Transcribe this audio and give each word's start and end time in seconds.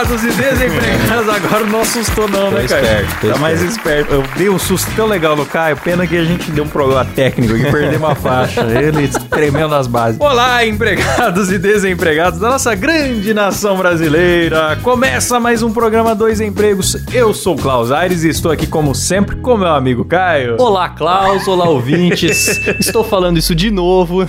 empregados 0.00 0.24
e 0.24 0.26
desempregados. 0.28 1.28
Agora 1.28 1.64
não 1.66 1.80
assustou 1.80 2.28
não, 2.28 2.50
né, 2.50 2.66
Caio? 2.66 2.84
esperto, 2.84 3.28
tá 3.28 3.38
mais 3.38 3.62
esperto. 3.62 4.14
Eu 4.14 4.24
dei 4.36 4.48
um 4.48 4.58
susto 4.58 4.90
tão 4.96 5.06
legal 5.06 5.36
no 5.36 5.44
Caio. 5.44 5.76
Pena 5.76 6.06
que 6.06 6.16
a 6.16 6.24
gente 6.24 6.50
deu 6.50 6.64
um 6.64 6.68
problema 6.68 7.04
técnico 7.04 7.56
e 7.56 7.70
perdemos 7.70 8.10
a 8.10 8.14
faixa. 8.14 8.60
Ele 8.70 9.08
tremendo 9.28 9.68
nas 9.68 9.86
bases. 9.86 10.20
Olá, 10.20 10.64
empregados 10.64 11.50
e 11.50 11.58
desempregados 11.58 12.38
da 12.38 12.50
nossa 12.50 12.74
grande 12.74 13.34
nação 13.34 13.76
brasileira. 13.76 14.78
Começa 14.82 15.38
mais 15.38 15.62
um 15.62 15.72
programa 15.72 16.14
Dois 16.14 16.40
Empregos. 16.40 16.96
Eu 17.12 17.34
sou 17.34 17.54
o 17.54 17.58
Klaus 17.58 17.90
Aires 17.90 18.24
e 18.24 18.28
estou 18.28 18.50
aqui, 18.50 18.66
como 18.66 18.94
sempre, 18.94 19.36
com 19.36 19.56
meu 19.56 19.68
amigo 19.68 20.04
Caio. 20.04 20.56
Olá, 20.58 20.88
Klaus, 20.88 21.46
olá, 21.46 21.68
ouvintes. 21.68 22.60
estou 22.80 23.04
falando 23.04 23.38
isso 23.38 23.54
de 23.54 23.70
novo, 23.70 24.26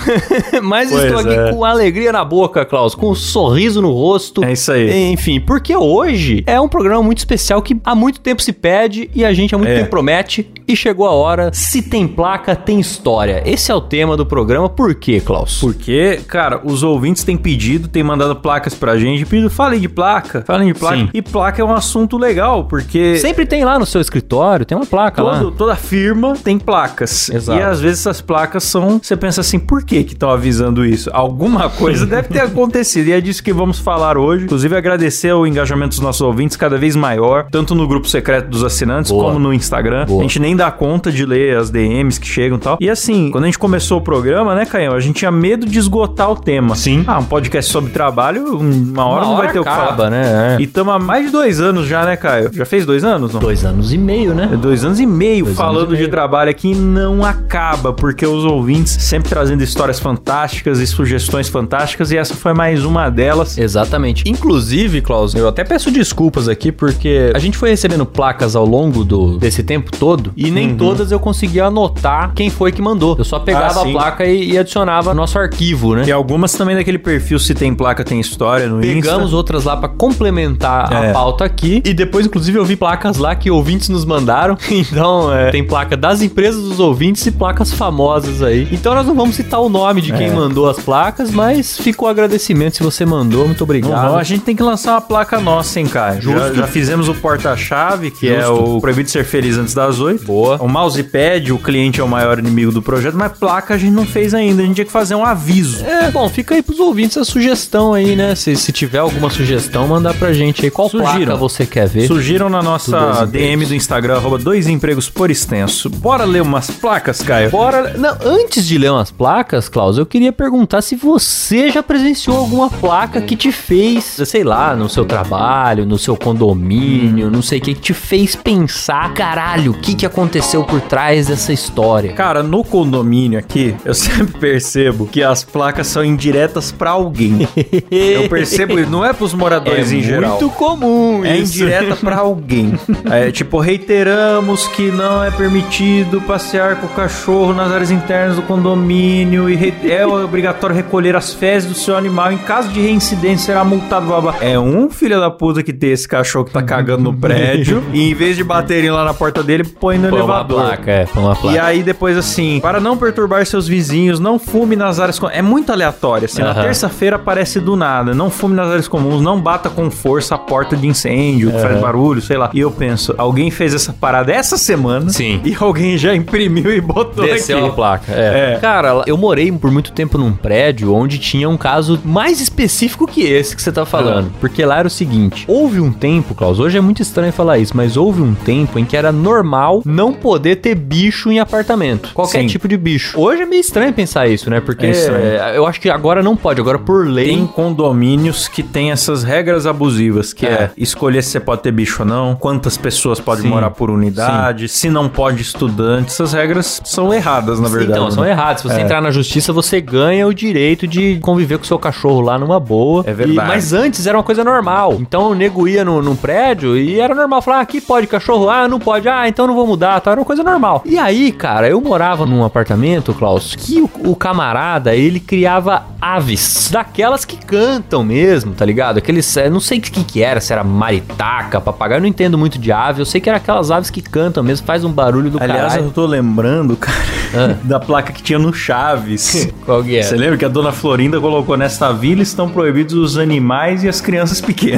mas 0.62 0.90
Pois 0.90 1.04
estou 1.04 1.20
aqui 1.20 1.34
é. 1.34 1.52
com 1.52 1.64
alegria 1.64 2.12
na 2.12 2.26
boca, 2.26 2.66
Klaus, 2.66 2.96
com 2.96 3.12
um 3.12 3.16
sorriso 3.16 3.82
no 3.82 3.92
rosto. 3.92 4.44
É 4.44 4.54
isso 4.54 4.72
aí. 4.72 5.12
Enfim, 5.12 5.40
porque 5.62 5.76
hoje 5.78 6.44
é 6.48 6.60
um 6.60 6.68
programa 6.68 7.04
muito 7.04 7.20
especial 7.20 7.62
que 7.62 7.80
há 7.86 7.94
muito 7.94 8.20
tempo 8.20 8.42
se 8.42 8.52
pede 8.52 9.12
e 9.14 9.24
a 9.24 9.32
gente 9.32 9.54
há 9.54 9.58
muito 9.60 9.70
É. 9.70 9.76
tempo 9.76 9.92
promete 9.92 10.50
e 10.68 10.76
chegou 10.76 11.06
a 11.08 11.12
hora. 11.12 11.52
Se 11.54 11.84
tem 11.84 12.08
placa, 12.08 12.56
tem 12.56 12.80
história. 12.80 13.44
Esse 13.46 13.72
é 13.72 13.76
o 13.76 13.80
tema 13.82 14.18
do 14.18 14.26
programa. 14.26 14.68
Por 14.68 14.96
quê, 14.96 15.20
Klaus? 15.22 15.60
Porque, 15.60 16.20
cara, 16.28 16.62
os 16.64 16.82
ouvintes 16.82 17.24
têm 17.24 17.38
pedido, 17.38 17.88
têm 17.88 18.02
mandado 18.02 18.36
placas 18.38 18.74
pra 18.74 18.98
gente, 18.98 19.24
pedido, 19.26 19.52
falem 19.52 19.80
de 19.80 19.88
placa, 19.88 20.44
falem 20.48 20.74
de 20.74 20.80
placa. 20.80 20.98
Sim. 20.98 21.10
E 21.14 21.22
placa 21.22 21.62
é 21.62 21.66
um 21.66 21.74
assunto 21.74 22.18
legal, 22.18 22.64
porque 22.66 23.18
Sempre 23.18 23.46
tem 23.46 23.64
lá 23.64 23.78
no 23.78 23.86
seu 23.86 24.02
escritório, 24.02 24.66
tem 24.66 24.76
uma 24.76 24.86
placa 24.88 25.22
lá. 25.22 25.38
todo- 25.40 25.52
toda 25.52 25.76
firma 25.76 26.34
tem 26.44 26.58
placas. 26.58 27.30
Exato. 27.30 27.60
E 27.60 27.62
às 27.62 27.80
vezes 27.80 28.00
essas 28.00 28.20
placas 28.20 28.64
são. 28.64 29.00
Você 29.02 29.16
pensa 29.16 29.42
assim, 29.42 29.60
por 29.60 29.84
que 29.84 30.04
que 30.04 30.14
estão 30.14 30.32
avisando 30.32 30.84
isso? 30.84 31.10
Alguma 31.14 31.70
coisa 31.70 32.06
deve 32.08 32.30
ter 32.30 32.40
acontecido. 32.42 33.10
E 33.10 33.12
é 33.12 33.22
disso 33.22 33.44
que 33.44 33.54
vamos 33.54 33.78
falar 33.78 34.18
hoje. 34.18 34.46
Inclusive, 34.46 34.76
agradecer 34.76 35.32
o 35.34 35.46
engajamento 35.52 35.90
dos 35.90 36.00
nossos 36.00 36.22
ouvintes 36.22 36.58
cada 36.58 36.78
vez 36.78 36.96
maior, 36.96 37.46
tanto 37.52 37.76
no 37.76 37.88
grupo 37.88 38.08
secreto 38.08 38.50
dos 38.50 38.64
assinantes, 38.64 39.12
Boa. 39.12 39.26
como 39.26 39.40
no 39.40 39.54
Instagram. 39.54 40.06
Boa. 40.06 40.20
A 40.20 40.24
gente 40.24 40.40
nem 40.40 40.56
dá 40.56 40.72
conta 40.72 41.12
de 41.12 41.26
ler 41.26 41.58
as 41.58 41.70
DMs 41.70 42.20
que 42.20 42.28
chegam 42.28 42.58
e 42.58 42.62
tal. 42.62 42.78
E 42.80 42.90
assim, 42.90 43.30
quando 43.32 43.44
a 43.44 43.48
gente 43.48 43.60
começou 43.60 44.00
o 44.00 44.02
programa, 44.02 44.56
né, 44.56 44.66
Caio? 44.66 44.94
A 44.94 45.00
gente 45.00 45.18
tinha 45.18 45.32
medo 45.32 45.66
de 45.66 45.78
esgotar 45.80 46.32
o 46.32 46.36
tema. 46.36 46.76
Sim. 46.76 47.04
Ah, 47.08 47.20
um 47.20 47.26
podcast 47.26 47.72
sobre 47.72 47.92
trabalho, 47.92 48.58
uma 48.58 49.06
hora 49.06 49.22
Uma 49.26 49.28
não 49.28 49.36
vai 49.38 49.46
hora 49.46 49.54
ter 49.54 49.60
o 49.60 49.64
que 49.64 49.70
acaba, 49.70 49.96
falar. 49.96 50.10
né? 50.10 50.56
É. 50.58 50.62
E 50.62 50.64
estamos 50.64 50.94
há 50.94 51.00
mais 51.00 51.26
de 51.28 51.32
dois 51.32 51.60
anos 51.60 51.88
já, 51.88 52.06
né, 52.06 52.16
Caio? 52.16 52.50
Já 52.54 52.66
fez 52.66 52.86
dois 52.86 53.04
anos? 53.04 53.34
Não? 53.34 53.40
Dois 53.40 53.64
anos 53.66 53.92
e 53.94 53.98
meio, 53.98 54.34
né? 54.34 54.50
É 54.54 54.56
dois 54.58 54.84
anos 54.86 55.00
e 55.00 55.06
meio 55.06 55.46
Dois 55.46 55.58
falando 55.58 55.90
e 55.94 55.96
de 55.98 56.02
meio. 56.04 56.10
trabalho 56.10 56.50
aqui 56.50 56.74
não 56.76 57.24
acaba, 57.24 57.94
porque 57.94 58.26
os 58.26 58.46
ouvintes 58.46 58.94
sempre 59.00 59.30
trazendo 59.30 59.64
histórias 59.64 60.00
fantásticas 60.00 60.80
e 60.80 60.88
sugestões 60.88 61.48
fantásticas, 61.50 62.12
e 62.12 62.18
essa 62.18 62.34
foi 62.36 62.54
mais 62.54 62.84
uma 62.86 63.10
delas. 63.10 63.58
Exatamente. 63.58 64.24
Inclusive, 64.28 65.02
Klaus, 65.02 65.34
eu 65.42 65.48
até 65.50 65.64
peço 65.64 65.92
desculpas 65.92 66.48
aqui 66.48 66.72
porque 66.72 67.32
a 67.34 67.40
gente 67.40 67.58
foi 67.58 67.70
recebendo 67.70 68.06
placas 68.06 68.56
ao 68.56 68.66
longo 68.66 69.04
do, 69.04 69.38
desse 69.38 69.64
tempo 69.64 69.92
todo 69.98 70.32
e 70.36 70.50
nem 70.52 70.76
todas 70.76 71.12
eu 71.12 71.20
conseguia 71.20 71.66
anotar 71.66 72.34
quem 72.34 72.50
foi 72.50 72.72
que 72.72 72.82
mandou. 72.82 73.16
Eu 73.18 73.24
só 73.26 73.40
pegava 73.40 73.80
Ah, 73.82 73.84
a 73.88 73.92
placa 73.92 74.26
e, 74.26 74.52
e 74.52 74.58
adicionava 74.58 75.14
no 75.14 75.22
nosso 75.22 75.38
arquivo, 75.38 75.96
né? 75.96 76.04
E 76.08 76.12
algumas 76.12 76.54
também 76.54 76.76
daquele 76.76 76.98
perfil 76.98 77.40
Se 77.40 77.54
Tem 77.54 77.74
Placa 77.74 78.04
Tem 78.04 78.20
História 78.20 78.68
no 78.68 78.80
Pegamos 78.82 79.26
Insta. 79.26 79.36
outras 79.36 79.64
lá 79.66 79.76
pra 79.78 79.90
complementar 79.90 80.92
É. 80.92 81.10
a 81.10 81.14
pauta 81.14 81.44
aqui. 81.46 81.82
E 81.86 81.94
depois, 81.94 82.26
inclusive, 82.26 82.58
eu 82.58 82.66
vi 82.66 82.76
placas 82.76 83.18
lá 83.18 83.36
que 83.36 83.50
ouvintes 83.50 83.90
nos 83.90 84.06
mandaram. 84.06 84.58
Então, 84.92 85.32
é, 85.34 85.52
tem 85.52 85.64
placa 85.66 85.96
das 85.96 86.22
empresas 86.22 86.62
dos 86.64 86.80
ouvintes 86.80 87.26
e 87.26 87.32
placas 87.32 87.72
famosas 87.72 88.42
aí. 88.42 88.68
Então, 88.72 88.94
nós 88.96 89.06
não 89.06 89.16
vamos 89.16 89.36
citar 89.36 89.60
o 89.62 89.70
nome 89.70 90.02
de 90.02 90.12
quem 90.12 90.28
É. 90.28 90.34
mandou 90.34 90.68
as 90.70 90.78
placas, 90.80 91.30
mas 91.32 91.78
ficou 91.78 92.08
o 92.08 92.12
agradecimento 92.12 92.78
se 92.78 92.84
você 92.84 93.06
mandou. 93.06 93.46
Muito 93.46 93.64
obrigado. 93.64 93.92
não, 94.12 94.18
a 94.18 94.24
gente 94.24 94.42
tem 94.42 94.56
que 94.56 94.64
lançar 94.64 94.94
uma 94.94 95.02
placa 95.02 95.31
nossa, 95.40 95.80
hein, 95.80 95.88
cara. 95.88 96.16
Já, 96.16 96.32
Justo. 96.32 96.56
já 96.56 96.68
fizemos 96.68 97.08
o 97.08 97.14
porta-chave, 97.16 98.12
que 98.12 98.28
é 98.30 98.42
Justo. 98.42 98.78
o 98.78 98.82
Proibido 98.82 99.10
Ser 99.10 99.24
Feliz 99.24 99.58
Antes 99.58 99.74
das 99.74 100.00
Oito. 100.00 100.26
Boa. 100.26 100.58
O 100.62 100.68
mousepad, 100.68 101.52
o 101.52 101.58
cliente 101.58 102.00
é 102.00 102.04
o 102.04 102.08
maior 102.08 102.40
inimigo 102.40 102.72
do 102.72 102.82
projeto, 102.82 103.16
mas 103.18 103.32
placa 103.38 103.74
a 103.74 103.78
gente 103.78 103.92
não 103.94 104.06
fez 104.06 104.34
ainda. 104.34 104.62
A 104.62 104.66
gente 104.66 104.76
tinha 104.76 104.86
que 104.86 104.92
fazer 104.92 105.16
um 105.16 105.24
aviso. 105.26 105.86
É, 105.86 106.10
bom, 106.12 106.28
fica 106.30 106.56
aí 106.56 106.62
pros 106.62 106.80
ouvintes 106.80 107.18
a 107.18 107.24
sugestão 107.26 107.94
aí, 107.94 108.16
né? 108.16 108.36
Se, 108.36 108.56
se 108.56 108.72
tiver 108.72 109.00
alguma 109.00 109.30
sugestão, 109.30 109.88
mandar 109.88 110.14
pra 110.14 110.34
gente 110.34 110.66
aí. 110.66 110.72
Qual 110.72 110.90
Sugiram. 110.90 111.10
placa 111.14 111.36
você 111.36 111.66
quer 111.66 111.88
ver? 111.88 112.08
Surgiram 112.08 112.50
na 112.50 112.62
nossa. 112.62 113.26
DM 113.28 113.66
do 113.66 113.76
Instagram, 113.76 114.16
arroba 114.18 114.38
dois 114.38 114.68
empregos 114.68 115.10
por 115.10 115.30
extenso. 115.32 115.90
Bora 115.90 116.24
ler 116.24 116.42
umas 116.42 116.70
placas, 116.70 117.22
Caio? 117.22 117.50
Bora. 117.52 117.94
Não, 117.98 118.18
antes 118.24 118.66
de 118.68 118.78
ler 118.78 118.92
umas 118.92 119.12
placas, 119.12 119.70
Klaus, 119.70 119.98
eu 119.98 120.06
queria 120.06 120.32
perguntar 120.32 120.82
se 120.82 120.96
você 120.96 121.70
já 121.70 121.84
presenciou 121.84 122.38
alguma 122.38 122.70
placa 122.70 123.22
que 123.22 123.36
te 123.36 123.52
fez, 123.52 124.04
sei 124.26 124.44
lá, 124.44 124.76
no 124.76 124.90
seu 124.90 125.06
trabalho, 125.16 125.86
no 125.86 125.98
seu 125.98 126.16
condomínio, 126.16 127.30
não 127.30 127.42
sei 127.42 127.60
o 127.60 127.62
que, 127.62 127.74
que 127.74 127.82
te 127.82 127.94
fez 127.94 128.36
pensar, 128.36 129.14
caralho, 129.14 129.72
o 129.72 129.74
que, 129.76 129.94
que 129.96 130.06
aconteceu 130.06 130.64
por 130.64 130.80
trás 130.82 131.28
dessa 131.28 131.52
história? 131.52 132.14
Cara, 132.14 132.42
no 132.42 132.64
condomínio 132.64 133.38
aqui, 133.38 133.76
eu 133.84 133.94
sempre 133.96 134.40
percebo 134.40 135.06
que 135.06 135.22
as 135.24 135.44
placas 135.44 135.88
são 135.88 136.04
indiretas 136.04 136.72
pra 136.72 136.92
alguém. 136.92 137.48
Eu 137.90 138.30
percebo 138.30 138.80
isso, 138.80 138.90
não 138.90 139.06
é 139.06 139.12
pros 139.14 139.34
moradores 139.34 139.92
em 139.92 140.02
geral. 140.02 140.32
muito 140.40 140.50
comum 140.56 141.26
É 141.26 141.38
isso. 141.38 141.56
indireta 141.56 141.96
pra 141.96 142.18
alguém. 142.18 142.74
É 143.12 143.30
tipo, 143.32 143.60
reiteramos 143.60 144.68
que 144.68 144.90
não 144.92 145.24
é 145.24 145.32
permitido 145.32 146.22
passear 146.22 146.78
com 146.78 146.86
o 146.86 146.90
cachorro 146.90 147.54
nas 147.54 147.72
áreas 147.72 147.92
internas 147.92 148.36
do 148.38 148.42
condomínio 148.44 149.50
e 149.50 149.74
é 149.90 150.06
obrigatório 150.06 150.76
recolher 150.76 151.16
as 151.16 151.34
fezes 151.34 151.68
do 151.68 151.76
seu 151.76 151.98
animal. 151.98 152.32
Em 152.32 152.38
caso 152.38 152.70
de 152.70 152.80
reincidência, 152.80 153.48
será 153.48 153.64
multado. 153.66 154.06
Blá, 154.06 154.22
blá. 154.22 154.36
É 154.40 154.58
um 154.58 154.90
filho 155.02 155.20
da 155.20 155.32
puta 155.32 155.64
que 155.64 155.74
tem 155.74 155.90
esse 155.92 156.08
cachorro 156.08 156.46
que 156.46 156.52
tá 156.52 156.62
cagando 156.62 157.04
no 157.04 157.14
prédio 157.14 157.84
e 157.92 158.12
em 158.12 158.14
vez 158.14 158.36
de 158.38 158.44
baterem 158.44 158.92
lá 158.92 159.04
na 159.04 159.14
porta 159.16 159.42
dele, 159.42 159.64
põe 159.64 159.98
no 159.98 160.10
Põe 160.10 160.20
uma 160.22 160.26
elevador. 160.36 160.62
placa, 160.62 160.92
é, 160.92 161.06
põe 161.06 161.24
uma 161.24 161.36
placa. 161.36 161.56
E 161.56 161.60
aí 161.60 161.82
depois 161.82 162.16
assim, 162.16 162.60
para 162.62 162.80
não 162.80 162.96
perturbar 162.96 163.44
seus 163.48 163.68
vizinhos, 163.68 164.20
não 164.20 164.38
fume 164.38 164.76
nas 164.76 165.00
áreas 165.00 165.18
comuns. 165.18 165.36
É 165.36 165.42
muito 165.42 165.72
aleatório, 165.72 166.26
assim. 166.26 166.42
Na 166.44 166.52
Aham. 166.52 166.62
terça-feira 166.62 167.16
aparece 167.16 167.60
do 167.60 167.76
nada. 167.76 168.14
Não 168.14 168.30
fume 168.30 168.56
nas 168.56 168.68
áreas 168.68 168.88
comuns, 168.88 169.22
não 169.22 169.40
bata 169.42 169.70
com 169.72 169.90
força 169.90 170.36
a 170.36 170.38
porta 170.38 170.78
de 170.78 170.88
incêndio, 170.88 171.52
que 171.52 171.60
faz 171.60 171.80
barulho, 171.80 172.22
sei 172.22 172.38
lá. 172.38 172.52
E 172.54 172.60
eu 172.60 172.70
penso, 172.70 173.16
alguém 173.18 173.50
fez 173.50 173.74
essa 173.74 173.92
parada 173.94 174.32
essa 174.32 174.56
semana. 174.58 175.10
Sim. 175.10 175.42
E 175.44 175.56
alguém 175.60 175.98
já 175.98 176.14
imprimiu 176.16 176.72
e 176.72 176.80
botou 176.80 177.26
Desceu 177.26 177.58
aqui. 177.58 177.68
a 177.68 177.72
placa, 177.72 178.12
é. 178.14 178.54
É. 178.54 178.60
Cara, 178.60 179.02
eu 179.08 179.18
morei 179.18 179.52
por 179.52 179.72
muito 179.72 179.92
tempo 179.92 180.18
num 180.18 180.32
prédio 180.34 180.94
onde 180.94 181.18
tinha 181.18 181.50
um 181.50 181.58
caso 181.58 182.00
mais 182.06 182.40
específico 182.40 183.08
que 183.08 183.22
esse 183.24 183.56
que 183.56 183.62
você 183.62 183.72
tá 183.72 183.86
falando. 183.86 184.28
Ah. 184.34 184.38
Porque 184.40 184.64
lá 184.64 184.78
era 184.80 184.88
o 184.88 184.91
seguinte: 184.92 185.46
houve 185.48 185.80
um 185.80 185.92
tempo, 185.92 186.34
Klaus, 186.36 186.60
hoje 186.60 186.78
é 186.78 186.82
muito 186.82 187.02
estranho 187.02 187.32
falar 187.34 187.58
isso, 187.58 187.76
mas 187.76 187.98
houve 187.98 188.22
um 188.22 188.34
tempo 188.34 188.78
em 188.80 188.86
que 188.86 188.96
era 188.98 189.12
normal 189.12 189.82
não 189.86 190.14
poder 190.14 190.58
ter 190.58 190.76
bicho 190.76 191.32
em 191.32 191.40
apartamento. 191.40 192.12
Qualquer 192.14 192.42
Sim. 192.42 192.48
tipo 192.48 192.68
de 192.68 192.78
bicho. 192.78 193.20
Hoje 193.20 193.42
é 193.44 193.46
meio 193.46 193.62
estranho 193.62 193.94
pensar 193.94 194.28
isso, 194.28 194.50
né? 194.50 194.60
Porque 194.60 194.88
É 194.88 195.54
eu 195.56 195.66
acho 195.66 195.80
que 195.82 195.90
agora 195.90 196.22
não 196.24 196.36
pode, 196.36 196.60
agora 196.62 196.78
por 196.80 197.08
lei. 197.08 197.26
Tem 197.26 197.46
condomínios 197.48 198.48
que 198.48 198.62
tem 198.64 198.92
essas 198.92 199.24
regras 199.24 199.66
abusivas, 199.66 200.34
que 200.34 200.46
é. 200.46 200.52
É. 200.52 200.72
escolher 200.78 201.22
se 201.24 201.30
você 201.32 201.40
pode 201.40 201.62
ter 201.62 201.72
bicho 201.72 202.04
ou 202.04 202.08
não, 202.08 202.36
quantas 202.36 202.78
pessoas 202.78 203.20
podem 203.20 203.44
Sim. 203.44 203.50
morar 203.50 203.72
por 203.72 203.90
unidade, 203.90 204.68
se 204.68 204.90
não 204.90 205.08
pode 205.10 205.42
estudante. 205.42 206.10
Essas 206.12 206.34
regras 206.34 206.82
são 206.84 207.14
erradas, 207.14 207.60
na 207.60 207.68
verdade. 207.70 207.92
Então, 208.00 208.12
são 208.12 208.24
né? 208.24 208.32
errados. 208.32 208.62
Se 208.62 208.68
você 208.68 208.80
É. 208.80 208.84
entrar 208.84 209.02
na 209.02 209.12
justiça, 209.12 209.52
você 209.54 209.80
ganha 209.82 210.28
o 210.28 210.34
direito 210.34 210.86
de 210.88 211.18
conviver 211.22 211.58
com 211.58 211.64
o 211.64 211.68
seu 211.68 211.80
cachorro 211.80 212.22
lá 212.22 212.38
numa 212.38 212.60
boa. 212.60 213.04
É 213.08 213.14
verdade. 213.14 213.48
E- 213.48 213.52
mas 213.52 213.74
antes 213.74 214.06
era 214.06 214.18
uma 214.18 214.24
coisa 214.24 214.44
normal. 214.44 214.81
Então 215.00 215.32
o 215.32 215.36
nego 215.36 215.68
ia 215.68 215.86
no, 215.86 216.02
num 216.02 216.16
prédio 216.16 216.78
e 216.78 217.00
era 217.00 217.14
normal 217.14 217.42
falar: 217.42 217.58
ah, 217.58 217.62
aqui 217.62 217.80
pode 217.80 218.08
cachorro, 218.08 218.50
ah, 218.50 218.68
não 218.68 218.80
pode, 218.80 219.08
ah, 219.08 219.28
então 219.28 219.46
não 219.48 219.54
vou 219.54 219.68
mudar, 219.68 220.00
tá? 220.00 220.12
Era 220.12 220.20
uma 220.20 220.26
coisa 220.26 220.44
normal. 220.44 220.82
E 220.86 220.98
aí, 220.98 221.32
cara, 221.32 221.70
eu 221.70 221.80
morava 221.80 222.26
num 222.26 222.44
apartamento, 222.44 223.14
Klaus, 223.14 223.56
que 223.56 223.82
o, 223.82 223.90
o 224.06 224.16
camarada, 224.16 224.96
ele 224.96 225.20
criava 225.20 225.84
aves, 226.00 226.70
daquelas 226.72 227.24
que 227.26 227.38
cantam 227.38 228.04
mesmo, 228.04 228.54
tá 228.54 228.66
ligado? 228.66 228.98
Aqueles, 228.98 229.38
eh, 229.38 229.50
não 229.50 229.60
sei 229.60 229.78
o 229.78 229.82
que 229.82 230.04
que 230.04 230.24
era, 230.24 230.42
se 230.42 230.52
era 230.52 230.64
maritaca, 230.64 231.62
papagaio, 231.62 231.98
eu 232.00 232.02
não 232.02 232.08
entendo 232.08 232.38
muito 232.38 232.58
de 232.58 232.72
ave, 232.72 233.02
eu 233.02 233.06
sei 233.06 233.22
que 233.22 233.30
era 233.30 233.38
aquelas 233.38 233.70
aves 233.70 233.90
que 233.90 234.02
cantam 234.02 234.44
mesmo, 234.44 234.66
faz 234.66 234.84
um 234.84 234.92
barulho 234.92 235.30
do 235.30 235.42
Aliás, 235.42 235.74
caralho. 235.74 235.84
eu 235.86 235.92
tô 235.92 236.06
lembrando, 236.06 236.76
cara, 236.76 236.96
Ah. 237.34 237.56
da 237.64 237.80
placa 237.80 238.12
que 238.12 238.22
tinha 238.22 238.40
no 238.40 238.54
Chaves. 238.54 239.50
Qual 239.66 239.84
que 239.84 239.98
é? 239.98 240.04
Você 240.04 240.16
lembra 240.16 240.38
que 240.38 240.46
a 240.46 240.50
dona 240.50 240.72
Florinda 240.72 241.20
colocou 241.20 241.56
nesta 241.56 241.92
vila 241.92 242.22
estão 242.22 242.50
proibidos 242.50 242.94
os 242.96 243.18
animais 243.18 243.84
e 243.84 243.90
as 243.90 244.02
crianças 244.02 244.42
pequenas? 244.42 244.71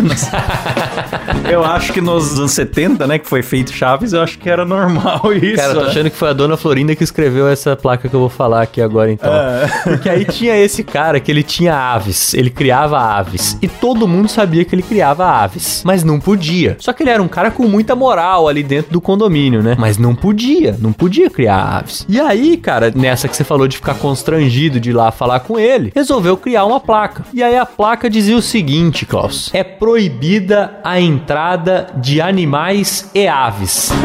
Eu 1.49 1.63
acho 1.63 1.93
que 1.93 2.01
nos 2.01 2.39
anos 2.39 2.51
70, 2.51 3.07
né, 3.07 3.19
que 3.19 3.27
foi 3.27 3.41
feito 3.41 3.71
Chaves, 3.71 4.13
eu 4.13 4.21
acho 4.21 4.37
que 4.37 4.49
era 4.49 4.65
normal 4.65 5.21
isso. 5.33 5.55
Cara, 5.55 5.69
eu 5.69 5.75
tô 5.75 5.81
né? 5.81 5.89
achando 5.89 6.09
que 6.09 6.15
foi 6.17 6.29
a 6.29 6.33
dona 6.33 6.57
Florinda 6.57 6.95
que 6.95 7.03
escreveu 7.03 7.47
essa 7.47 7.75
placa 7.75 8.07
que 8.07 8.15
eu 8.15 8.19
vou 8.19 8.29
falar 8.29 8.61
aqui 8.61 8.81
agora, 8.81 9.11
então. 9.11 9.31
É. 9.33 9.67
Porque 9.83 10.09
aí 10.09 10.25
tinha 10.25 10.55
esse 10.55 10.83
cara 10.83 11.19
que 11.19 11.31
ele 11.31 11.43
tinha 11.43 11.75
aves, 11.75 12.33
ele 12.33 12.49
criava 12.49 12.99
aves. 12.99 13.57
E 13.61 13.67
todo 13.67 14.07
mundo 14.07 14.27
sabia 14.27 14.65
que 14.65 14.75
ele 14.75 14.83
criava 14.83 15.25
aves, 15.25 15.83
mas 15.85 16.03
não 16.03 16.19
podia. 16.19 16.75
Só 16.79 16.93
que 16.93 17.03
ele 17.03 17.09
era 17.09 17.21
um 17.21 17.27
cara 17.27 17.51
com 17.51 17.67
muita 17.67 17.95
moral 17.95 18.47
ali 18.47 18.63
dentro 18.63 18.91
do 18.91 19.01
condomínio, 19.01 19.61
né? 19.61 19.75
Mas 19.77 19.97
não 19.97 20.15
podia, 20.15 20.75
não 20.79 20.93
podia 20.93 21.29
criar 21.29 21.79
aves. 21.79 22.05
E 22.07 22.19
aí, 22.19 22.57
cara, 22.57 22.91
nessa 22.95 23.27
que 23.27 23.35
você 23.35 23.43
falou 23.43 23.67
de 23.67 23.77
ficar 23.77 23.95
constrangido 23.95 24.79
de 24.79 24.89
ir 24.89 24.93
lá 24.93 25.11
falar 25.11 25.39
com 25.41 25.59
ele, 25.59 25.91
resolveu 25.95 26.37
criar 26.37 26.65
uma 26.65 26.79
placa. 26.79 27.25
E 27.33 27.43
aí 27.43 27.57
a 27.57 27.65
placa 27.65 28.09
dizia 28.09 28.37
o 28.37 28.41
seguinte, 28.41 29.05
Klaus: 29.05 29.49
é 29.53 29.63
proibida 29.83 30.79
a 30.81 30.97
entrada 30.97 31.87
de 31.97 32.21
animais 32.21 33.11
e 33.13 33.27
aves. 33.27 33.91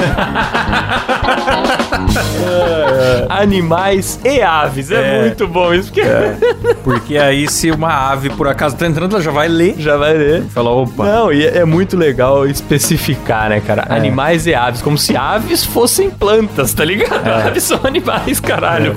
animais 3.29 4.19
e 4.25 4.43
aves. 4.43 4.91
É, 4.91 5.19
É. 5.19 5.21
muito 5.21 5.47
bom 5.47 5.73
isso, 5.73 5.93
porque 5.93 6.03
Porque 6.83 7.17
aí, 7.17 7.49
se 7.49 7.71
uma 7.71 8.11
ave 8.11 8.29
por 8.31 8.49
acaso 8.49 8.77
tá 8.77 8.89
entrando, 8.89 9.15
ela 9.15 9.23
já 9.23 9.31
vai 9.31 9.47
ler. 9.47 9.77
já 9.79 9.97
vai 9.97 10.15
ler. 10.15 10.43
Fala, 10.47 10.71
opa. 10.71 11.05
Não, 11.05 11.33
e 11.33 11.47
é 11.47 11.59
é 11.59 11.65
muito 11.65 11.97
legal 11.97 12.47
especificar, 12.47 13.51
né, 13.51 13.61
cara? 13.61 13.87
Animais 13.89 14.47
e 14.47 14.55
aves, 14.55 14.83
como 14.83 14.99
se 14.99 15.17
aves 15.17 15.65
fossem 15.65 16.11
plantas, 16.11 16.73
tá 16.73 16.85
ligado? 16.85 17.27
Aves 17.29 17.65
são 17.65 17.81
animais, 17.85 18.41
caralho. 18.41 18.97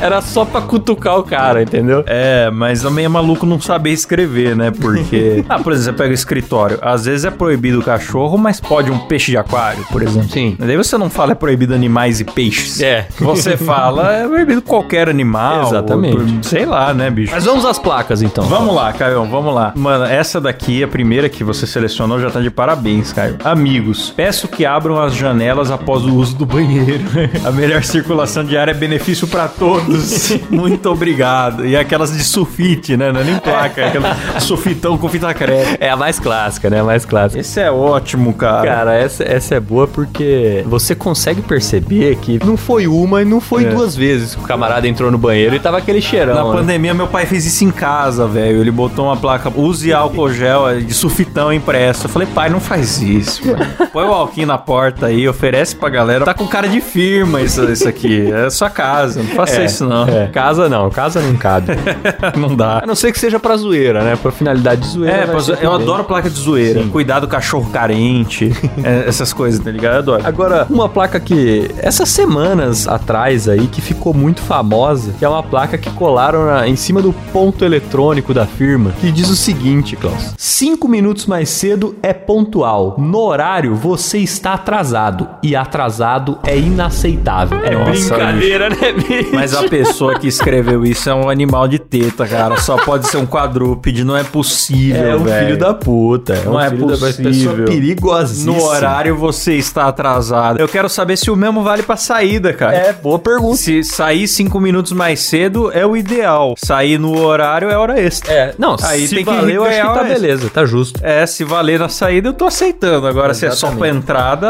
Era 0.00 0.20
só 0.20 0.44
pra 0.44 0.60
cutucar 0.60 1.18
o 1.18 1.22
cara, 1.22 1.62
entendeu? 1.62 2.02
É, 2.06 2.50
mas 2.50 2.82
também 2.82 3.04
é 3.04 3.08
maluco 3.08 3.46
não 3.46 3.60
saber 3.60 3.90
escrever, 3.90 4.56
né? 4.56 4.70
Porque. 4.70 5.44
ah, 5.48 5.58
por 5.58 5.72
exemplo, 5.72 5.98
você 5.98 6.02
pega 6.02 6.09
escritório. 6.12 6.78
Às 6.82 7.04
vezes 7.04 7.24
é 7.24 7.30
proibido 7.30 7.80
o 7.80 7.82
cachorro, 7.82 8.36
mas 8.38 8.60
pode 8.60 8.90
um 8.90 8.98
peixe 8.98 9.30
de 9.32 9.36
aquário, 9.36 9.84
por 9.90 10.02
exemplo. 10.02 10.28
Sim. 10.30 10.56
Daí 10.58 10.76
você 10.76 10.96
não 10.98 11.10
fala 11.10 11.32
é 11.32 11.34
proibido 11.34 11.74
animais 11.74 12.20
e 12.20 12.24
peixes. 12.24 12.80
É. 12.80 13.06
Você 13.18 13.56
fala 13.56 14.12
é 14.12 14.26
proibido 14.26 14.62
qualquer 14.62 15.08
animal. 15.08 15.62
Exatamente. 15.68 16.16
ou- 16.16 16.42
sei 16.42 16.64
lá, 16.66 16.92
né, 16.94 17.10
bicho? 17.10 17.32
Mas 17.32 17.44
vamos 17.44 17.64
às 17.64 17.78
placas, 17.78 18.22
então. 18.22 18.44
Vamos 18.44 18.74
lá, 18.74 18.92
Caio, 18.92 19.24
vamos 19.26 19.54
lá. 19.54 19.72
Mano, 19.76 20.04
essa 20.04 20.40
daqui, 20.40 20.82
a 20.82 20.88
primeira 20.88 21.28
que 21.28 21.42
você 21.44 21.66
selecionou, 21.66 22.20
já 22.20 22.30
tá 22.30 22.40
de 22.40 22.50
parabéns, 22.50 23.12
Caio. 23.12 23.36
Amigos, 23.44 24.12
peço 24.16 24.48
que 24.48 24.64
abram 24.66 25.00
as 25.00 25.14
janelas 25.14 25.70
após 25.70 26.04
o 26.04 26.14
uso 26.14 26.36
do 26.36 26.46
banheiro. 26.46 27.04
a 27.44 27.50
melhor 27.50 27.82
circulação 27.84 28.44
de 28.44 28.56
ar 28.56 28.68
é 28.68 28.74
benefício 28.74 29.26
pra 29.26 29.48
todos. 29.48 30.30
Muito 30.50 30.88
obrigado. 30.90 31.66
E 31.66 31.76
aquelas 31.76 32.12
de 32.16 32.22
sulfite, 32.24 32.96
né? 32.96 33.12
Não 33.12 33.20
é 33.20 33.24
nem 33.24 33.38
placa, 33.38 33.80
é 33.80 33.88
aquela 33.88 34.16
sulfitão 34.40 34.96
com 34.98 35.08
fita 35.08 35.32
crepe. 35.34 35.76
É 35.80 35.90
a 35.90 35.96
mais 36.00 36.18
clássica, 36.18 36.70
né? 36.70 36.80
A 36.80 36.84
mais 36.84 37.04
clássica. 37.04 37.38
Esse 37.40 37.60
é 37.60 37.70
ótimo, 37.70 38.32
cara. 38.32 38.66
Cara, 38.66 38.94
essa, 38.94 39.22
essa 39.22 39.54
é 39.54 39.60
boa 39.60 39.86
porque 39.86 40.64
você 40.66 40.94
consegue 40.94 41.42
perceber 41.42 42.16
que 42.16 42.40
não 42.44 42.56
foi 42.56 42.86
uma 42.86 43.20
e 43.22 43.24
não 43.24 43.40
foi 43.40 43.64
É. 43.66 43.68
duas 43.68 43.94
vezes 43.94 44.34
que 44.34 44.40
o 44.42 44.44
camarada 44.46 44.88
entrou 44.88 45.10
no 45.10 45.18
banheiro 45.18 45.54
e 45.54 45.60
tava 45.60 45.76
aquele 45.78 46.00
cheirão. 46.00 46.34
Na 46.34 46.44
né? 46.44 46.52
pandemia, 46.52 46.94
meu 46.94 47.06
pai 47.06 47.26
fez 47.26 47.44
isso 47.44 47.64
em 47.64 47.70
casa, 47.70 48.26
velho. 48.26 48.60
Ele 48.60 48.70
botou 48.70 49.04
uma 49.04 49.16
placa, 49.16 49.52
use 49.54 49.92
álcool 49.92 50.32
gel 50.32 50.68
é, 50.68 50.78
de 50.78 50.94
sulfitão 50.94 51.52
impresso. 51.52 52.06
Eu 52.06 52.10
falei, 52.10 52.26
pai, 52.34 52.48
não 52.48 52.60
faz 52.60 53.00
isso. 53.02 53.46
mano. 53.46 53.66
Põe 53.92 54.04
o 54.06 54.12
alquinho 54.12 54.46
na 54.46 54.56
porta 54.58 55.06
aí, 55.06 55.28
oferece 55.28 55.76
pra 55.76 55.88
galera. 55.90 56.24
Tá 56.24 56.32
com 56.34 56.46
cara 56.46 56.66
de 56.66 56.80
firma 56.80 57.42
isso, 57.42 57.62
isso 57.70 57.86
aqui. 57.86 58.30
É 58.32 58.48
sua 58.48 58.70
casa, 58.70 59.22
não 59.22 59.30
faça 59.30 59.62
isso 59.62 59.84
não. 59.86 60.08
É, 60.08 60.26
casa 60.28 60.68
não, 60.68 60.88
casa 60.90 61.20
não 61.20 61.36
cabe. 61.36 61.72
Não 62.36 62.54
dá. 62.56 62.80
A 62.82 62.86
não 62.86 62.94
ser 62.94 63.12
que 63.12 63.18
seja 63.18 63.38
pra 63.38 63.56
zoeira, 63.56 64.02
né? 64.02 64.16
Pra 64.16 64.30
finalidade 64.30 64.80
de 64.82 64.86
zoeira. 64.88 65.16
É, 65.16 65.26
pra 65.26 65.40
ser 65.40 65.56
zo- 65.56 65.62
eu 65.62 65.70
também. 65.72 65.86
Adoro 65.92 66.04
placa 66.04 66.30
de 66.30 66.38
zoeira. 66.38 66.82
Cuidado 66.90 67.26
cachorro 67.28 67.70
carente, 67.70 68.52
é, 68.82 69.04
essas 69.08 69.32
coisas, 69.32 69.60
tá 69.60 69.70
ligado? 69.70 69.94
Eu 69.94 69.98
adoro. 69.98 70.22
Agora, 70.26 70.66
uma 70.70 70.88
placa 70.88 71.18
que 71.20 71.70
essas 71.78 72.08
semanas 72.08 72.86
atrás 72.88 73.48
aí 73.48 73.66
que 73.66 73.80
ficou 73.80 74.12
muito 74.14 74.40
famosa, 74.40 75.12
que 75.18 75.24
é 75.24 75.28
uma 75.28 75.42
placa 75.42 75.76
que 75.78 75.90
colaram 75.90 76.46
na- 76.46 76.68
em 76.68 76.76
cima 76.76 77.00
do 77.02 77.12
ponto 77.32 77.64
eletrônico 77.64 78.32
da 78.34 78.46
firma, 78.46 78.92
que 79.00 79.10
diz 79.12 79.28
o 79.28 79.36
seguinte, 79.36 79.96
Klaus: 79.96 80.34
cinco 80.36 80.88
minutos 80.88 81.26
mais 81.26 81.48
cedo 81.48 81.94
é 82.02 82.12
pontual. 82.12 82.96
No 82.98 83.18
horário 83.20 83.74
você 83.74 84.18
está 84.18 84.54
atrasado 84.54 85.28
e 85.42 85.54
atrasado 85.56 86.38
é 86.46 86.56
inaceitável. 86.58 87.58
É 87.64 87.70
Nossa, 87.74 87.90
brincadeira, 87.90 88.68
né, 88.70 88.92
bicho? 88.92 89.30
Mas 89.32 89.54
a 89.54 89.64
pessoa 89.68 90.18
que 90.18 90.26
escreveu 90.28 90.84
isso 90.84 91.08
é 91.08 91.14
um 91.14 91.28
animal 91.28 91.66
de 91.68 91.78
teta, 91.78 92.26
cara. 92.26 92.56
Só 92.58 92.76
pode 92.76 93.06
ser 93.08 93.16
um 93.18 93.26
quadrúpede, 93.26 94.04
não 94.04 94.16
é 94.16 94.24
possível, 94.24 95.10
é 95.12 95.16
um 95.16 95.24
velho. 95.24 95.46
filho 95.46 95.58
da 95.58 95.69
puta. 95.74 96.34
É 96.34 96.44
Não 96.44 96.54
um 96.54 96.60
é 96.60 96.70
filho 96.70 96.86
da 96.86 96.96
possível. 96.96 97.30
pessoa 97.32 97.54
perigosíssima. 97.66 98.52
No 98.56 98.62
horário 98.62 99.16
você 99.16 99.54
está 99.54 99.86
atrasado. 99.88 100.58
Eu 100.60 100.68
quero 100.68 100.88
saber 100.88 101.16
se 101.16 101.30
o 101.30 101.36
mesmo 101.36 101.62
vale 101.62 101.82
pra 101.82 101.96
saída, 101.96 102.52
cara. 102.52 102.76
É, 102.76 102.92
boa 102.92 103.18
pergunta. 103.18 103.56
Se 103.56 103.82
sair 103.84 104.26
cinco 104.28 104.60
minutos 104.60 104.92
mais 104.92 105.20
cedo 105.20 105.70
é 105.72 105.84
o 105.84 105.96
ideal. 105.96 106.54
Sair 106.58 106.98
no 106.98 107.18
horário 107.18 107.68
é 107.70 107.76
hora 107.76 108.00
extra. 108.00 108.32
É, 108.32 108.54
não, 108.58 108.76
Aí 108.82 109.06
se 109.06 109.14
tem 109.14 109.24
que 109.24 109.30
valer, 109.30 109.56
eu 109.56 109.64
acho 109.64 109.76
que 109.76 109.82
tá 109.86 109.92
extra. 110.00 110.14
beleza, 110.14 110.50
tá 110.50 110.64
justo. 110.64 111.00
É, 111.02 111.26
se 111.26 111.44
valer 111.44 111.78
na 111.78 111.88
saída, 111.88 112.28
eu 112.28 112.32
tô 112.32 112.46
aceitando. 112.46 113.06
Agora, 113.06 113.34
se 113.34 113.46
é 113.46 113.50
só 113.50 113.68
pra 113.68 113.88
Exatamente. 113.88 114.02
entrada. 114.04 114.48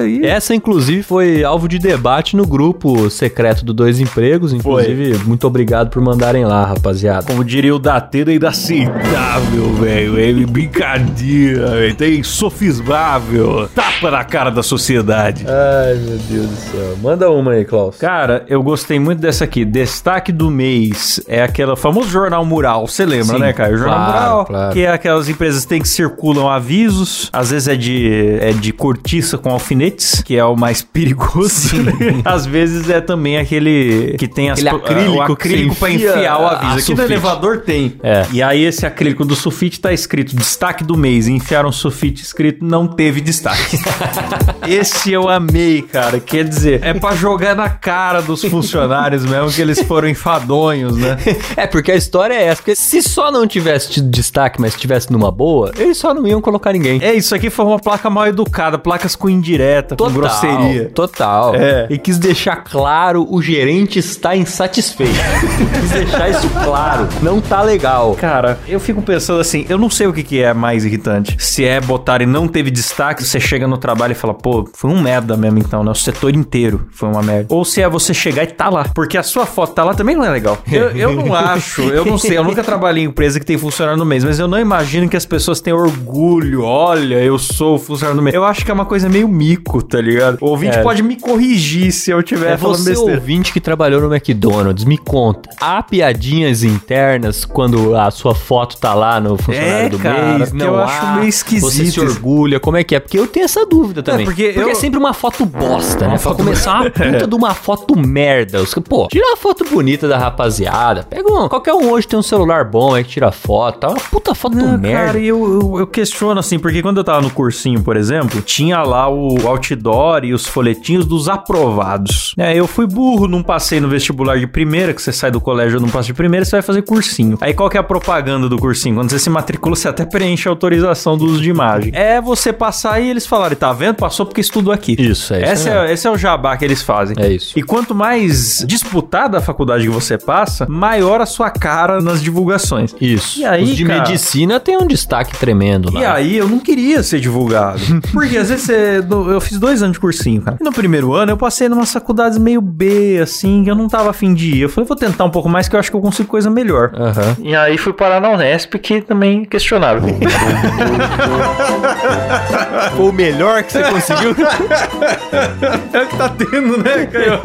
aí- 0.00 0.24
Essa, 0.24 0.54
inclusive, 0.54 1.02
foi 1.02 1.42
alvo 1.44 1.68
de 1.68 1.78
debate 1.78 2.36
no 2.36 2.46
grupo 2.46 3.08
secreto 3.10 3.64
do 3.64 3.72
Dois 3.72 4.00
Empregos. 4.00 4.52
Inclusive, 4.52 5.18
muito 5.24 5.46
obrigado 5.46 5.90
por 5.90 6.00
mandarem 6.02 6.44
lá, 6.44 6.64
rapaziada. 6.64 7.24
Como 7.26 7.44
diria 7.44 7.74
o 7.74 7.78
Datena, 7.78 8.32
inaceitável, 8.32 9.72
velho. 9.74 10.18
É 10.18 10.28
brincadeira, 10.60 11.70
velho. 11.70 11.94
Tem 11.94 12.22
sofismável. 12.22 13.68
Tapa 13.74 14.10
na 14.10 14.24
cara 14.24 14.50
da 14.50 14.62
sociedade. 14.62 15.44
Ai, 15.48 15.94
meu 15.94 16.18
Deus 16.18 16.46
do 16.46 16.56
céu. 16.56 16.96
Manda 17.02 17.30
uma 17.30 17.52
aí, 17.52 17.64
Klaus. 17.64 17.96
Cara, 17.96 18.44
eu 18.48 18.62
gostei 18.62 18.98
muito 18.98 19.20
dessa 19.20 19.44
aqui. 19.44 19.64
Destaque 19.64 20.32
do 20.32 20.50
mês 20.50 21.20
é 21.26 21.42
aquele 21.42 21.74
famoso 21.76 22.10
jornal 22.10 22.44
mural. 22.44 22.86
Você 22.86 23.04
lembra, 23.04 23.36
Sim, 23.36 23.40
né, 23.40 23.52
cara? 23.52 23.72
O 23.72 23.76
jornal 23.76 23.96
claro, 23.96 24.20
mural, 24.20 24.46
claro. 24.46 24.72
que 24.72 24.80
é 24.80 24.90
aquelas 24.90 25.28
empresas 25.28 25.62
que 25.62 25.68
tem 25.68 25.80
que 25.80 25.88
circulam 25.88 26.48
avisos. 26.48 27.30
Às 27.32 27.50
vezes 27.50 27.68
é 27.68 27.76
de, 27.76 28.38
é 28.40 28.52
de 28.52 28.72
cortiça 28.72 29.38
com 29.38 29.50
alfinetes, 29.50 30.22
que 30.22 30.36
é 30.36 30.44
o 30.44 30.56
mais 30.56 30.82
perigoso. 30.82 31.76
Às 32.24 32.46
vezes 32.46 32.88
é 32.90 33.00
também 33.00 33.38
aquele 33.38 34.16
que 34.18 34.28
tem 34.28 34.50
as, 34.50 34.58
Aquele 34.60 34.76
acrílico 34.76 35.16
o 35.16 35.32
acrílico 35.32 35.86
enfia 35.86 36.10
enfiar 36.10 36.40
o 36.40 36.46
aviso. 36.46 36.92
Aqui 36.92 36.94
no 36.94 37.02
elevador 37.02 37.58
tem. 37.60 37.94
É. 38.02 38.26
E 38.32 38.42
aí 38.42 38.64
esse 38.64 38.86
acrílico 38.86 39.24
do 39.24 39.34
sulfite 39.34 39.80
tá 39.80 39.92
escrito 39.92 40.34
destaque 40.50 40.82
do 40.82 40.96
mês. 40.96 41.28
E 41.28 41.32
enfiaram 41.32 41.70
sulfite 41.70 42.22
escrito 42.22 42.64
não 42.64 42.86
teve 42.86 43.20
destaque. 43.20 43.78
esse 44.66 45.12
eu 45.12 45.28
amei, 45.28 45.82
cara. 45.82 46.18
Quer 46.18 46.44
dizer, 46.44 46.80
é 46.82 46.92
pra 46.92 47.14
jogar 47.14 47.54
na 47.54 47.70
cara 47.70 48.20
dos 48.20 48.44
funcionários 48.44 49.24
mesmo 49.24 49.50
que 49.52 49.60
eles 49.60 49.80
foram 49.82 50.08
enfadonhos, 50.08 50.96
né? 50.96 51.16
É, 51.56 51.66
porque 51.66 51.92
a 51.92 51.94
história 51.94 52.34
é 52.34 52.44
essa. 52.44 52.62
Porque 52.62 52.74
se 52.74 53.00
só 53.02 53.30
não 53.30 53.46
tivesse 53.46 53.90
tido 53.90 54.10
destaque, 54.10 54.60
mas 54.60 54.74
tivesse 54.74 55.12
numa 55.12 55.30
boa, 55.30 55.72
eles 55.78 55.96
só 55.96 56.12
não 56.12 56.26
iam 56.26 56.40
colocar 56.40 56.72
ninguém. 56.72 57.00
É, 57.02 57.14
isso 57.14 57.34
aqui 57.34 57.48
foi 57.48 57.64
uma 57.64 57.78
placa 57.78 58.10
mal 58.10 58.26
educada, 58.26 58.78
placas 58.78 59.14
com 59.14 59.28
indireta, 59.28 59.94
com 59.96 60.10
grosseria. 60.10 60.90
Total. 60.94 61.54
É. 61.54 61.86
E 61.88 61.98
quis 61.98 62.18
deixar 62.18 62.56
claro, 62.56 63.26
o 63.30 63.40
gerente 63.40 63.98
está 63.98 64.36
insatisfeito. 64.36 65.12
quis 65.80 65.90
deixar 65.90 66.28
isso 66.28 66.48
claro. 66.64 67.08
Não 67.22 67.40
tá 67.40 67.62
legal. 67.62 68.14
Cara, 68.16 68.58
eu 68.66 68.80
fico 68.80 69.00
pensando 69.00 69.40
assim, 69.40 69.64
eu 69.68 69.78
não 69.78 69.88
sei 69.88 70.06
o 70.06 70.12
que, 70.12 70.22
que 70.22 70.39
é 70.39 70.39
mais 70.54 70.84
irritante. 70.84 71.36
Se 71.38 71.64
é 71.64 71.80
botar 71.80 72.22
e 72.22 72.26
não 72.26 72.46
teve 72.48 72.70
destaque, 72.70 73.24
você 73.24 73.38
chega 73.40 73.66
no 73.66 73.76
trabalho 73.78 74.12
e 74.12 74.14
fala, 74.14 74.34
pô, 74.34 74.68
foi 74.74 74.90
um 74.90 75.00
merda 75.00 75.36
mesmo 75.36 75.58
então, 75.58 75.82
né? 75.84 75.90
O 75.90 75.94
setor 75.94 76.34
inteiro 76.34 76.86
foi 76.92 77.08
uma 77.08 77.22
merda. 77.22 77.46
Ou 77.54 77.64
se 77.64 77.80
é 77.82 77.88
você 77.88 78.12
chegar 78.14 78.44
e 78.44 78.46
tá 78.48 78.68
lá. 78.68 78.84
Porque 78.94 79.16
a 79.18 79.22
sua 79.22 79.46
foto 79.46 79.74
tá 79.74 79.84
lá 79.84 79.94
também 79.94 80.14
não 80.16 80.24
é 80.24 80.30
legal. 80.30 80.58
Eu, 80.70 80.90
eu 80.90 81.12
não 81.14 81.32
acho, 81.34 81.82
eu 81.82 82.04
não 82.04 82.18
sei, 82.18 82.36
eu 82.38 82.44
nunca 82.44 82.62
trabalhei 82.62 83.04
em 83.04 83.06
empresa 83.06 83.38
que 83.40 83.46
tem 83.46 83.58
funcionário 83.58 83.98
no 83.98 84.04
mês, 84.06 84.24
mas 84.24 84.38
eu 84.38 84.48
não 84.48 84.58
imagino 84.58 85.08
que 85.08 85.16
as 85.16 85.26
pessoas 85.26 85.60
tenham 85.60 85.78
orgulho. 85.78 86.62
Olha, 86.62 87.16
eu 87.22 87.38
sou 87.38 87.78
funcionário 87.78 88.16
no 88.16 88.22
mês. 88.22 88.34
Eu 88.34 88.44
acho 88.44 88.64
que 88.64 88.70
é 88.70 88.74
uma 88.74 88.84
coisa 88.86 89.08
meio 89.08 89.28
mico, 89.28 89.82
tá 89.82 90.00
ligado? 90.00 90.38
O 90.40 90.46
ouvinte 90.50 90.78
É. 90.78 90.82
pode 90.82 91.02
me 91.02 91.16
corrigir 91.16 91.92
se 91.92 92.10
eu 92.10 92.22
tiver 92.22 92.52
É 92.52 92.56
falando 92.56 92.78
você 92.78 92.90
besteira. 92.90 93.14
ouvinte 93.20 93.52
que 93.52 93.60
trabalhou 93.60 94.00
no 94.00 94.14
McDonald's, 94.14 94.84
me 94.84 94.96
conta. 94.98 95.50
Há 95.60 95.82
piadinhas 95.82 96.62
internas 96.62 97.44
quando 97.44 97.94
a 97.96 98.10
sua 98.10 98.34
foto 98.34 98.76
tá 98.76 98.94
lá 98.94 99.20
no 99.20 99.36
funcionário 99.36 99.86
É, 99.86 99.88
do 99.88 99.98
cara, 99.98 100.22
mês? 100.22 100.29
Porque 100.38 100.56
Não 100.56 100.66
eu 100.66 100.78
há. 100.80 100.84
acho 100.84 101.06
meio 101.16 101.28
esquisito 101.28 101.70
Você 101.70 101.86
se 101.90 102.00
orgulha, 102.00 102.58
como 102.60 102.76
é 102.76 102.84
que 102.84 102.94
é? 102.94 103.00
Porque 103.00 103.18
eu 103.18 103.26
tenho 103.26 103.44
essa 103.44 103.64
dúvida 103.66 104.02
também. 104.02 104.24
porque 104.24 104.52
eu- 104.54 104.68
é 104.70 104.74
sempre 104.74 104.98
uma 104.98 105.12
foto 105.12 105.44
bosta, 105.44 106.00
né? 106.04 106.10
Pra 106.10 106.18
foto- 106.18 106.36
começar, 106.36 106.80
uma 106.82 106.90
puta 106.90 107.26
de 107.26 107.34
uma 107.34 107.54
foto 107.54 107.98
merda. 107.98 108.60
Os- 108.62 108.74
Pô, 108.88 109.08
tira 109.08 109.26
uma 109.26 109.36
foto 109.36 109.64
bonita 109.64 110.08
da 110.08 110.16
rapaziada. 110.18 111.02
Pega 111.04 111.30
um... 111.32 111.48
Qualquer 111.48 111.74
um 111.74 111.90
hoje 111.90 112.06
tem 112.08 112.18
um 112.18 112.22
celular 112.22 112.64
bom 112.64 112.94
aí 112.94 113.04
que 113.04 113.10
tira 113.10 113.30
foto. 113.32 113.80
Tá 113.80 113.88
uma 113.88 114.00
puta 114.00 114.34
foto 114.34 114.56
Não, 114.56 114.78
merda. 114.78 115.06
Cara, 115.06 115.18
eu, 115.18 115.60
eu, 115.60 115.78
eu 115.80 115.86
questiono 115.86 116.38
assim, 116.40 116.58
porque 116.58 116.82
quando 116.82 116.98
eu 116.98 117.04
tava 117.04 117.20
no 117.20 117.30
cursinho, 117.30 117.82
por 117.82 117.96
exemplo, 117.96 118.40
tinha 118.40 118.82
lá 118.82 119.08
o 119.08 119.46
outdoor 119.46 120.24
e 120.24 120.32
os 120.32 120.46
folhetinhos 120.46 121.04
dos 121.06 121.28
aprovados. 121.28 122.34
É, 122.38 122.54
eu 122.58 122.66
fui 122.66 122.86
burro, 122.86 123.26
não 123.28 123.42
passei 123.42 123.80
no 123.80 123.88
vestibular 123.88 124.38
de 124.38 124.46
primeira, 124.46 124.92
que 124.94 125.00
você 125.02 125.12
sai 125.12 125.30
do 125.30 125.40
colégio 125.40 125.80
não 125.80 125.88
passa 125.88 126.06
de 126.06 126.14
primeira, 126.14 126.44
você 126.44 126.52
vai 126.52 126.62
fazer 126.62 126.82
cursinho. 126.82 127.36
Aí 127.40 127.52
qual 127.54 127.68
que 127.68 127.76
é 127.76 127.80
a 127.80 127.82
propaganda 127.82 128.48
do 128.48 128.58
cursinho? 128.58 128.94
Quando 128.96 129.10
você 129.10 129.18
se 129.18 129.30
matricula, 129.30 129.76
você 129.76 129.88
até 129.88 130.04
preenche 130.20 130.46
a 130.48 130.52
autorização 130.52 131.16
do 131.16 131.24
uso 131.24 131.40
de 131.40 131.48
imagem. 131.48 131.92
É 131.94 132.20
você 132.20 132.52
passar 132.52 133.00
e 133.00 133.08
eles 133.08 133.26
falarem, 133.26 133.56
tá 133.56 133.72
vendo? 133.72 133.96
Passou 133.96 134.26
porque 134.26 134.42
estudou 134.42 134.70
aqui. 134.70 134.94
Isso, 134.98 135.32
é 135.32 135.50
isso 135.54 135.68
é, 135.68 135.92
esse 135.92 136.06
é 136.06 136.10
o 136.10 136.18
jabá 136.18 136.58
que 136.58 136.64
eles 136.64 136.82
fazem. 136.82 137.16
É 137.18 137.32
isso. 137.32 137.58
E 137.58 137.62
quanto 137.62 137.94
mais 137.94 138.62
disputada 138.68 139.38
a 139.38 139.40
faculdade 139.40 139.84
que 139.84 139.88
você 139.88 140.18
passa, 140.18 140.66
maior 140.68 141.22
a 141.22 141.26
sua 141.26 141.50
cara 141.50 142.02
nas 142.02 142.22
divulgações. 142.22 142.94
Isso. 143.00 143.40
E 143.40 143.46
aí, 143.46 143.62
Os 143.62 143.76
de 143.76 143.86
cara? 143.86 144.02
medicina 144.02 144.60
tem 144.60 144.76
um 144.76 144.86
destaque 144.86 145.38
tremendo 145.38 145.90
lá. 145.90 146.00
E 146.00 146.04
aí 146.04 146.36
eu 146.36 146.46
não 146.46 146.58
queria 146.58 147.02
ser 147.02 147.18
divulgado. 147.18 147.80
Porque 148.12 148.36
às 148.36 148.50
vezes 148.50 148.66
você, 148.66 149.02
eu 149.08 149.40
fiz 149.40 149.58
dois 149.58 149.82
anos 149.82 149.94
de 149.94 150.00
cursinho, 150.00 150.42
cara. 150.42 150.58
E 150.60 150.64
no 150.64 150.72
primeiro 150.72 151.14
ano 151.14 151.32
eu 151.32 151.36
passei 151.38 151.66
numa 151.66 151.86
faculdades 151.86 152.36
meio 152.36 152.60
B, 152.60 153.20
assim, 153.22 153.64
que 153.64 153.70
eu 153.70 153.74
não 153.74 153.88
tava 153.88 154.10
afim 154.10 154.34
de 154.34 154.56
ir. 154.56 154.60
Eu 154.60 154.68
falei, 154.68 154.86
vou 154.86 154.96
tentar 154.96 155.24
um 155.24 155.30
pouco 155.30 155.48
mais 155.48 155.66
que 155.66 155.74
eu 155.74 155.80
acho 155.80 155.90
que 155.90 155.96
eu 155.96 156.00
consigo 156.00 156.28
coisa 156.28 156.50
melhor. 156.50 156.92
Aham. 156.94 157.36
E 157.42 157.56
aí 157.56 157.78
fui 157.78 157.94
parar 157.94 158.20
na 158.20 158.28
Unesp, 158.28 158.74
que 158.74 159.00
também 159.00 159.46
questionável. 159.46 160.09
Foi 162.96 163.08
o 163.08 163.12
melhor 163.12 163.62
que 163.62 163.72
você 163.72 163.82
conseguiu? 163.84 164.34
é 165.92 166.02
o 166.02 166.06
que 166.06 166.16
tá 166.16 166.28
tendo, 166.28 166.78
né, 166.78 167.06
Caio? 167.06 167.40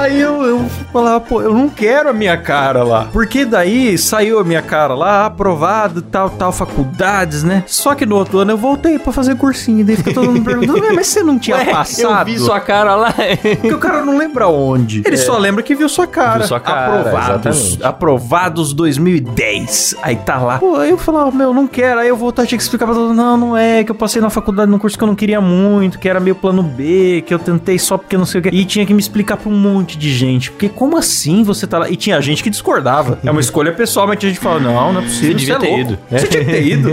Aí 0.00 0.20
eu, 0.20 0.42
eu 0.44 0.66
falava, 0.92 1.20
pô, 1.20 1.42
eu 1.42 1.52
não 1.54 1.68
quero 1.68 2.08
a 2.10 2.12
minha 2.12 2.36
cara 2.36 2.82
lá. 2.82 3.08
Porque 3.12 3.44
daí 3.44 3.96
saiu 3.98 4.38
a 4.38 4.44
minha 4.44 4.62
cara 4.62 4.94
lá, 4.94 5.26
aprovado, 5.26 6.02
tal, 6.02 6.30
tal, 6.30 6.52
faculdades, 6.52 7.42
né? 7.42 7.64
Só 7.66 7.94
que 7.94 8.06
no 8.06 8.16
outro 8.16 8.38
ano 8.38 8.52
eu 8.52 8.56
voltei 8.58 8.98
pra 8.98 9.12
fazer 9.12 9.36
cursinho. 9.36 9.84
Daí 9.84 9.96
fica 9.96 10.12
todo 10.12 10.26
mundo 10.26 10.44
perguntando, 10.44 10.80
"Ué, 10.80 10.92
mas 10.92 11.06
você 11.08 11.22
não 11.22 11.38
tinha 11.38 11.56
Ué, 11.56 11.64
passado? 11.66 12.18
Eu 12.20 12.24
vi 12.24 12.38
sua 12.38 12.60
cara 12.60 12.94
lá. 12.94 13.12
Porque 13.60 13.74
o 13.74 13.78
cara 13.78 14.04
não 14.04 14.16
lembra 14.16 14.48
onde. 14.48 15.02
Ele 15.04 15.16
só 15.16 15.36
lembra 15.38 15.62
que 15.62 15.74
viu 15.74 15.88
sua 15.88 16.06
cara. 16.06 16.38
Viu 16.38 16.48
sua 16.48 16.60
cara, 16.60 17.00
Aprovados. 17.00 17.46
exatamente. 17.46 17.84
Aprovados 17.84 18.72
2010. 18.72 19.96
Aí 20.02 20.16
tá 20.16 20.38
lá. 20.38 20.58
Pô, 20.58 20.76
aí 20.76 20.90
eu 20.90 20.98
falava, 20.98 21.30
meu, 21.30 21.52
não 21.52 21.66
quero. 21.66 21.97
Aí 21.98 22.08
eu 22.08 22.16
voltar, 22.16 22.46
tinha 22.46 22.56
que 22.56 22.62
explicar 22.62 22.86
pra 22.86 22.94
todo 22.94 23.08
mundo. 23.08 23.16
Não, 23.16 23.36
não 23.36 23.56
é. 23.56 23.82
Que 23.84 23.90
eu 23.90 23.94
passei 23.94 24.20
na 24.20 24.30
faculdade 24.30 24.70
num 24.70 24.78
curso 24.78 24.96
que 24.96 25.02
eu 25.02 25.08
não 25.08 25.14
queria 25.14 25.40
muito, 25.40 25.98
que 25.98 26.08
era 26.08 26.20
meio 26.20 26.34
plano 26.36 26.62
B, 26.62 27.22
que 27.26 27.32
eu 27.34 27.38
tentei 27.38 27.78
só 27.78 27.96
porque 27.98 28.16
não 28.16 28.26
sei 28.26 28.40
o 28.40 28.42
que. 28.42 28.48
E 28.50 28.64
tinha 28.64 28.84
que 28.86 28.92
me 28.94 29.00
explicar 29.00 29.36
pra 29.36 29.48
um 29.50 29.56
monte 29.56 29.96
de 29.98 30.12
gente. 30.12 30.50
Porque 30.50 30.68
como 30.68 30.96
assim 30.96 31.42
você 31.42 31.66
tá 31.66 31.78
lá? 31.78 31.90
E 31.90 31.96
tinha 31.96 32.20
gente 32.20 32.42
que 32.42 32.50
discordava. 32.50 33.18
É 33.24 33.30
uma 33.30 33.40
escolha 33.40 33.72
pessoal, 33.72 34.06
mas 34.06 34.18
tinha 34.18 34.30
gente 34.30 34.38
que 34.38 34.44
falava, 34.44 34.62
não, 34.62 34.92
não 34.92 35.00
é 35.00 35.04
possível. 35.04 35.28
Você 35.30 35.34
devia 35.34 35.54
é 35.54 35.58
ter 35.58 35.66
louco. 35.66 35.80
ido? 35.80 35.98
Você 36.10 36.26
tinha 36.28 36.44
que 36.44 36.50
ter 36.50 36.66
ido. 36.66 36.90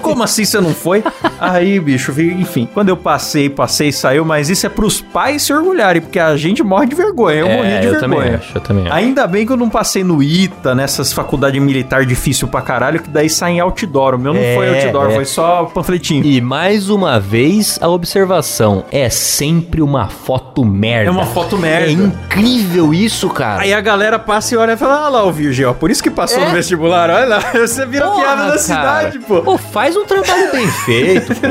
Como 0.00 0.22
assim 0.22 0.44
você 0.44 0.60
não 0.60 0.74
foi? 0.74 1.02
Aí, 1.38 1.78
bicho, 1.80 2.12
enfim. 2.20 2.68
Quando 2.72 2.88
eu 2.88 2.96
passei, 2.96 3.48
passei, 3.48 3.92
saiu, 3.92 4.24
mas 4.24 4.50
isso 4.50 4.66
é 4.66 4.68
pros 4.68 5.00
pais 5.00 5.42
se 5.42 5.52
orgulharem, 5.52 6.02
porque 6.02 6.18
a 6.18 6.36
gente 6.36 6.62
morre 6.62 6.86
de 6.86 6.94
vergonha. 6.94 7.40
Eu 7.40 7.48
morri 7.48 7.68
de 7.68 7.74
É, 7.74 7.86
eu 7.86 8.00
também 8.00 8.18
vergonha. 8.18 8.38
acho, 8.38 8.56
eu 8.56 8.60
também 8.60 8.84
acho. 8.84 8.94
Ainda 8.94 9.26
bem 9.26 9.46
que 9.46 9.52
eu 9.52 9.56
não 9.56 9.68
passei 9.70 10.02
no 10.04 10.22
ITA, 10.22 10.74
nessas 10.74 11.12
faculdades 11.12 11.60
militar 11.62 12.04
difícil 12.04 12.48
pra 12.48 12.60
caralho, 12.60 13.00
que 13.00 13.08
daí 13.08 13.28
sai 13.30 13.52
em 13.52 13.60
outdoor. 13.60 14.14
O 14.14 14.18
meu 14.18 14.33
não 14.34 14.40
É, 14.40 14.54
foi 14.54 14.84
outdoor, 14.84 15.10
é. 15.10 15.14
foi 15.14 15.24
só 15.24 15.64
panfletinho. 15.64 16.24
E 16.24 16.40
mais 16.40 16.90
uma 16.90 17.18
vez, 17.20 17.78
a 17.80 17.88
observação 17.88 18.84
é 18.90 19.08
sempre 19.08 19.80
uma 19.82 20.08
foto 20.08 20.64
merda. 20.64 21.08
É 21.08 21.10
uma 21.10 21.26
foto 21.26 21.56
merda. 21.56 21.86
É 21.88 21.92
incrível 21.92 22.92
isso, 22.92 23.28
cara. 23.30 23.62
Aí 23.62 23.72
a 23.72 23.80
galera 23.80 24.18
passa 24.18 24.54
e 24.54 24.58
olha 24.58 24.72
e 24.72 24.76
fala, 24.76 25.06
ah 25.06 25.08
lá 25.08 25.24
o 25.24 25.32
Virgil, 25.32 25.74
por 25.74 25.90
isso 25.90 26.02
que 26.02 26.10
passou 26.10 26.42
É? 26.42 26.46
no 26.46 26.52
vestibular, 26.52 27.08
olha 27.10 27.26
lá, 27.26 27.38
você 27.52 27.86
vira 27.86 28.06
Porra, 28.06 28.20
piada 28.22 28.42
da 28.42 28.46
cara. 28.48 28.58
cidade, 28.58 29.18
pô. 29.20 29.42
Pô, 29.42 29.58
faz 29.58 29.96
um 29.96 30.04
trabalho 30.04 30.50
bem 30.52 30.66
feito, 30.68 31.32
pô. 31.34 31.46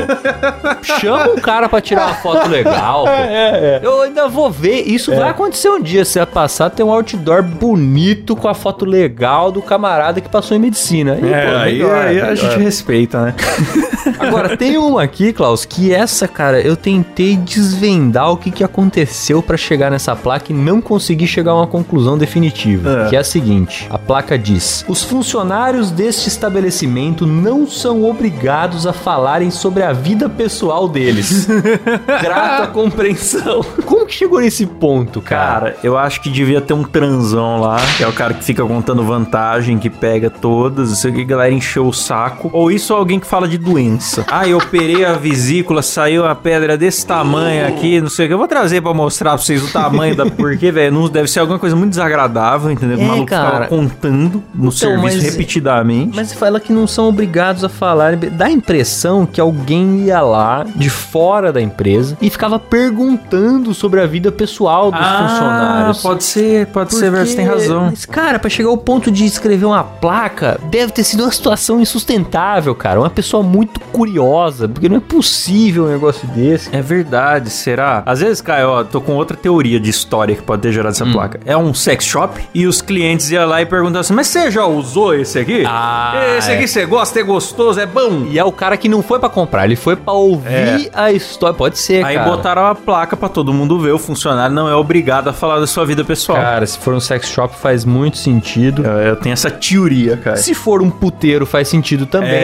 Chama 1.00 1.30
um 1.30 1.36
cara 1.36 1.68
pra 1.68 1.80
tirar 1.80 2.06
uma 2.06 2.14
foto 2.14 2.48
legal, 2.48 3.04
pô. 3.04 3.10
É, 3.10 3.24
é. 3.34 3.80
Eu 3.82 4.02
ainda 4.02 4.28
vou 4.28 4.50
ver. 4.50 4.82
Isso 4.82 5.14
vai 5.14 5.28
acontecer 5.30 5.68
um 5.68 5.80
dia. 5.80 6.04
Você 6.04 6.18
vai 6.18 6.26
passar, 6.26 6.70
tem 6.70 6.84
um 6.84 6.92
outdoor 6.92 7.42
bonito 7.42 8.36
com 8.36 8.48
a 8.48 8.54
foto 8.54 8.84
legal 8.84 9.50
do 9.50 9.62
camarada 9.62 10.20
que 10.20 10.28
passou 10.28 10.56
em 10.56 10.60
medicina. 10.60 11.18
E, 11.22 11.32
É, 11.32 11.46
pô, 11.50 11.56
aí, 11.56 11.72
melhor, 11.74 11.94
aí 12.06 12.20
a 12.20 12.22
melhor. 12.26 12.36
gente 12.36 12.58
respeita, 12.74 13.22
né? 13.22 13.34
Agora, 14.18 14.56
tem 14.56 14.76
uma 14.76 15.02
aqui, 15.02 15.32
Klaus, 15.32 15.64
que 15.64 15.92
essa, 15.92 16.26
cara, 16.26 16.60
eu 16.60 16.76
tentei 16.76 17.36
desvendar 17.36 18.30
o 18.30 18.36
que, 18.36 18.50
que 18.50 18.64
aconteceu 18.64 19.42
pra 19.42 19.56
chegar 19.56 19.90
nessa 19.90 20.14
placa 20.14 20.52
e 20.52 20.54
não 20.54 20.80
consegui 20.80 21.26
chegar 21.26 21.52
a 21.52 21.56
uma 21.56 21.66
conclusão 21.66 22.18
definitiva. 22.18 23.04
É. 23.06 23.08
Que 23.08 23.16
é 23.16 23.20
a 23.20 23.24
seguinte: 23.24 23.86
a 23.90 23.98
placa 23.98 24.38
diz: 24.38 24.84
Os 24.88 25.02
funcionários 25.02 25.90
deste 25.90 26.28
estabelecimento 26.28 27.26
não 27.26 27.66
são 27.66 28.04
obrigados 28.04 28.86
a 28.86 28.92
falarem 28.92 29.50
sobre 29.50 29.82
a 29.82 29.92
vida 29.92 30.28
pessoal 30.28 30.88
deles. 30.88 31.46
Grata 32.20 32.66
compreensão. 32.68 33.64
Como 33.86 34.06
que 34.06 34.14
chegou 34.14 34.40
nesse 34.40 34.66
ponto, 34.66 35.20
cara? 35.20 35.44
Cara, 35.44 35.76
eu 35.82 35.96
acho 35.96 36.20
que 36.20 36.30
devia 36.30 36.60
ter 36.60 36.74
um 36.74 36.82
transão 36.82 37.60
lá, 37.60 37.76
que 37.96 38.02
é 38.02 38.08
o 38.08 38.12
cara 38.12 38.34
que 38.34 38.42
fica 38.42 38.64
contando 38.64 39.02
vantagem, 39.04 39.78
que 39.78 39.88
pega 39.88 40.28
todas, 40.28 40.90
isso 40.90 41.06
aqui, 41.08 41.22
a 41.22 41.24
galera 41.24 41.52
encheu 41.52 41.86
o 41.86 41.92
saco. 41.92 42.50
Ou 42.52 42.63
isso 42.70 42.92
ou 42.92 42.98
alguém 42.98 43.18
que 43.20 43.26
fala 43.26 43.46
de 43.48 43.58
doença. 43.58 44.24
Ah, 44.30 44.46
eu 44.46 44.58
operei 44.58 45.04
a 45.04 45.12
vesícula, 45.14 45.82
saiu 45.82 46.22
uma 46.22 46.34
pedra 46.34 46.76
desse 46.76 47.06
tamanho 47.06 47.66
aqui, 47.66 48.00
não 48.00 48.08
sei 48.08 48.26
o 48.26 48.28
que. 48.28 48.34
Eu 48.34 48.38
vou 48.38 48.48
trazer 48.48 48.80
pra 48.80 48.94
mostrar 48.94 49.30
pra 49.30 49.38
vocês 49.38 49.62
o 49.62 49.72
tamanho 49.72 50.16
da. 50.16 50.26
Porque, 50.26 50.70
velho, 50.70 51.08
deve 51.08 51.28
ser 51.28 51.40
alguma 51.40 51.58
coisa 51.58 51.76
muito 51.76 51.90
desagradável, 51.90 52.70
entendeu? 52.70 52.98
É, 52.98 53.02
o 53.02 53.06
maluco 53.06 53.24
ficava 53.26 53.50
cara. 53.50 53.66
contando 53.66 54.42
no 54.54 54.70
serviço 54.72 55.16
mas- 55.18 55.22
repetidamente. 55.22 56.14
Mas 56.14 56.32
fala 56.32 56.58
que 56.60 56.72
não 56.72 56.86
são 56.86 57.08
obrigados 57.08 57.64
a 57.64 57.68
falar. 57.68 58.16
Dá 58.16 58.46
a 58.46 58.50
impressão 58.50 59.26
que 59.26 59.40
alguém 59.40 60.04
ia 60.04 60.20
lá 60.20 60.64
de 60.74 60.88
fora 60.90 61.52
da 61.52 61.60
empresa 61.60 62.16
e 62.20 62.30
ficava 62.30 62.58
perguntando 62.58 63.74
sobre 63.74 64.00
a 64.00 64.06
vida 64.06 64.30
pessoal 64.32 64.90
dos 64.90 65.00
funcionários. 65.00 65.98
Ah, 65.98 66.02
pode 66.02 66.24
ser, 66.24 66.66
pode 66.68 66.94
ser, 66.94 67.10
velho, 67.10 67.26
você 67.26 67.36
tem 67.36 67.44
razão. 67.46 67.86
Mas, 67.90 68.04
cara, 68.06 68.38
pra 68.38 68.48
chegar 68.48 68.68
ao 68.68 68.78
ponto 68.78 69.10
de 69.10 69.24
escrever 69.24 69.64
uma 69.66 69.82
placa, 69.84 70.58
deve 70.70 70.92
ter 70.92 71.04
sido 71.04 71.22
uma 71.24 71.32
situação 71.32 71.80
insustentável, 71.80 72.53
cara. 72.74 73.00
Uma 73.00 73.10
pessoa 73.10 73.42
muito 73.42 73.80
curiosa, 73.80 74.68
porque 74.68 74.88
não 74.88 74.96
é 74.96 75.00
possível 75.00 75.84
um 75.84 75.88
negócio 75.88 76.26
desse. 76.28 76.68
É 76.74 76.80
verdade, 76.82 77.50
será? 77.50 78.02
Às 78.06 78.20
vezes, 78.20 78.40
Caio, 78.40 78.68
ó, 78.68 78.84
tô 78.84 79.00
com 79.00 79.14
outra 79.14 79.36
teoria 79.36 79.80
de 79.80 79.90
história 79.90 80.34
que 80.34 80.42
pode 80.42 80.62
ter 80.62 80.72
gerado 80.72 80.84
Hum. 80.84 80.90
essa 80.90 81.06
placa. 81.06 81.40
É 81.46 81.56
um 81.56 81.72
sex 81.72 82.04
shop 82.04 82.40
e 82.54 82.66
os 82.66 82.80
clientes 82.82 83.30
iam 83.30 83.46
lá 83.48 83.62
e 83.62 83.66
perguntavam 83.66 84.00
assim: 84.00 84.12
Mas 84.14 84.26
você 84.28 84.50
já 84.50 84.64
usou 84.66 85.14
esse 85.14 85.38
aqui? 85.38 85.64
Ah, 85.66 86.12
esse 86.38 86.50
é. 86.50 86.56
aqui 86.56 86.68
você 86.68 86.84
gosta, 86.86 87.18
é 87.20 87.22
gostoso, 87.22 87.80
é 87.80 87.86
bom? 87.86 88.26
E 88.30 88.38
é 88.38 88.44
o 88.44 88.52
cara 88.52 88.76
que 88.76 88.88
não 88.88 89.02
foi 89.02 89.18
pra 89.18 89.28
comprar, 89.28 89.64
ele 89.64 89.76
foi 89.76 89.96
pra 89.96 90.12
ouvir 90.12 90.90
a 90.92 91.10
história. 91.12 91.54
Pode 91.54 91.78
ser, 91.78 92.04
Aí 92.04 92.16
cara. 92.16 92.30
botaram 92.30 92.66
a 92.66 92.74
placa 92.74 93.16
pra 93.16 93.28
todo 93.28 93.52
mundo 93.52 93.78
ver. 93.80 93.92
O 93.92 93.98
funcionário 93.98 94.54
não 94.54 94.68
é 94.68 94.74
obrigado 94.74 95.28
a 95.28 95.32
falar 95.32 95.58
da 95.60 95.66
sua 95.66 95.84
vida 95.86 96.04
pessoal. 96.04 96.38
Cara, 96.38 96.66
se 96.66 96.78
for 96.78 96.92
um 96.94 97.00
sex 97.00 97.28
shop 97.28 97.56
faz 97.56 97.84
muito 97.84 98.18
sentido. 98.18 98.84
Eu, 98.84 98.92
eu 98.98 99.16
tenho 99.16 99.32
essa 99.32 99.50
teoria, 99.50 100.16
cara. 100.16 100.36
Se 100.36 100.52
for 100.54 100.82
um 100.82 100.90
puteiro 100.90 101.46
faz 101.46 101.68
sentido 101.68 102.06
também. 102.06 102.30
É, 102.30 102.43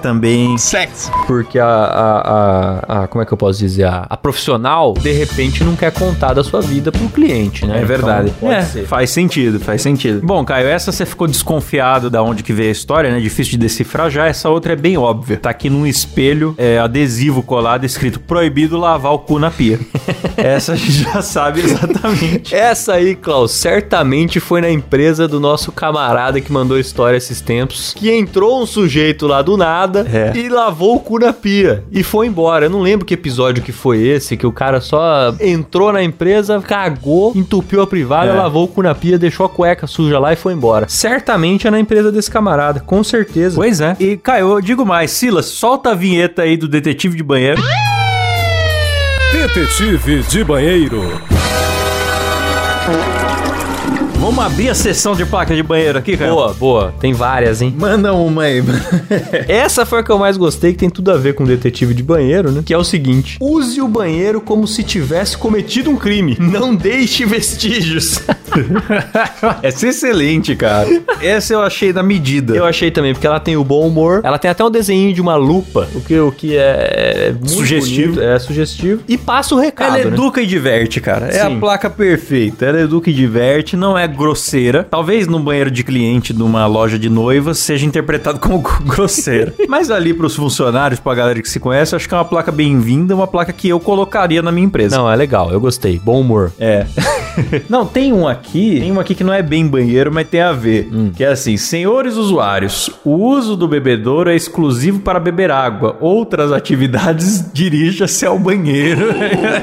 também. 0.00 0.56
Porque 1.26 1.58
a, 1.58 1.66
a, 1.66 2.18
a, 2.98 3.02
a- 3.04 3.08
Como 3.08 3.22
é 3.22 3.26
que 3.26 3.32
eu 3.32 3.36
posso 3.38 3.58
dizer? 3.58 3.84
A, 3.84 4.06
a 4.08 4.16
profissional, 4.16 4.92
de 4.94 5.12
repente, 5.12 5.62
não 5.64 5.76
quer 5.76 5.92
contar 5.92 6.34
da 6.34 6.42
sua 6.44 6.60
vida 6.60 6.90
pro 6.92 7.08
cliente, 7.08 7.66
né? 7.66 7.80
É 7.80 7.84
verdade. 7.84 8.32
Então, 8.36 8.48
pode 8.48 8.60
É, 8.60 8.62
ser. 8.62 8.86
faz 8.86 9.10
sentido, 9.10 9.58
faz 9.60 9.82
sentido. 9.82 10.20
Bom, 10.24 10.44
Caio, 10.44 10.68
essa 10.68 10.92
você 10.92 11.04
ficou 11.06 11.26
desconfiado 11.26 12.10
da 12.10 12.22
onde 12.22 12.42
que 12.42 12.52
veio 12.52 12.68
a 12.68 12.72
história, 12.72 13.10
né? 13.10 13.20
Difícil 13.20 13.52
de 13.52 13.58
decifrar. 13.58 14.10
Já 14.10 14.26
essa 14.26 14.48
outra 14.48 14.72
é 14.72 14.76
bem 14.76 14.96
óbvia. 14.96 15.36
Tá 15.36 15.50
aqui 15.50 15.68
num 15.70 15.86
espelho, 15.86 16.54
é, 16.58 16.78
adesivo 16.78 17.42
colado, 17.42 17.84
escrito 17.84 18.20
proibido 18.20 18.76
lavar 18.78 19.12
o 19.12 19.18
cu 19.18 19.38
na 19.38 19.50
pia. 19.50 19.78
essa 20.36 20.72
a 20.72 20.76
gente 20.76 20.92
já 21.02 21.22
sabe 21.22 21.60
exatamente. 21.60 22.54
Essa 22.54 22.94
aí, 22.94 23.14
Klaus, 23.14 23.52
certamente 23.52 24.40
foi 24.40 24.60
na 24.60 24.70
empresa 24.70 25.26
do 25.28 25.40
nosso 25.40 25.72
camarada 25.72 26.40
que 26.40 26.52
mandou 26.52 26.76
a 26.76 26.80
história 26.80 27.16
esses 27.16 27.40
tempos, 27.40 27.94
que 27.96 28.10
entrou 28.10 28.62
um 28.62 28.66
sujeito 28.66 29.26
lá 29.26 29.37
do 29.42 29.56
nada 29.56 30.06
É. 30.12 30.32
e 30.36 30.48
lavou 30.48 30.96
o 30.96 31.00
cu 31.00 31.18
na 31.18 31.32
pia 31.32 31.84
e 31.90 32.02
foi 32.02 32.26
embora. 32.26 32.66
Eu 32.66 32.70
não 32.70 32.80
lembro 32.80 33.04
que 33.06 33.14
episódio 33.14 33.62
que 33.62 33.72
foi 33.72 34.00
esse, 34.02 34.36
que 34.36 34.46
o 34.46 34.52
cara 34.52 34.80
só 34.80 35.34
entrou 35.40 35.92
na 35.92 36.02
empresa, 36.02 36.60
cagou, 36.60 37.32
entupiu 37.34 37.80
a 37.82 37.86
privada, 37.86 38.30
É. 38.30 38.34
lavou 38.34 38.64
o 38.64 38.68
cu 38.68 38.82
na 38.82 38.94
pia, 38.94 39.18
deixou 39.18 39.46
a 39.46 39.48
cueca 39.48 39.86
suja 39.86 40.18
lá 40.18 40.32
e 40.32 40.36
foi 40.36 40.52
embora. 40.52 40.86
Certamente 40.88 41.66
é 41.66 41.70
na 41.70 41.80
empresa 41.80 42.10
desse 42.12 42.30
camarada, 42.30 42.80
com 42.80 43.02
certeza. 43.04 43.56
Pois 43.56 43.80
é. 43.80 43.96
E, 44.00 44.16
Caio, 44.16 44.50
eu 44.52 44.60
digo 44.60 44.84
mais. 44.84 45.10
Silas, 45.10 45.46
solta 45.46 45.90
a 45.90 45.94
vinheta 45.94 46.42
aí 46.42 46.56
do 46.56 46.68
detetive 46.68 47.16
de 47.16 47.22
banheiro. 47.22 47.60
Detetive 49.32 50.22
de 50.22 50.44
banheiro. 50.44 51.02
Vamos 54.20 54.44
abrir 54.44 54.68
a 54.68 54.74
sessão 54.74 55.14
de 55.14 55.24
placa 55.24 55.54
de 55.54 55.62
banheiro 55.62 55.96
aqui, 55.96 56.16
Caio? 56.16 56.34
Boa, 56.34 56.52
boa. 56.52 56.94
Tem 57.00 57.12
várias, 57.12 57.62
hein? 57.62 57.72
Manda 57.78 58.12
uma 58.12 58.42
aí. 58.42 58.60
Essa 59.46 59.86
foi 59.86 60.00
a 60.00 60.02
que 60.02 60.10
eu 60.10 60.18
mais 60.18 60.36
gostei, 60.36 60.72
que 60.72 60.78
tem 60.78 60.90
tudo 60.90 61.12
a 61.12 61.16
ver 61.16 61.34
com 61.34 61.44
detetive 61.44 61.94
de 61.94 62.02
banheiro, 62.02 62.50
né? 62.50 62.62
Que 62.66 62.74
é 62.74 62.78
o 62.78 62.82
seguinte: 62.82 63.38
use 63.40 63.80
o 63.80 63.86
banheiro 63.86 64.40
como 64.40 64.66
se 64.66 64.82
tivesse 64.82 65.38
cometido 65.38 65.88
um 65.88 65.96
crime. 65.96 66.36
Não 66.40 66.74
deixe 66.74 67.24
vestígios. 67.24 68.20
Essa 69.62 69.86
é 69.86 69.90
excelente, 69.90 70.56
cara. 70.56 70.88
Essa 71.22 71.54
eu 71.54 71.62
achei 71.62 71.92
da 71.92 72.02
medida. 72.02 72.54
Eu 72.56 72.64
achei 72.64 72.90
também, 72.90 73.12
porque 73.12 73.26
ela 73.26 73.38
tem 73.38 73.56
o 73.56 73.62
bom 73.62 73.86
humor. 73.86 74.20
Ela 74.24 74.38
tem 74.38 74.50
até 74.50 74.64
um 74.64 74.70
desenho 74.70 75.14
de 75.14 75.20
uma 75.20 75.36
lupa, 75.36 75.88
o 75.94 76.00
que, 76.00 76.18
o 76.18 76.32
que 76.32 76.56
é, 76.56 77.34
é 77.40 77.46
Sugestivo. 77.46 78.14
bonito, 78.14 78.22
é 78.22 78.38
sugestivo. 78.38 79.02
E 79.06 79.16
passa 79.16 79.54
o 79.54 79.58
recado, 79.60 79.96
Ela 79.96 80.10
né? 80.10 80.16
educa 80.16 80.42
e 80.42 80.46
diverte, 80.46 81.00
cara. 81.00 81.28
É 81.28 81.44
Sim. 81.44 81.56
a 81.56 81.60
placa 81.60 81.88
perfeita. 81.88 82.66
Ela 82.66 82.80
educa 82.80 83.10
e 83.10 83.12
diverte, 83.12 83.76
não 83.76 83.96
é 83.96 84.07
grosseira. 84.08 84.86
Talvez 84.90 85.26
no 85.26 85.38
banheiro 85.38 85.70
de 85.70 85.82
cliente 85.84 86.32
de 86.32 86.42
uma 86.42 86.66
loja 86.66 86.98
de 86.98 87.08
noivas 87.08 87.58
seja 87.58 87.86
interpretado 87.86 88.38
como 88.38 88.58
grosseira. 88.84 89.54
Mas 89.68 89.90
ali 89.90 90.12
pros 90.14 90.34
funcionários, 90.34 91.00
pra 91.00 91.14
galera 91.14 91.40
que 91.40 91.48
se 91.48 91.60
conhece, 91.60 91.94
acho 91.94 92.08
que 92.08 92.14
é 92.14 92.16
uma 92.16 92.24
placa 92.24 92.50
bem-vinda, 92.52 93.14
uma 93.14 93.26
placa 93.26 93.52
que 93.52 93.68
eu 93.68 93.78
colocaria 93.80 94.42
na 94.42 94.50
minha 94.52 94.66
empresa. 94.66 94.96
Não, 94.96 95.10
é 95.10 95.14
legal, 95.16 95.50
eu 95.50 95.60
gostei. 95.60 95.98
Bom 96.02 96.20
humor. 96.20 96.52
É. 96.58 96.86
não, 97.68 97.86
tem 97.86 98.12
um 98.12 98.26
aqui, 98.26 98.80
tem 98.80 98.92
um 98.92 98.98
aqui 99.00 99.14
que 99.14 99.24
não 99.24 99.32
é 99.32 99.42
bem 99.42 99.66
banheiro, 99.66 100.12
mas 100.12 100.26
tem 100.28 100.40
a 100.40 100.52
ver. 100.52 100.88
Que 101.14 101.24
é 101.24 101.28
assim: 101.28 101.56
senhores 101.56 102.16
usuários, 102.16 102.90
o 103.04 103.10
uso 103.14 103.56
do 103.56 103.68
bebedouro 103.68 104.30
é 104.30 104.36
exclusivo 104.36 105.00
para 105.00 105.20
beber 105.20 105.50
água. 105.50 105.96
Outras 106.00 106.52
atividades, 106.52 107.44
dirija-se 107.52 108.24
ao 108.26 108.38
banheiro. 108.38 109.06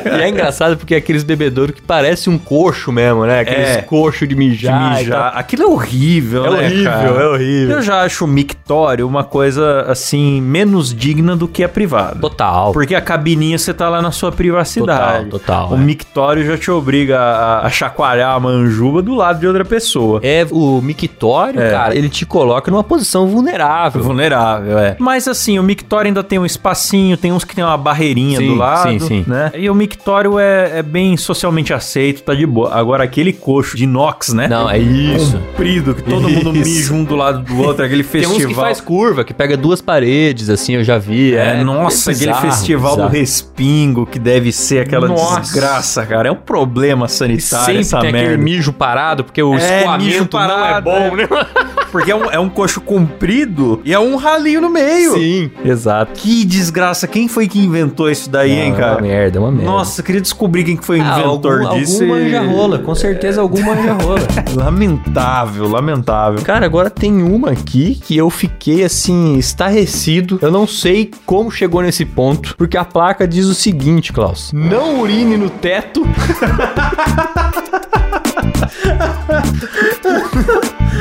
E 0.06 0.22
é 0.22 0.30
engraçado 0.30 0.78
porque 0.78 0.94
é 0.96 0.98
aqueles 0.98 1.24
bebedouros 1.24 1.75
que 1.75 1.82
parece 1.82 2.30
um 2.30 2.38
coxo 2.38 2.92
mesmo, 2.92 3.25
né? 3.25 3.40
Aqueles 3.42 3.70
É. 3.78 3.82
coxo 3.82 4.25
de 4.28 4.35
De 4.36 4.50
mijar. 4.50 4.94
e 4.94 5.04
mijar. 5.04 5.34
Aquilo 5.36 5.63
é 5.63 5.65
horrível, 5.68 6.46
É 6.46 6.50
né, 6.50 6.58
horrível, 6.65 6.92
cara? 6.92 7.08
é 7.22 7.27
horrível. 7.27 7.75
Eu 7.77 7.82
já 7.82 8.01
acho 8.01 8.25
o 8.25 8.27
mictório 8.27 9.08
uma 9.08 9.24
coisa, 9.24 9.82
assim, 9.88 10.42
menos 10.42 10.94
digna 10.94 11.36
do 11.36 11.48
que 11.48 11.63
a 11.63 11.70
privada. 11.70 12.20
tal. 12.20 12.30
Total. 12.30 12.72
Porque 12.74 12.94
a 12.96 13.01
cabininha 13.01 13.58
você 13.58 13.74
tá 13.74 13.89
lá 13.89 14.01
na 14.01 14.12
sua 14.12 14.32
privacidade. 14.32 15.30
Total, 15.30 15.39
total, 15.39 15.72
O 15.72 15.75
é. 15.75 15.80
mictório 15.80 16.46
já 16.46 16.58
te 16.58 16.70
obriga 16.72 17.20
a, 17.20 17.65
a 17.65 17.70
chacoalhar 17.70 18.36
a 18.36 18.39
manjuba 18.39 19.01
do 19.01 19.13
lado 19.15 19.39
de 19.39 19.48
outra 19.48 19.63
pessoa. 19.65 20.20
É, 20.24 20.46
o 20.51 20.82
mictório, 20.82 21.60
É. 21.62 21.72
cara, 21.72 21.96
ele 21.96 22.10
te 22.10 22.25
coloca 22.25 22.70
numa 22.72 22.84
posição 22.84 23.27
vulnerável. 23.27 24.01
Vulnerável, 24.04 24.77
é. 24.77 24.96
Mas 25.00 25.27
assim, 25.27 25.58
o 25.60 25.63
mictório 25.63 26.08
ainda 26.08 26.24
tem 26.24 26.39
um 26.39 26.46
espacinho, 26.46 27.15
tem 27.18 27.32
uns 27.32 27.44
que 27.44 27.56
tem 27.56 27.63
uma 27.63 27.77
barreirinha 27.77 28.38
Sim, 28.38 28.48
do 28.48 28.56
lado, 28.56 28.89
sim, 28.89 29.00
sim. 29.00 29.25
né? 29.27 29.51
E 29.56 29.70
o 29.70 29.75
mictório 29.75 30.38
é, 30.39 30.80
é 30.80 30.84
bem 30.84 31.15
socialmente 31.18 31.74
aceito, 31.74 32.24
tá 32.24 32.34
de 32.34 32.46
boa. 32.46 32.74
Agora, 32.74 33.04
aquele 33.04 33.32
coxo 33.34 33.77
de 33.77 33.84
inox, 33.84 34.25
né? 34.34 34.48
Não, 34.48 34.70
é 34.70 34.77
isso. 34.79 35.38
Comprido, 35.38 35.94
que 35.96 36.01
todo 36.03 36.29
mundo 36.29 36.55
Isso. 36.55 36.70
mija 36.70 36.94
um 36.94 37.03
do 37.03 37.15
lado 37.15 37.41
do 37.44 37.58
outro, 37.62 37.86
aquele 37.86 38.03
Tem 38.03 38.22
festival. 38.22 38.38
uns 38.38 38.46
que 38.46 38.53
faz 38.53 38.82
curva, 38.82 39.24
que 39.24 39.34
pega 39.34 39.55
duas 39.58 39.82
paredes, 39.82 40.50
assim, 40.50 40.74
eu 40.75 40.84
já 40.84 40.98
vi. 40.98 41.34
É, 41.36 41.63
nossa, 41.63 42.12
aquele 42.12 42.27
bizarro, 42.32 42.51
festival 42.51 42.91
bizarro. 42.96 43.10
do 43.12 43.17
respingo, 43.17 44.05
que 44.05 44.20
deve 44.20 44.51
ser 44.51 44.79
aquela 44.79 45.08
Nossa. 45.08 45.39
desgraça, 45.41 46.05
cara. 46.05 46.29
É 46.29 46.32
um 46.32 46.36
problema 46.36 47.05
E 47.05 47.10
sanitário 47.10 47.65
sempre 47.65 47.82
essa 47.82 48.00
tem 48.00 48.12
merda. 48.12 48.27
aquele 48.29 48.44
mijo 48.44 48.74
parado, 48.74 49.24
porque 49.24 49.41
o 49.41 49.55
É, 49.55 49.79
escoamento 49.79 50.38
não 50.38 50.44
é 50.44 50.48
parado, 50.48 50.89
bom, 50.89 51.15
né? 51.15 51.27
Porque 51.96 52.12
é 52.12 52.15
um, 52.15 52.25
é 52.29 52.38
um 52.38 52.50
coxo 52.50 52.82
comprido 52.82 53.82
e 53.86 53.94
é 53.94 54.00
um 54.00 54.17
ralinho 54.17 54.60
no 54.60 54.70
meio. 54.70 55.13
Sim, 55.13 55.50
exato. 55.63 56.12
Que 56.13 56.44
desgraça. 56.44 57.08
Quem 57.08 57.29
foi 57.29 57.48
que 57.48 57.58
inventou 57.58 58.10
isso 58.12 58.29
daí, 58.29 58.51
hein, 58.51 58.63
É 58.63 58.67
uma 58.72 58.75
cara? 58.75 59.01
merda, 59.01 59.38
é 59.38 59.41
uma 59.41 59.50
merda. 59.50 59.65
Nossa, 59.72 60.01
eu 60.01 60.05
queria 60.05 60.20
descobrir 60.20 60.65
quem 60.65 60.75
que 60.75 60.84
foi 60.86 61.00
o 61.00 61.03
Ah, 61.03 61.20
inventor 61.20 61.62
algum, 61.62 61.79
disso. 61.79 62.03
algum 62.03 62.17
e- 62.17 62.24
manja 62.24 62.41
rola, 62.44 62.79
com 62.79 62.94
certeza 62.96 63.39
algum 63.39 63.62
manja 63.63 63.94
rola. 63.94 64.14
Lamentável, 64.55 65.67
lamentável. 65.67 66.41
Cara, 66.43 66.65
agora 66.65 66.89
tem 66.89 67.22
uma 67.22 67.51
aqui 67.51 67.95
que 67.95 68.15
eu 68.17 68.29
fiquei 68.29 68.84
assim, 68.84 69.38
estarrecido. 69.38 70.39
Eu 70.41 70.51
não 70.51 70.67
sei 70.67 71.12
como 71.25 71.51
chegou 71.51 71.81
nesse 71.81 72.05
ponto, 72.05 72.55
porque 72.57 72.77
a 72.77 72.86
placa 72.86 73.27
diz 73.27 73.45
o 73.45 73.53
seguinte, 73.53 74.13
Klaus: 74.13 74.51
Não 74.53 75.01
urine 75.01 75.38
no 75.38 75.50
teto. 75.50 76.01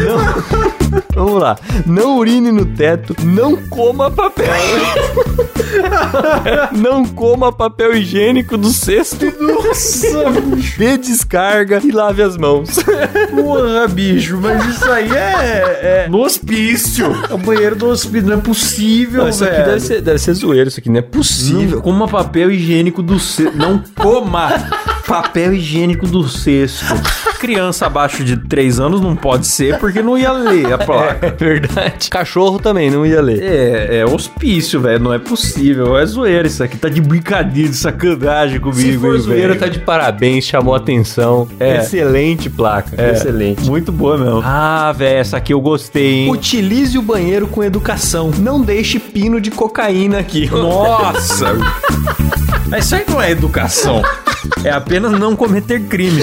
não. 0.05 0.74
Vamos 1.15 1.41
lá. 1.41 1.57
Não 1.87 2.19
urine 2.19 2.51
no 2.51 2.67
teto, 2.67 3.15
não 3.25 3.57
coma 3.69 4.11
papel. 4.11 4.47
não 6.73 7.05
coma 7.05 7.53
papel 7.53 7.97
higiênico 7.97 8.57
do 8.57 8.71
cesto. 8.71 9.25
Nossa, 9.41 10.31
bicho. 10.31 10.79
Dê 10.79 10.99
descarga 10.99 11.81
e 11.85 11.91
lave 11.91 12.23
as 12.23 12.37
mãos. 12.37 12.71
Porra, 13.31 13.87
bicho, 13.89 14.39
mas 14.41 14.65
isso 14.67 14.91
aí 14.91 15.11
é, 15.11 16.05
é 16.05 16.09
no 16.09 16.23
hospício. 16.23 17.07
É 17.31 17.35
o 17.35 17.39
banheiro 17.39 17.77
do 17.77 17.87
hospício, 17.87 18.29
não 18.29 18.39
é 18.39 18.41
possível, 18.41 19.23
Não, 19.23 19.29
isso 19.29 19.45
aqui 19.45 19.55
velho. 19.55 19.67
deve 19.67 19.81
ser, 19.81 20.03
deve 20.03 20.19
ser 20.19 20.33
zoeiro, 20.35 20.69
isso 20.69 20.81
aqui 20.81 20.91
não 20.91 20.99
é 20.99 21.03
possível. 21.03 21.77
Não 21.77 21.83
coma 21.83 22.09
papel 22.09 22.51
higiênico 22.51 23.03
do 23.03 23.19
cesto. 23.19 23.57
Não 23.57 23.83
coma 23.95 24.51
papel 25.07 25.55
higiênico 25.55 26.07
do 26.07 26.29
cesto. 26.29 26.85
Criança 27.39 27.87
abaixo 27.87 28.25
de 28.25 28.37
3 28.37 28.81
anos 28.81 29.01
não 29.01 29.15
pode 29.15 29.47
ser 29.47 29.79
porque 29.79 30.03
não 30.03 30.17
ia 30.17 30.33
ler 30.33 30.73
a 30.73 30.79
placa. 30.79 31.27
É 31.27 31.31
verdade. 31.31 32.09
Cachorro 32.09 32.59
também 32.59 32.91
não 32.91 33.05
ia 33.05 33.21
ler. 33.21 33.43
É, 33.43 33.99
é 33.99 34.07
hospício, 34.07 34.81
velho. 34.81 35.01
Não 35.01 35.13
é 35.13 35.19
possível. 35.19 35.99
É 35.99 36.07
zoeira 36.07 36.47
isso 36.47 36.63
aqui. 36.63 36.77
Tá 36.77 36.89
de 36.89 37.01
brincadeira, 37.01 37.69
de 37.69 37.77
sacanagem 37.77 38.61
comigo, 38.61 38.81
Se 38.81 38.99
for 38.99 39.19
zoeira, 39.19 39.57
tá 39.57 39.69
de 39.69 39.79
parabéns, 39.79 40.45
chamou 40.45 40.75
atenção. 40.75 41.47
É. 41.61 41.79
Excelente 41.79 42.49
placa. 42.49 42.91
É, 42.97 43.13
Excelente. 43.13 43.69
Muito 43.69 43.93
boa 43.93 44.17
mesmo. 44.17 44.43
Ah, 44.43 44.93
velho, 44.97 45.19
essa 45.19 45.37
aqui 45.37 45.53
eu 45.53 45.61
gostei, 45.61 46.23
hein? 46.23 46.31
Utilize 46.31 46.97
o 46.97 47.03
banheiro 47.03 47.47
com 47.47 47.63
educação. 47.63 48.31
Não 48.39 48.61
deixe 48.61 48.99
pino 48.99 49.41
de 49.41 49.51
cocaína 49.51 50.19
aqui. 50.19 50.49
Nossa! 50.51 51.55
Mas 52.69 52.87
isso 52.87 52.95
aí 52.95 53.05
não 53.09 53.21
é 53.21 53.31
educação. 53.31 54.03
É 54.63 54.71
apenas 54.71 54.94
não 55.01 55.35
cometer 55.37 55.81
crime. 55.83 56.23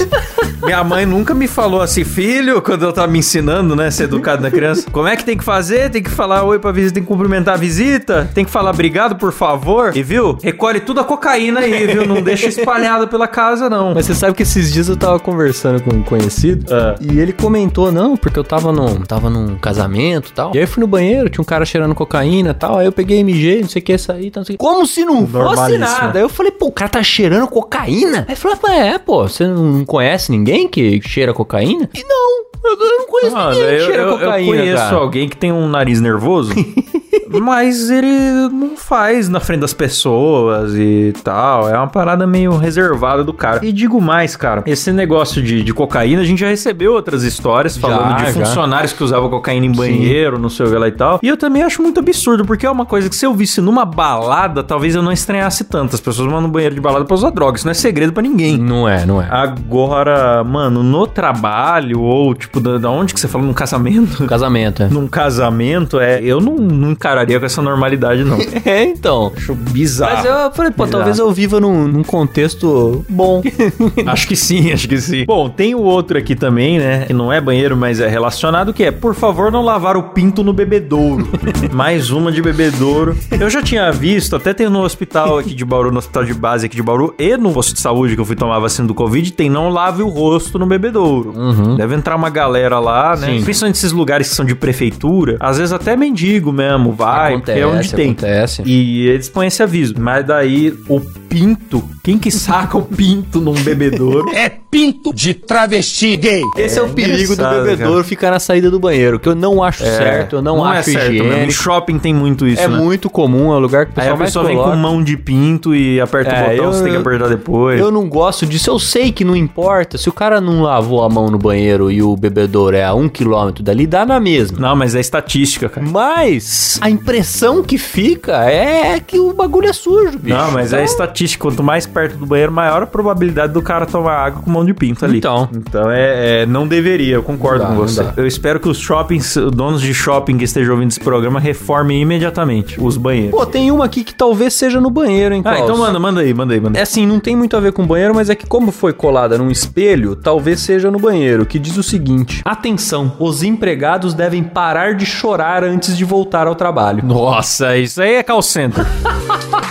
Minha 0.64 0.84
mãe 0.84 1.06
nunca 1.08 1.34
me 1.34 1.48
falou 1.48 1.82
assim, 1.82 2.04
filho, 2.04 2.62
quando 2.62 2.84
eu 2.86 2.94
tava 2.94 3.08
me 3.08 3.18
ensinando, 3.20 3.76
né, 3.76 3.90
ser 3.90 4.04
educado 4.04 4.44
na 4.44 4.52
criança. 4.52 4.90
Como 4.92 5.08
é 5.08 5.16
que 5.16 5.26
tem 5.26 5.36
que 5.36 5.44
fazer? 5.44 5.90
Tem 5.90 6.04
que 6.04 6.10
falar 6.10 6.44
oi 6.44 6.60
pra 6.60 6.72
visita, 6.72 6.94
tem 6.94 7.04
que 7.04 7.08
cumprimentar 7.10 7.56
a 7.56 7.58
visita, 7.58 8.30
tem 8.34 8.46
que 8.46 8.52
falar 8.52 8.70
obrigado, 8.70 9.16
por 9.16 9.32
favor. 9.32 9.92
E 9.98 10.04
viu? 10.04 10.38
Recolhe 10.42 10.80
tudo 10.80 11.00
a 11.00 11.04
cocaína 11.04 11.62
aí, 11.62 11.88
viu? 11.88 12.06
Não 12.06 12.22
deixa 12.22 12.46
espalhada 12.48 13.08
pela 13.08 13.28
casa, 13.28 13.70
não. 13.70 13.96
Mas 13.96 14.06
você 14.06 14.14
sabe 14.14 14.36
que 14.36 14.44
esses 14.44 14.72
dias 14.72 14.88
eu 14.88 14.96
tava 14.96 15.20
conversando 15.20 15.82
com 15.82 15.96
um 15.96 16.04
conhecido 16.04 16.66
Ah. 16.72 16.96
e 17.02 17.20
ele 17.20 17.34
comentou, 17.34 17.92
não, 17.92 18.16
porque 18.16 18.38
eu 18.38 18.44
tava 18.44 18.72
num, 18.72 19.02
tava 19.02 19.30
num 19.32 19.56
casamento 19.58 20.30
e 20.30 20.34
tal. 20.34 20.52
E 20.54 20.60
aí 20.60 20.64
eu 20.64 20.68
fui 20.68 20.82
no 20.82 20.88
banheiro, 20.88 21.28
tinha 21.28 21.42
um 21.42 21.46
cara 21.46 21.66
cheirando 21.66 21.96
cocaína 21.96 22.52
e 22.52 22.54
tal. 22.54 22.78
Aí 22.78 22.86
eu 22.86 22.92
peguei, 22.92 23.24
mijei, 23.24 23.62
não 23.62 23.70
sei 23.70 23.82
o 23.82 23.86
que, 23.86 23.98
saí, 23.98 24.30
tal, 24.30 24.42
não 24.42 24.46
sei 24.46 24.56
o 24.56 24.60
que. 24.60 24.64
Como 24.64 24.86
se 24.86 25.04
não 25.04 25.26
fosse 25.26 25.78
nada. 25.80 26.20
Aí 26.20 26.24
eu 26.24 26.30
falei, 26.30 26.52
pô, 26.52 26.68
o 26.68 26.72
cara 26.72 26.90
tá 26.90 27.02
cheirando 27.02 27.48
cocaína? 27.48 28.20
Aí 28.20 28.26
ele 28.30 28.36
falou, 28.36 28.56
"Ah, 28.58 28.61
é, 28.68 28.98
pô, 28.98 29.28
você 29.28 29.46
não 29.48 29.84
conhece 29.86 30.32
ninguém 30.32 30.68
que 30.68 31.02
cheira 31.02 31.34
cocaína? 31.34 31.90
E 31.94 32.04
não, 32.04 32.46
eu, 32.64 32.72
eu 32.80 32.98
não 33.00 33.08
conheço 33.08 33.36
Ah, 33.38 33.50
ninguém 33.52 33.64
eu, 33.70 33.78
que 33.80 33.86
cheira 33.86 34.02
eu- 34.04 34.08
eu 34.10 34.18
cocaína, 34.20 34.58
conheço 34.58 34.78
cara. 34.84 34.96
alguém 34.98 35.30
que 35.30 35.38
tem 35.38 35.52
um 35.52 35.68
nariz 35.68 36.00
nervoso, 36.02 36.54
mas 37.40 37.90
ele 37.90 38.50
não 38.50 38.76
faz 38.76 39.30
na 39.30 39.40
frente 39.40 39.62
das 39.62 39.74
pessoas 39.74 40.74
e 40.76 41.14
tal. 41.24 41.70
É 41.70 41.78
uma 41.78 41.88
parada 41.88 42.26
meio 42.28 42.58
reservada 42.58 43.24
do 43.24 43.34
cara. 43.34 43.66
E 43.66 43.72
digo 43.72 44.02
mais, 44.02 44.36
cara, 44.36 44.64
esse 44.66 44.92
negócio 44.92 45.42
de, 45.42 45.64
de 45.64 45.74
cocaína, 45.74 46.22
a 46.22 46.26
gente 46.26 46.40
já 46.40 46.48
recebeu 46.48 46.94
outras 46.94 47.24
histórias 47.24 47.78
falando 47.78 48.16
de 48.18 48.26
já. 48.26 48.32
funcionários 48.32 48.94
que 48.94 49.04
usavam 49.04 49.30
cocaína 49.30 49.66
em 49.66 49.72
banheiro, 49.72 50.38
não 50.40 50.50
sei 50.50 50.66
o 50.66 50.70
que 50.70 50.76
lá 50.76 50.88
e 50.88 50.92
tal. 50.92 51.20
E 51.22 51.28
eu 51.28 51.38
também 51.38 51.64
acho 51.64 51.82
muito 51.82 52.00
absurdo, 52.00 52.46
porque 52.46 52.66
é 52.66 52.72
uma 52.72 52.86
coisa 52.86 53.10
que 53.10 53.16
se 53.16 53.26
eu 53.26 53.34
visse 53.34 53.62
numa 53.62 53.86
balada, 53.86 54.64
talvez 54.64 54.96
eu 54.96 55.02
não 55.02 55.12
estranhasse 55.12 55.64
tanto. 55.64 55.96
As 55.96 56.02
pessoas 56.02 56.30
vão 56.30 56.42
no 56.42 56.48
banheiro 56.48 56.76
de 56.76 56.82
balada 56.82 57.06
pra 57.06 57.14
usar 57.14 57.30
droga. 57.30 57.58
Isso 57.58 57.66
não 57.66 57.72
é 57.72 57.76
segredo 57.76 58.14
pra 58.14 58.22
ninguém. 58.22 58.58
Não 58.58 58.88
é, 58.88 59.06
não 59.06 59.22
é. 59.22 59.28
Agora, 59.30 60.44
mano, 60.44 60.84
no 60.84 61.08
trabalho 61.08 62.02
ou, 62.02 62.34
tipo, 62.34 62.60
da, 62.60 62.78
da 62.78 62.90
onde 62.90 63.14
que 63.14 63.20
você 63.20 63.28
falou? 63.28 63.48
Num 63.48 63.54
casamento? 63.54 64.26
Casamento, 64.26 64.84
é. 64.84 64.88
Num 64.88 65.08
casamento, 65.08 66.00
é, 66.00 66.22
eu 66.22 66.40
não, 66.40 66.56
não 66.56 66.96
encararia 67.22 67.40
com 67.40 67.46
essa 67.46 67.62
normalidade, 67.62 68.24
não. 68.24 68.38
É, 68.66 68.84
então. 68.84 69.32
Acho 69.36 69.56
bizarro. 69.56 70.16
Mas 70.16 70.26
eu 70.26 70.52
falei, 70.52 70.72
pô, 70.72 70.84
Bizarro. 70.84 70.92
talvez 70.92 71.20
eu 71.20 71.32
viva 71.32 71.60
num, 71.60 71.88
num 71.88 72.04
contexto 72.04 73.04
bom. 73.10 73.42
Acho 74.06 74.28
que 74.28 74.36
sim, 74.36 74.72
acho 74.72 74.88
que 74.88 75.00
sim. 75.00 75.26
Bom, 75.26 75.50
tem 75.50 75.74
o 75.74 75.80
outro 75.82 76.18
aqui 76.18 76.36
também, 76.36 76.78
né? 76.78 77.06
Que 77.06 77.14
não 77.14 77.32
é 77.32 77.42
banheiro, 77.42 77.76
mas 77.76 78.00
é 78.00 78.08
relacionado, 78.08 78.74
que 78.74 78.84
é, 78.84 78.92
por 78.92 79.16
favor, 79.16 79.52
não 79.52 79.62
lavar 79.64 79.98
o 79.98 80.04
pinto 80.04 80.44
no 80.44 80.54
bebedouro. 80.54 81.28
Mais 81.74 82.12
uma 82.12 82.32
de 82.32 82.42
bebedouro. 82.42 83.16
Eu 83.40 83.50
já 83.50 83.62
tinha 83.64 83.92
visto, 83.92 84.36
até 84.36 84.54
tem 84.54 84.70
no 84.70 84.82
hospital 84.84 85.38
aqui 85.40 85.54
de 85.54 85.66
Bauru, 85.66 85.92
no 85.92 86.00
hospital 86.00 86.24
de 86.26 86.34
base 86.34 86.66
aqui 86.66 86.76
de 86.76 86.84
Bauru, 86.84 87.14
e 87.18 87.36
no 87.38 87.52
posto 87.52 87.74
de 87.74 87.80
saúde 87.82 88.16
que 88.16 88.22
eu 88.22 88.26
fui 88.26 88.36
tomar 88.36 88.60
vacina 88.60 88.88
do 88.88 88.94
Covid, 88.94 89.32
tem 89.34 89.50
não 89.50 89.70
lave 89.70 90.04
o 90.04 90.08
rosto 90.08 90.60
no 90.60 90.66
bebedouro. 90.66 91.34
Deve 91.78 91.96
entrar 91.96 92.16
uma 92.16 92.30
galera 92.30 92.80
lá, 92.80 93.16
né? 93.16 93.28
Sim. 93.28 93.44
Principalmente 93.44 93.76
esses 93.76 93.92
lugares 93.92 94.30
que 94.30 94.36
são 94.36 94.46
de 94.46 94.56
prefeitura, 94.56 95.38
às 95.40 95.58
vezes 95.58 95.74
até 95.74 95.96
mendigo 95.96 96.52
mesmo, 96.52 96.92
vai, 96.94 97.11
porque 97.32 97.52
é 97.52 97.66
onde 97.66 97.94
tem. 97.94 98.12
acontece. 98.12 98.64
E 98.66 99.08
eles 99.08 99.30
põem 99.30 99.48
esse 99.48 99.62
aviso. 99.62 99.96
Mas 100.00 100.26
daí 100.26 100.74
o 100.88 101.00
pinto, 101.00 101.88
quem 102.04 102.18
que 102.18 102.32
saca 102.32 102.78
o 102.78 102.84
pinto 102.84 103.40
num 103.40 103.54
bebedouro? 103.54 104.32
É 104.42 104.61
pinto 104.72 105.14
de 105.14 105.34
travesti 105.34 106.16
gay. 106.16 106.42
Esse 106.58 106.80
é, 106.80 106.82
o 106.82 106.88
perigo 106.90 107.36
do 107.36 107.44
bebedouro 107.44 108.04
ficar 108.06 108.32
na 108.32 108.40
saída 108.40 108.72
do 108.72 108.80
banheiro, 108.80 109.20
que 109.20 109.28
eu 109.28 109.36
não 109.36 109.62
acho 109.62 109.84
certo, 109.84 110.38
eu 110.38 110.42
não, 110.42 110.66
é 110.66 110.78
acho 110.78 110.92
certo 110.92 111.12
mesmo. 111.12 111.26
No 111.28 111.34
higiênico. 111.34 111.52
shopping 111.52 112.00
tem 112.00 112.14
muito 112.14 112.48
isso, 112.48 112.62
É 112.62 112.68
né? 112.70 112.78
muito 112.78 113.10
comum, 113.10 113.52
é 113.52 113.56
o 113.58 113.60
lugar 113.60 113.86
que 113.86 113.92
o 113.92 113.94
Aí 114.02 114.08
pessoal 114.08 114.16
a 114.16 114.18
mais 114.20 114.30
pessoa 114.30 114.46
vem 114.46 114.58
com 114.58 114.76
mão 114.78 115.04
de 115.04 115.18
pinto 115.18 115.76
e 115.76 116.00
aperta 116.00 116.32
É, 116.32 116.34
o 116.34 116.50
botão, 116.52 116.66
eu- 116.66 116.74
você 116.74 116.84
tem 116.84 116.92
que 116.94 116.98
apertar 116.98 117.28
depois. 117.28 117.80
Eu 117.80 117.92
não 117.92 118.08
gosto 118.08 118.46
disso, 118.46 118.70
eu 118.70 118.80
sei 118.80 119.12
que 119.12 119.26
não 119.26 119.36
importa. 119.36 119.98
Se 119.98 120.08
o 120.08 120.14
cara 120.14 120.40
não 120.40 120.62
lavou 120.64 121.04
a 121.04 121.10
mão 121.10 121.30
no 121.30 121.38
banheiro 121.38 121.92
e 121.92 122.02
o 122.02 122.16
bebedouro 122.16 122.76
é 122.76 122.86
a 122.86 122.94
um 122.94 123.10
quilômetro 123.10 123.62
dali, 123.62 123.86
dá 123.86 124.06
na 124.06 124.20
mesma. 124.22 124.58
Não, 124.58 124.76
mas 124.76 124.96
é 124.96 125.02
estatística, 125.02 125.68
cara. 125.68 125.86
Mas 125.86 126.80
a 126.82 126.90
impressão 126.90 127.62
que 127.62 127.78
fica 127.78 128.46
é 128.50 129.00
que 129.00 129.20
o 129.20 129.34
bagulho 129.34 129.68
é 129.68 129.74
sujo, 129.74 130.18
bicho. 130.18 130.38
Não, 130.38 130.52
mas 130.52 130.72
é 130.72 130.78
Então, 130.78 130.86
estatística. 130.86 131.42
Quanto 131.42 131.62
mais 131.64 131.86
perto 131.86 132.16
do 132.18 132.26
banheiro, 132.26 132.52
maior 132.52 132.84
a 132.84 132.88
probabilidade 132.88 133.52
do 133.52 133.62
cara 133.62 133.86
tomar 133.86 134.14
água 134.16 134.42
com 134.42 134.50
mão 134.52 134.61
de 134.66 134.74
pinto 134.74 135.06
ali. 135.06 135.18
Então. 135.18 135.50
Então 135.56 135.90
é, 135.90 136.42
é- 136.42 136.46
não 136.46 136.68
deveria, 136.68 137.16
eu 137.16 137.24
concordo 137.24 137.60
dá, 137.64 137.70
com 137.70 137.76
você. 137.76 138.06
Eu 138.18 138.26
espero 138.28 138.60
que 138.60 138.68
os 138.70 138.78
shoppings, 138.78 139.36
donos 139.54 139.82
de 139.82 139.94
shopping 139.94 140.38
que 140.38 140.44
estejam 140.44 140.74
ouvindo 140.74 140.90
esse 140.92 141.00
programa, 141.00 141.40
reformem 141.40 142.02
imediatamente 142.02 142.80
os 142.80 142.98
banheiros. 142.98 143.32
Pô, 143.32 143.46
tem 143.46 143.72
uma 143.72 143.86
aqui 143.86 144.04
que 144.04 144.14
talvez 144.14 144.54
seja 144.54 144.80
no 144.80 144.90
banheiro, 144.90 145.34
hein, 145.36 145.42
ah, 145.46 145.60
então 145.60 145.78
manda, 145.78 146.00
manda 146.00 146.22
aí, 146.22 146.34
manda 146.34 146.54
aí, 146.54 146.60
manda 146.60 146.78
É 146.78 146.82
aí. 146.82 146.84
assim, 146.84 147.06
não 147.06 147.20
tem 147.20 147.36
muito 147.36 147.56
a 147.56 147.60
ver 147.60 147.72
com 147.74 147.86
banheiro, 147.86 148.14
mas 148.16 148.30
é 148.30 148.36
que 148.36 148.46
como 148.46 148.72
foi 148.72 148.94
colada 148.94 149.38
num 149.38 149.50
espelho, 149.50 150.16
talvez 150.16 150.60
seja 150.60 150.90
no 150.92 151.00
banheiro, 151.00 151.46
que 151.46 151.60
diz 151.60 151.78
o 151.78 151.84
seguinte: 151.84 152.42
Atenção, 152.46 153.14
os 153.20 153.44
empregados 153.44 154.14
devem 154.14 154.44
parar 154.44 154.96
de 154.96 155.06
chorar 155.06 155.64
antes 155.64 155.98
de 155.98 156.04
voltar 156.06 156.48
ao 156.48 156.56
trabalho. 156.56 157.04
Nossa, 157.06 157.78
isso 157.78 158.02
aí 158.02 158.16
é 158.16 158.24
call 158.24 158.42
center. 158.42 158.86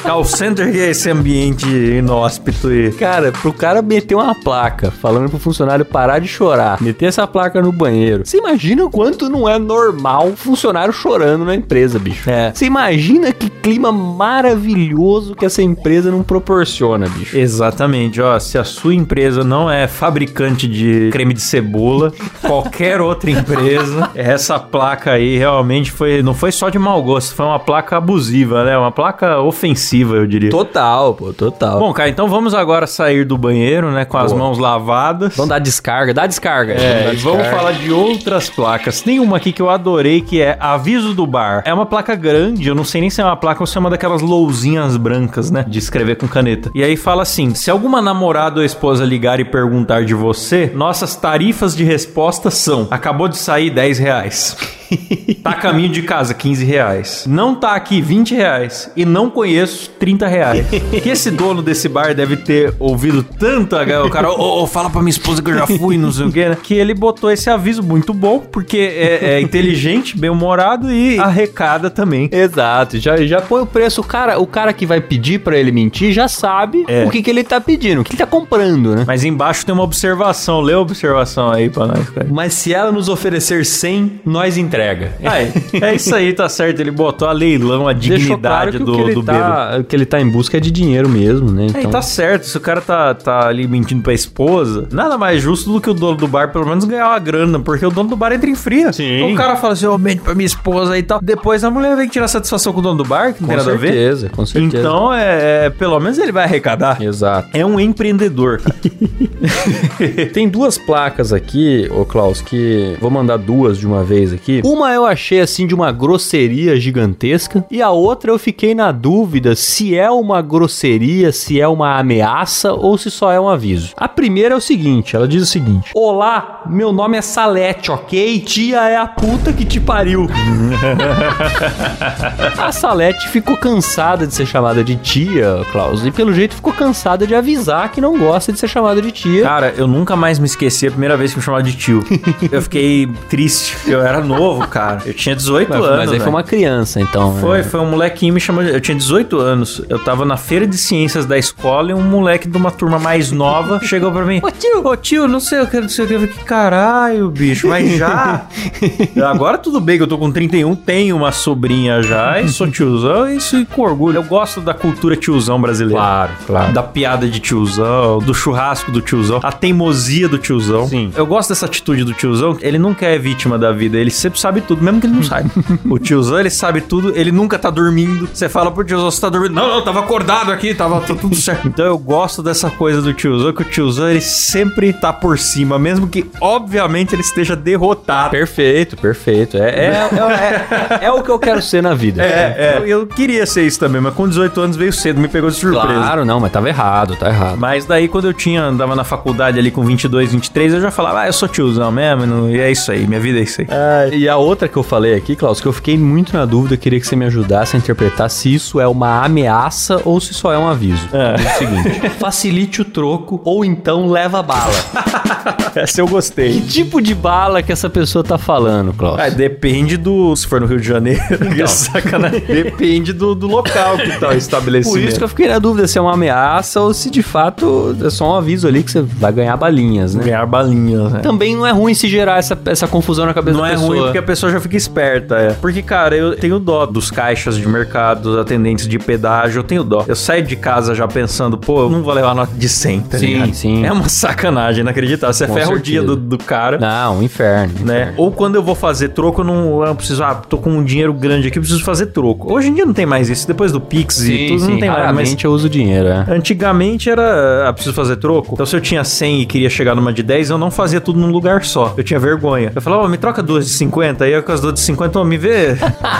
call 0.03 0.25
center 0.25 0.71
que 0.73 0.79
é 0.79 0.91
esse 0.91 1.11
ambiente 1.11 1.67
inóspito 1.69 2.73
e... 2.73 2.91
Cara, 2.93 3.33
pro 3.33 3.53
cara 3.53 3.83
meter 3.83 4.15
uma 4.15 4.35
placa 4.35 4.80
falando 4.89 5.29
pro 5.29 5.39
funcionário 5.41 5.85
parar 5.85 6.21
de 6.21 6.29
chorar, 6.29 6.81
meter 6.81 7.07
essa 7.07 7.27
placa 7.27 7.61
no 7.61 7.73
banheiro. 7.73 8.25
Você 8.25 8.39
imagina 8.39 8.85
o 8.85 8.91
quanto 8.91 9.29
não 9.29 9.49
é 9.49 9.59
normal 9.59 10.33
funcionário 10.37 10.93
chorando 10.93 11.45
na 11.45 11.57
empresa, 11.57 11.99
bicho. 11.99 12.31
É. 12.31 12.53
Você 12.55 12.67
imagina 12.67 13.33
que 13.33 13.51
clima 13.51 13.91
maravilhoso 13.93 15.35
que 15.35 15.45
essa 15.45 15.63
empresa 15.63 16.11
não 16.11 16.23
proporciona, 16.23 17.09
bicho. 17.09 17.37
Exatamente, 17.37 18.21
ó, 18.21 18.39
se 18.39 18.57
a 18.57 18.65
sua 18.65 18.95
empresa 18.95 19.45
não 19.45 19.71
é 19.71 19.87
fabricante 19.87 20.67
de 20.67 21.11
creme 21.11 21.35
de 21.35 21.41
cebola, 21.41 22.13
qualquer 22.41 23.01
outra 23.01 23.31
empresa, 23.31 24.11
essa 24.15 24.59
placa 24.59 25.13
aí 25.13 25.37
realmente 25.37 25.91
foi, 25.91 26.23
não 26.23 26.35
foi 26.35 26.53
só 26.53 26.69
de 26.69 26.79
mau 26.79 27.03
gosto, 27.03 27.35
foi 27.35 27.47
uma 27.47 27.59
placa 27.59 27.97
abusiva, 27.97 28.65
né? 28.65 28.77
Uma 28.77 28.93
placa 28.93 29.41
ofensiva, 29.41 30.17
eu 30.17 30.27
diria. 30.27 30.51
Total, 30.51 31.15
pô, 31.15 31.33
total. 31.33 31.79
Bom, 31.79 31.93
cara, 31.93 32.09
então 32.09 32.29
vamos 32.29 32.55
agora 32.55 32.87
sair 32.87 33.25
do 33.25 33.37
banheiro, 33.37 33.91
né, 33.91 34.05
com 34.05 34.19
as 34.19 34.33
Boa. 34.33 34.45
mãos 34.45 34.59
lavadas. 34.71 35.37
vamos 35.37 35.49
dar 35.49 35.59
descarga, 35.59 36.15
dá 36.15 36.27
descarga. 36.27 36.75
É, 36.75 37.15
vamos 37.17 37.43
descarga. 37.43 37.57
falar 37.57 37.73
de 37.73 37.93
outras 37.93 38.49
placas. 38.49 39.01
Tem 39.01 39.21
uma 39.21 39.37
aqui 39.37 39.53
que 39.53 39.63
eu 39.63 39.71
adorei, 39.71 40.21
que 40.21 40.41
é 40.41 40.57
Aviso 40.61 41.15
do 41.15 41.27
Bar. 41.27 41.63
É 41.65 41.75
uma 41.75 41.87
placa 41.87 42.15
grande, 42.15 42.69
eu 42.69 42.75
não 42.75 42.85
sei 42.85 43.01
nem 43.01 43.11
se 43.11 43.21
é 43.21 43.25
uma 43.25 43.37
placa 43.37 43.63
ou 43.63 43.67
se 43.67 43.77
é 43.77 43.81
uma 43.81 43.91
daquelas 43.91 44.23
lousinhas 44.23 44.97
brancas, 44.97 45.51
né? 45.51 45.65
De 45.67 45.79
escrever 45.79 46.17
com 46.17 46.29
caneta. 46.29 46.71
E 46.75 46.83
aí 46.83 46.97
fala 46.97 47.23
assim: 47.23 47.55
se 47.55 47.71
alguma 47.71 48.01
namorada 48.01 48.61
ou 48.61 48.65
esposa 48.65 49.05
ligar 49.05 49.41
e 49.41 49.45
perguntar 49.45 50.05
de 50.05 50.15
você, 50.15 50.71
nossas 50.75 51.17
tarifas 51.17 51.75
de 51.75 51.85
resposta 51.85 52.51
são: 52.51 52.87
acabou 52.91 53.29
de 53.29 53.37
sair 53.37 53.71
10 53.71 53.99
reais. 53.99 54.57
Tá 55.43 55.51
a 55.51 55.55
caminho 55.55 55.89
de 55.89 56.03
casa, 56.03 56.35
15 56.35 56.65
reais. 56.65 57.25
Não 57.27 57.55
tá 57.55 57.75
aqui, 57.75 58.01
20 58.03 58.35
reais. 58.35 58.91
E 58.95 59.05
não 59.07 59.31
conheço, 59.31 59.89
30 59.99 60.27
reais. 60.27 60.67
que 61.03 61.09
esse 61.09 61.31
dono 61.31 61.63
desse 61.63 61.89
bar 61.89 62.15
deve 62.15 62.37
ter 62.37 62.75
ouvido 62.79 63.23
tanto 63.23 63.75
a- 63.77 64.05
o 64.05 64.11
cara, 64.11 64.31
ô, 64.31 64.63
ô, 64.63 64.67
fala 64.67 64.91
pra 64.91 65.01
minha 65.01 65.11
esposa 65.11 65.43
que 65.43 65.51
eu 65.51 65.55
já 65.55 65.67
fui, 65.67 65.97
não 65.97 66.13
sei 66.13 66.27
o 66.27 66.33
quê, 66.33 66.49
né? 66.51 66.57
Que 66.63 66.75
ele 66.75 66.93
botou 66.95 67.31
esse 67.31 67.49
aviso 67.49 67.83
muito 67.83 68.13
bom, 68.13 68.39
porque 68.41 68.77
é, 68.79 69.35
é 69.37 69.41
inteligente, 69.41 70.17
bem-humorado 70.19 70.93
e 70.93 71.19
arrecada 71.19 71.89
também. 71.91 72.29
Exato, 72.31 72.99
já, 72.99 73.17
já 73.25 73.41
põe 73.41 73.63
o 73.63 73.67
preço. 73.67 74.01
O 74.01 74.05
cara, 74.05 74.39
o 74.39 74.47
cara 74.47 74.73
que 74.73 74.85
vai 74.85 75.01
pedir 75.01 75.41
pra 75.41 75.57
ele 75.59 75.73
mentir 75.73 76.13
já 76.13 76.29
sabe 76.29 76.85
É. 76.87 77.05
o 77.07 77.11
que, 77.11 77.23
que 77.23 77.31
ele 77.31 77.43
tá 77.45 77.61
pedindo, 77.61 78.01
o 78.03 78.05
que 78.05 78.11
ele 78.13 78.19
tá 78.19 78.27
comprando, 78.27 78.95
né? 78.95 79.05
Mas 79.07 79.25
embaixo 79.25 79.65
tem 79.65 79.73
uma 79.75 79.85
observação. 79.85 80.61
Lê 80.61 80.75
a 80.75 80.79
observação 80.81 81.51
aí 81.51 81.71
pra 81.71 81.87
nós, 81.87 82.09
cara. 82.11 82.27
Mas 82.31 82.53
se 82.55 82.75
ela 82.75 82.93
nos 82.93 83.09
oferecer 83.09 83.65
100, 83.65 84.21
nós 84.25 84.57
entrega. 84.81 85.13
Aí, 85.23 85.53
é 85.81 85.95
isso 85.95 86.15
aí, 86.15 86.33
tá 86.33 86.49
certo. 86.49 86.81
Ele 86.81 86.91
botou 86.91 87.29
a 87.29 87.33
leilão, 87.33 87.87
a 87.87 87.93
Deixou 87.93 88.39
claro 88.39 88.71
dignidade 88.71 88.77
que 88.77 88.83
o 88.83 88.87
do, 88.87 88.93
que 88.95 89.01
ele 89.01 89.15
do 89.15 89.23
bêbado. 89.23 89.73
tá, 89.73 89.79
o 89.79 89.85
que 89.85 89.97
ele 89.97 90.07
tá 90.07 90.21
em 90.21 90.29
busca 90.29 90.57
é 90.57 90.61
de 90.61 90.71
dinheiro 90.71 91.09
mesmo, 91.09 91.51
né? 91.51 91.67
É, 91.75 91.83
e 91.83 91.87
tá 91.87 92.03
certo, 92.03 92.47
se 92.47 92.57
o 92.57 92.61
cara 92.61 92.81
tá, 92.81 93.15
tá 93.15 93.47
ali 93.47 93.69
mentindo 93.69 94.03
pra 94.03 94.13
esposa, 94.13 94.89
nada 94.91 95.19
mais 95.19 95.43
justo 95.43 95.73
do 95.73 95.81
que 95.81 95.91
o 95.91 95.95
dono 95.95 96.17
do 96.17 96.27
bar 96.27 96.53
pelo 96.53 96.67
menos 96.67 96.85
ganhar 96.85 97.09
uma 97.09 97.19
grana, 97.19 97.61
porque 97.61 97.85
o 97.85 97.91
dono 97.91 98.09
do 98.09 98.17
bar 98.17 98.33
entra 98.33 98.49
em 98.49 98.55
fria. 98.55 98.93
Sim. 98.93 99.17
Então 99.17 99.33
o 99.33 99.37
cara 99.37 99.57
fala 99.57 99.75
assim, 99.75 99.87
ô, 99.87 99.99
mente 99.99 100.21
pra 100.23 100.35
minha 100.35 100.47
esposa 100.47 100.97
e 100.99 101.03
tal. 101.03 101.21
Depois 101.21 101.63
a 101.65 101.71
mulher 101.71 101.97
vem 101.97 102.09
tirar 102.09 102.29
satisfação 102.29 102.73
com 102.73 102.81
o 102.81 102.83
dono 102.83 103.03
do 103.03 103.05
bar, 103.05 103.35
que 103.35 103.43
não 103.43 103.49
com 103.49 103.55
tem 103.55 103.57
nada 103.57 103.73
a 103.73 103.77
ver. 103.77 103.89
certeza, 103.89 104.29
com 104.31 104.47
certeza. 104.47 104.79
Então, 104.79 105.13
é, 105.13 105.67
é, 105.67 105.71
pelo 105.71 105.99
menos 106.01 106.19
ele 106.19 106.33
vai 106.33 106.45
arrecadar. 106.45 107.01
Exato. 107.01 107.49
É 107.53 107.65
um 107.65 107.79
empreendedor, 107.79 108.61
cara. 108.61 108.77
Tem 110.33 110.49
duas 110.49 110.79
placas 110.79 111.33
aqui, 111.33 111.89
ô 111.91 112.05
Klaus, 112.05 112.41
que 112.41 112.97
vou 113.01 113.11
mandar 113.11 113.37
duas 113.37 113.79
de 113.79 113.87
uma 113.87 114.03
vez 114.03 114.33
aqui. 114.33 114.61
Uma 114.71 114.93
eu 114.93 115.05
achei 115.05 115.41
assim 115.41 115.67
de 115.67 115.75
uma 115.75 115.91
grosseria 115.91 116.79
gigantesca 116.79 117.67
e 117.69 117.83
a 117.83 117.91
outra 117.91 118.31
eu 118.31 118.39
fiquei 118.39 118.73
na 118.73 118.93
dúvida 118.93 119.57
se 119.57 119.99
é 119.99 120.09
uma 120.09 120.41
grosseria, 120.41 121.33
se 121.33 121.61
é 121.61 121.67
uma 121.67 121.99
ameaça 121.99 122.73
ou 122.73 122.97
se 122.97 123.11
só 123.11 123.33
é 123.33 123.41
um 123.41 123.49
aviso. 123.49 123.95
A 123.97 124.07
primeira 124.07 124.55
é 124.55 124.57
o 124.57 124.61
seguinte, 124.61 125.17
ela 125.17 125.27
diz 125.27 125.43
o 125.43 125.47
seguinte: 125.47 125.91
"Olá, 125.93 126.63
meu 126.67 126.93
nome 126.93 127.19
é 127.19 127.21
Salete, 127.21 127.91
OK? 127.91 128.39
Tia 128.43 128.89
é 128.89 128.97
a 128.97 129.09
puta 129.09 129.53
que 129.53 129.65
te 129.65 129.81
pariu." 129.81 130.29
a 132.57 132.71
Salete 132.71 133.29
ficou 133.29 133.57
cansada 133.57 134.25
de 134.25 134.33
ser 134.33 134.47
chamada 134.47 134.85
de 134.85 134.95
tia, 134.95 135.67
Klaus, 135.73 136.07
e 136.07 136.13
pelo 136.13 136.33
jeito 136.33 136.55
ficou 136.55 136.73
cansada 136.73 137.27
de 137.27 137.35
avisar 137.35 137.91
que 137.91 138.01
não 138.01 138.17
gosta 138.17 138.53
de 138.53 138.61
ser 138.61 138.69
chamada 138.69 139.03
de 139.03 139.11
tia. 139.11 139.43
Cara, 139.43 139.75
eu 139.77 139.89
nunca 139.89 140.15
mais 140.15 140.39
me 140.39 140.47
esqueci 140.47 140.87
a 140.87 140.93
primeira 140.93 141.17
vez 141.17 141.33
que 141.33 141.39
me 141.39 141.45
chamaram 141.45 141.65
de 141.65 141.77
tio. 141.77 142.05
eu 142.53 142.63
fiquei 142.63 143.09
triste, 143.29 143.77
eu 143.89 144.01
era 144.01 144.21
novo, 144.21 144.60
cara. 144.67 145.03
Eu 145.07 145.15
tinha 145.15 145.35
18 145.35 145.69
Mas, 145.69 145.79
anos. 145.79 145.91
mas 145.91 146.01
aí 146.01 146.07
foi 146.07 146.19
velho. 146.19 146.31
uma 146.31 146.43
criança, 146.43 147.01
então. 147.01 147.37
Foi, 147.37 147.59
né? 147.59 147.65
foi 147.65 147.81
um 147.81 147.87
molequinho 147.91 148.35
me 148.35 148.41
chamando. 148.41 148.69
Eu 148.69 148.81
tinha 148.81 148.97
18 148.97 149.39
anos. 149.39 149.83
Eu 149.89 149.99
tava 149.99 150.25
na 150.25 150.37
feira 150.37 150.67
de 150.67 150.77
ciências 150.77 151.27
da 151.27 151.39
escola 151.39 151.91
e 151.91 151.95
um 151.95 152.03
moleque 152.03 152.49
de 152.49 152.57
uma 152.57 152.71
turma 152.71 152.99
mais 152.99 153.31
nova 153.31 153.81
chegou 153.85 154.11
pra 154.11 154.25
mim. 154.25 154.41
Ô 154.43 154.51
tio, 154.51 154.87
ô 154.87 154.97
tio, 154.97 155.29
não 155.29 155.41
sei 155.41 155.61
o 155.61 155.67
que, 155.67 155.81
não 155.81 155.89
sei 155.89 156.05
o 156.05 156.09
que. 156.09 156.15
Eu 156.15 156.21
falei, 156.21 156.35
que 156.35 156.45
caralho, 156.45 157.31
bicho, 157.31 157.69
mas 157.69 157.97
já. 157.97 158.47
Agora 159.31 159.59
tudo 159.59 159.81
bem 159.81 159.97
que 159.97 160.03
eu 160.03 160.07
tô 160.09 160.19
com 160.19 160.31
31, 160.31 160.75
tenho 160.75 161.17
uma 161.17 161.33
sobrinha 161.33 162.03
já 162.03 162.41
e 162.41 162.49
sou 162.49 162.71
tiozão, 162.71 163.29
isso 163.31 163.57
e 163.59 163.65
com 163.65 163.83
orgulho. 163.83 164.17
Eu 164.19 164.25
gosto 164.25 164.61
da 164.61 164.75
cultura 164.75 165.17
tiozão 165.17 165.61
brasileira. 165.61 166.01
Claro, 166.01 166.33
claro. 166.47 166.73
Da 166.73 166.83
piada 166.83 167.29
de 167.29 167.39
tiozão, 167.41 168.19
do 168.19 168.35
churrasco 168.35 168.91
do 168.91 169.01
tiozão, 169.01 169.41
a 169.43 169.53
teimosia 169.53 170.29
do 170.29 170.39
tiozão. 170.39 170.89
Sim. 170.89 171.13
Eu 171.15 171.27
gosto 171.27 171.51
dessa 171.51 171.67
atitude 171.67 172.05
do 172.05 172.13
tiozão. 172.13 172.57
Ele 172.61 172.79
nunca 172.79 173.07
é 173.07 173.19
vítima 173.19 173.59
da 173.59 173.73
vida, 173.73 173.99
ele 173.99 174.11
sempre 174.11 174.41
sabe 174.41 174.50
tudo, 174.61 174.83
mesmo 174.83 175.01
que 175.01 175.07
ele 175.07 175.15
não 175.15 175.23
saiba. 175.23 175.51
o 175.89 175.99
tiozão, 175.99 176.41
ele 176.41 176.49
sabe 176.51 176.81
tudo, 176.81 177.13
ele 177.15 177.31
nunca 177.31 177.59
tá 177.59 177.69
dormindo. 177.69 178.29
Você 178.33 178.49
fala 178.49 178.71
pro 178.71 178.83
tiozão, 178.83 179.11
você 179.11 179.21
tá 179.21 179.29
dormindo? 179.29 179.55
Não, 179.55 179.69
não, 179.69 179.83
tava 179.83 180.01
acordado 180.01 180.51
aqui, 180.51 180.75
tava 180.75 181.01
tudo 181.03 181.35
certo. 181.37 181.69
Então 181.69 181.85
eu 181.85 181.99
gosto 181.99 182.43
dessa 182.43 182.71
coisa 182.71 183.03
do 183.03 183.13
tiozão, 183.13 183.53
que 183.53 183.63
o 183.63 183.65
tiozão, 183.65 184.09
ele 184.09 184.21
sempre 184.21 184.93
tá 184.93 185.13
por 185.13 185.39
cima, 185.39 185.79
mesmo 185.79 186.09
que, 186.09 186.27
obviamente, 186.41 187.15
ele 187.15 187.23
esteja 187.23 187.55
derrotado. 187.55 188.31
Perfeito, 188.31 188.97
perfeito. 188.97 189.57
É, 189.57 189.61
é, 189.61 190.09
é, 190.13 190.99
é- 191.01 191.05
é 191.07 191.11
o 191.13 191.23
que 191.23 191.31
eu 191.31 191.39
quero 191.39 191.61
ser 191.61 191.83
na 191.83 191.95
vida. 191.95 192.23
É, 192.23 192.27
é. 192.27 192.75
Eu, 192.79 192.87
eu 193.01 193.07
queria 193.07 193.45
ser 193.47 193.67
isso 193.67 193.79
também, 193.79 194.01
mas 194.01 194.15
com 194.15 194.29
18 194.29 194.61
anos 194.61 194.77
veio 194.77 194.93
cedo, 194.93 195.21
me 195.21 195.29
pegou 195.29 195.51
de 195.51 195.57
surpresa. 195.57 195.95
Claro, 195.95 196.25
não, 196.25 196.41
mas 196.41 196.51
tava 196.53 196.69
errado, 196.69 197.17
tá 197.17 197.29
errado. 197.29 197.59
Mas 197.59 197.85
daí 197.85 198.09
quando 198.09 198.27
eu 198.27 198.33
tinha, 198.33 198.63
andava 198.63 198.95
na 198.95 199.05
faculdade 199.05 199.59
ali 199.59 199.71
com 199.71 199.83
22, 199.83 200.33
23, 200.33 200.75
eu 200.75 200.81
já 200.81 200.91
falava, 200.91 201.21
ah, 201.21 201.27
eu 201.27 201.33
sou 201.33 201.49
tiozão 201.49 201.91
mesmo, 201.91 202.49
e 202.49 202.61
é 202.61 202.71
isso 202.71 202.91
aí, 202.91 203.07
minha 203.07 203.21
vida 203.21 203.39
é 203.39 203.43
isso 203.43 203.61
aí. 203.61 203.67
E 204.13 204.29
a 204.29 204.37
outra 204.41 204.69
que 204.69 204.77
eu 204.77 204.83
falei 204.83 205.15
aqui, 205.15 205.37
Klaus, 205.37 205.61
que 205.61 205.67
eu 205.67 205.73
fiquei 205.73 205.97
muito 205.97 206.37
na 206.37 206.45
dúvida, 206.45 206.77
queria 206.77 206.99
que 207.01 207.07
você 207.07 207.15
me 207.17 207.25
ajudasse 207.27 207.77
a 207.77 207.79
interpretar 207.79 208.29
se 208.31 208.53
isso 208.53 208.81
é 208.81 208.87
uma 208.89 209.25
ameaça 209.25 210.01
ou 210.05 210.21
se 210.21 210.35
só 210.35 210.53
é 210.53 210.59
um 210.59 210.69
aviso. 210.69 211.09
É. 211.13 211.35
Diz 211.35 211.47
o 211.55 211.59
seguinte: 211.59 212.09
facilite 212.19 212.83
o 212.83 212.85
troco 212.85 213.41
ou 213.45 213.65
então 213.65 214.07
leva 214.09 214.43
bala. 214.43 214.73
Essa 215.75 216.01
eu 216.01 216.09
gostei. 216.09 216.53
que 216.55 216.61
tipo 216.63 217.01
de 217.01 217.15
bala 217.15 217.63
que 217.63 217.71
essa 217.71 217.89
pessoa 217.89 218.25
tá 218.25 218.37
falando, 218.37 218.93
Klaus? 218.93 219.21
Ah, 219.21 219.29
depende 219.29 219.97
do. 219.97 220.35
Se 220.35 220.47
for 220.47 220.61
no 220.61 220.67
Rio 220.67 220.81
de 220.81 220.87
Janeiro, 220.87 221.23
que 221.55 221.67
sacanagem. 221.67 222.41
Depende 222.41 223.13
do, 223.13 223.35
do 223.35 223.47
local 223.47 223.97
que 223.97 224.19
tá 224.19 224.31
o 224.31 224.33
estabelecimento. 224.33 225.01
Por 225.01 225.09
isso 225.09 225.19
que 225.19 225.25
eu 225.25 225.29
fiquei 225.29 225.49
na 225.49 225.59
dúvida 225.59 225.87
se 225.87 225.97
é 225.97 226.01
uma 226.01 226.15
ameaça 226.15 226.81
ou 226.81 226.93
se 226.93 227.09
de 227.09 227.23
fato 227.23 227.97
é 228.05 228.11
só 228.11 228.33
um 228.33 228.35
aviso 228.35 228.67
ali 228.67 228.83
que 228.83 228.91
você 228.91 229.01
vai 229.01 229.33
ganhar 229.33 229.57
balinhas, 229.57 230.15
né? 230.15 230.25
Ganhar 230.25 230.45
balinhas, 230.47 231.13
né? 231.13 231.21
Também 231.21 231.55
não 231.55 231.65
é 231.67 231.71
ruim 231.71 231.95
se 231.95 232.09
gerar 232.09 232.39
essa, 232.39 232.59
essa 232.67 232.89
confusão 232.89 233.27
na 233.27 233.35
cabeça 233.35 233.57
Não 233.57 233.65
da 233.65 233.69
é 233.69 233.73
pessoa. 233.73 233.89
ruim 233.89 234.03
porque 234.05 234.20
a 234.21 234.23
pessoa 234.23 234.51
já 234.53 234.61
fica 234.61 234.77
esperta, 234.77 235.37
é. 235.37 235.53
Porque, 235.55 235.83
cara, 235.83 236.17
eu 236.17 236.37
tenho 236.37 236.59
dó 236.59 236.87
dos 236.87 237.11
caixas 237.11 237.57
de 237.57 237.67
mercado, 237.69 238.23
dos 238.23 238.39
atendentes 238.39 238.87
de 238.87 238.99
pedágio, 238.99 239.61
eu 239.61 239.65
tenho 239.65 239.83
dó. 239.85 240.05
Eu 240.07 240.15
saio 240.17 240.43
de 240.45 240.57
casa 240.57 240.95
já 240.95 241.07
pensando, 241.09 241.59
pô, 241.59 241.83
eu 241.83 241.91
não 241.91 242.03
vou 242.03 242.13
levar 242.15 242.35
nota 242.35 242.53
de 242.55 242.69
100, 242.69 243.01
tá 243.03 243.19
Sim, 243.19 243.27
ligado? 243.27 243.55
sim. 243.55 243.85
É 243.85 243.93
uma 243.93 244.09
sacanagem, 244.09 244.81
inacreditável. 244.83 245.33
Você 245.35 245.47
Com 245.47 245.55
ferra 245.55 245.67
o 245.67 245.75
certeza. 245.75 245.91
dia 245.91 246.03
do, 246.03 246.17
do 246.17 246.39
cara. 246.39 246.79
Não, 246.79 247.19
um 247.19 247.23
inferno. 247.23 247.75
né? 247.85 248.15
Ou 248.17 248.31
quando 248.31 248.55
eu 248.57 248.63
vou 248.63 248.75
fazer 248.75 249.09
troco, 249.11 249.41
eu 249.41 249.45
não 249.45 249.85
eu 249.85 249.95
preciso, 249.95 250.23
ah, 250.23 250.35
tô 250.35 250.59
com 250.59 250.71
um 250.71 250.85
dinheiro 250.85 251.13
grande 251.13 251.49
aqui, 251.49 251.59
eu 251.59 251.63
preciso 251.63 251.83
fazer 251.85 252.07
troco. 252.07 252.53
Hoje 252.53 252.69
em 252.69 252.75
dia 252.75 252.85
não 252.87 252.93
tem 252.93 253.07
mais 253.07 253.29
isso, 253.29 253.47
depois 253.47 253.73
do 253.73 253.81
Pix 253.81 254.21
e 254.23 254.49
tudo, 254.49 254.69
não 254.69 254.79
tem 254.79 254.91
mais. 254.91 255.15
Mas 255.15 255.37
eu 255.43 255.51
uso 255.53 255.69
dinheiro, 255.69 256.09
é. 256.09 256.25
Antigamente 256.29 257.09
era, 257.09 257.69
ah, 257.69 257.73
preciso 257.73 257.95
fazer 257.95 258.17
troco. 258.17 258.55
Então 258.55 258.67
se 258.67 258.75
eu 258.77 258.81
tinha 258.81 259.03
100 259.05 259.41
e 259.43 259.47
queria 259.47 259.71
chegar 259.71 259.95
numa 259.95 260.13
de 260.13 260.23
10, 260.23 260.51
eu 260.51 260.59
não 260.59 260.71
fazia 260.71 261.01
tudo 261.01 261.19
num 261.19 261.31
lugar 261.31 261.65
só. 261.65 261.95
Eu 261.97 262.05
tinha 262.05 262.19
vergonha. 262.21 262.73
Eu 262.75 262.83
falava, 262.83 263.05
ó, 263.05 263.09
me 263.09 263.17
troca 263.17 263.43
duas 263.43 263.65
de 263.67 263.73
50. 263.73 264.10
Aí 264.21 264.33
eu 264.33 264.43
com 264.43 264.53
as 264.53 264.61
duas 264.61 264.75
de 264.75 264.81
50, 264.81 265.19
ó, 265.21 265.25
me 265.25 265.37
vê, 265.39 265.77